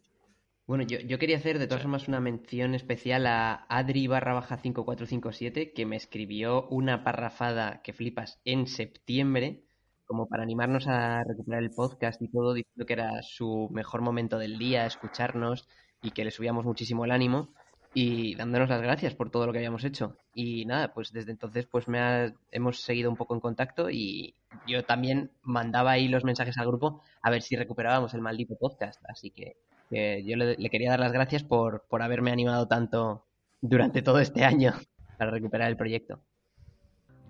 Bueno, 0.67 0.83
yo, 0.83 0.99
yo 0.99 1.17
quería 1.17 1.37
hacer 1.37 1.59
de 1.59 1.67
todas 1.67 1.81
Sí. 1.81 1.85
formas 1.85 2.07
una 2.09 2.19
mención 2.19 2.75
especial 2.75 3.25
a 3.25 3.65
Adri 3.69 4.07
barra 4.07 4.33
baja 4.33 4.57
5457 4.57 5.71
que 5.73 5.85
me 5.85 5.95
escribió 5.95 6.67
una 6.67 7.03
parrafada 7.05 7.81
que 7.83 7.93
flipas 7.93 8.41
en 8.43 8.67
septiembre 8.67 9.63
como 10.05 10.27
para 10.27 10.43
animarnos 10.43 10.87
a 10.87 11.23
recuperar 11.23 11.63
el 11.63 11.71
podcast 11.71 12.21
y 12.21 12.29
todo, 12.29 12.53
diciendo 12.53 12.85
que 12.85 12.93
era 12.93 13.21
su 13.23 13.69
mejor 13.71 14.01
momento 14.01 14.37
del 14.37 14.57
día, 14.57 14.85
escucharnos 14.85 15.67
y 16.01 16.11
que 16.11 16.23
le 16.25 16.31
subíamos 16.31 16.65
muchísimo 16.65 17.03
el 17.05 17.11
ánimo 17.11 17.49
y 17.93 18.35
dándonos 18.35 18.69
las 18.69 18.81
gracias 18.81 19.15
por 19.15 19.31
todo 19.31 19.45
lo 19.45 19.51
que 19.53 19.59
habíamos 19.59 19.83
hecho. 19.85 20.17
Y 20.33 20.65
nada, 20.65 20.93
pues 20.93 21.11
desde 21.11 21.31
entonces 21.31 21.65
pues 21.65 21.87
me 21.87 21.99
ha- 21.99 22.33
hemos 22.51 22.81
seguido 22.81 23.09
un 23.09 23.17
poco 23.17 23.33
en 23.35 23.41
contacto 23.41 23.89
y 23.89 24.35
yo 24.67 24.83
también 24.85 25.31
mandaba 25.43 25.91
ahí 25.91 26.07
los 26.09 26.23
mensajes 26.25 26.57
al 26.57 26.67
grupo 26.67 27.01
a 27.21 27.29
ver 27.29 27.41
si 27.41 27.55
recuperábamos 27.55 28.13
el 28.13 28.21
maldito 28.21 28.55
podcast, 28.57 29.01
así 29.09 29.31
que 29.31 29.57
que 29.89 30.23
yo 30.25 30.35
le, 30.35 30.55
le 30.55 30.69
quería 30.69 30.91
dar 30.91 30.99
las 30.99 31.11
gracias 31.11 31.43
por, 31.43 31.85
por 31.89 32.01
haberme 32.01 32.31
animado 32.31 32.67
tanto 32.67 33.25
durante 33.61 34.01
todo 34.01 34.19
este 34.19 34.43
año 34.43 34.73
para 35.17 35.31
recuperar 35.31 35.69
el 35.69 35.77
proyecto. 35.77 36.19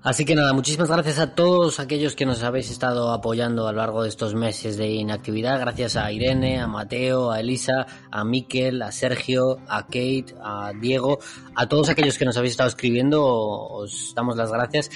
Así 0.04 0.26
que 0.26 0.36
nada, 0.36 0.54
muchísimas 0.54 0.90
gracias 0.90 1.18
a 1.20 1.34
todos 1.34 1.80
aquellos 1.80 2.16
que 2.16 2.26
nos 2.26 2.44
habéis 2.44 2.70
estado 2.70 3.12
apoyando 3.12 3.68
a 3.68 3.72
lo 3.72 3.80
largo 3.80 4.04
de 4.04 4.10
estos 4.10 4.36
meses 4.36 4.78
de 4.78 4.88
inactividad. 4.88 5.60
Gracias 5.60 5.98
a 5.98 6.12
Irene, 6.12 6.60
a 6.60 6.68
Mateo, 6.68 7.32
a 7.32 7.40
Elisa, 7.40 7.88
a 8.12 8.24
Miquel, 8.24 8.82
a 8.84 8.92
Sergio, 8.92 9.58
a 9.68 9.84
Kate, 9.84 10.36
a 10.42 10.72
Diego, 10.80 11.20
a 11.56 11.68
todos 11.68 11.90
aquellos 11.90 12.18
que 12.18 12.26
nos 12.26 12.38
habéis 12.38 12.52
estado 12.52 12.70
escribiendo, 12.70 13.26
os 13.26 14.14
damos 14.16 14.38
las 14.38 14.52
gracias. 14.52 14.92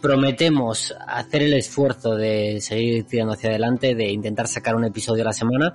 Prometemos 0.00 0.94
hacer 1.06 1.42
el 1.42 1.54
esfuerzo 1.54 2.14
de 2.14 2.60
seguir 2.60 3.04
tirando 3.04 3.32
hacia 3.32 3.50
adelante, 3.50 3.94
de 3.94 4.12
intentar 4.12 4.46
sacar 4.46 4.76
un 4.76 4.84
episodio 4.84 5.24
a 5.24 5.26
la 5.26 5.32
semana. 5.32 5.74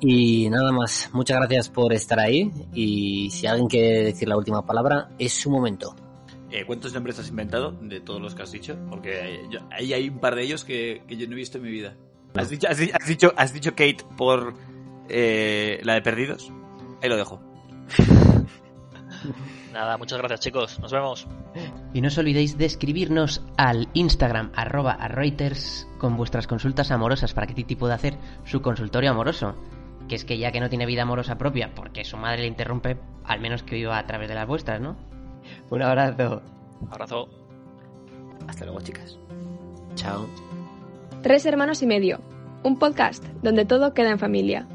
Y 0.00 0.48
nada 0.48 0.72
más, 0.72 1.10
muchas 1.12 1.36
gracias 1.38 1.68
por 1.68 1.92
estar 1.92 2.18
ahí 2.18 2.50
y 2.72 3.28
si 3.30 3.46
alguien 3.46 3.68
quiere 3.68 4.04
decir 4.04 4.28
la 4.28 4.36
última 4.36 4.64
palabra, 4.64 5.10
es 5.18 5.32
su 5.34 5.50
momento. 5.50 5.94
Eh, 6.50 6.64
¿Cuántos 6.66 6.94
nombres 6.94 7.18
has 7.18 7.28
inventado 7.28 7.72
de 7.72 8.00
todos 8.00 8.20
los 8.20 8.34
que 8.34 8.42
has 8.42 8.50
dicho? 8.50 8.76
Porque 8.88 9.46
yo- 9.50 9.60
ahí 9.70 9.92
hay 9.92 10.08
un 10.08 10.18
par 10.18 10.34
de 10.34 10.42
ellos 10.42 10.64
que, 10.64 11.02
que 11.06 11.16
yo 11.16 11.26
no 11.26 11.34
he 11.34 11.36
visto 11.36 11.58
en 11.58 11.64
mi 11.64 11.70
vida. 11.70 11.94
¿Has 12.34 12.48
dicho, 12.48 12.66
has, 12.68 12.78
di- 12.78 12.90
has 12.92 13.06
dicho, 13.06 13.32
has 13.36 13.52
dicho 13.52 13.70
Kate 13.72 13.98
por 14.16 14.54
eh, 15.08 15.80
la 15.84 15.94
de 15.94 16.02
Perdidos? 16.02 16.50
Ahí 17.02 17.08
lo 17.08 17.16
dejo. 17.16 17.40
Nada, 19.72 19.96
muchas 19.98 20.18
gracias 20.18 20.40
chicos, 20.40 20.80
nos 20.80 20.90
vemos. 20.92 21.26
Y 21.94 22.00
no 22.00 22.08
os 22.08 22.18
olvidéis 22.18 22.58
de 22.58 22.64
escribirnos 22.64 23.42
al 23.56 23.88
Instagram 23.94 24.50
arroba 24.56 24.92
a 24.92 25.08
Reuters 25.08 25.86
con 25.98 26.16
vuestras 26.16 26.46
consultas 26.46 26.90
amorosas 26.90 27.34
para 27.34 27.46
que 27.46 27.54
Titi 27.54 27.76
pueda 27.76 27.94
hacer 27.94 28.14
su 28.44 28.60
consultorio 28.62 29.10
amoroso. 29.10 29.54
Que 30.10 30.16
es 30.16 30.24
que 30.24 30.38
ya 30.38 30.50
que 30.50 30.58
no 30.58 30.68
tiene 30.68 30.86
vida 30.86 31.02
amorosa 31.02 31.38
propia 31.38 31.70
porque 31.72 32.04
su 32.04 32.16
madre 32.16 32.40
le 32.40 32.48
interrumpe, 32.48 32.96
al 33.22 33.38
menos 33.40 33.62
que 33.62 33.76
viva 33.76 33.96
a 33.96 34.06
través 34.08 34.28
de 34.28 34.34
las 34.34 34.44
vuestras, 34.44 34.80
¿no? 34.80 34.96
Un 35.70 35.82
abrazo. 35.82 36.42
Abrazo. 36.90 37.28
Hasta 38.48 38.64
luego, 38.64 38.80
chicas. 38.80 39.16
Chao. 39.94 40.26
Tres 41.22 41.46
hermanos 41.46 41.80
y 41.82 41.86
medio. 41.86 42.18
Un 42.64 42.76
podcast 42.76 43.24
donde 43.40 43.64
todo 43.64 43.94
queda 43.94 44.10
en 44.10 44.18
familia. 44.18 44.66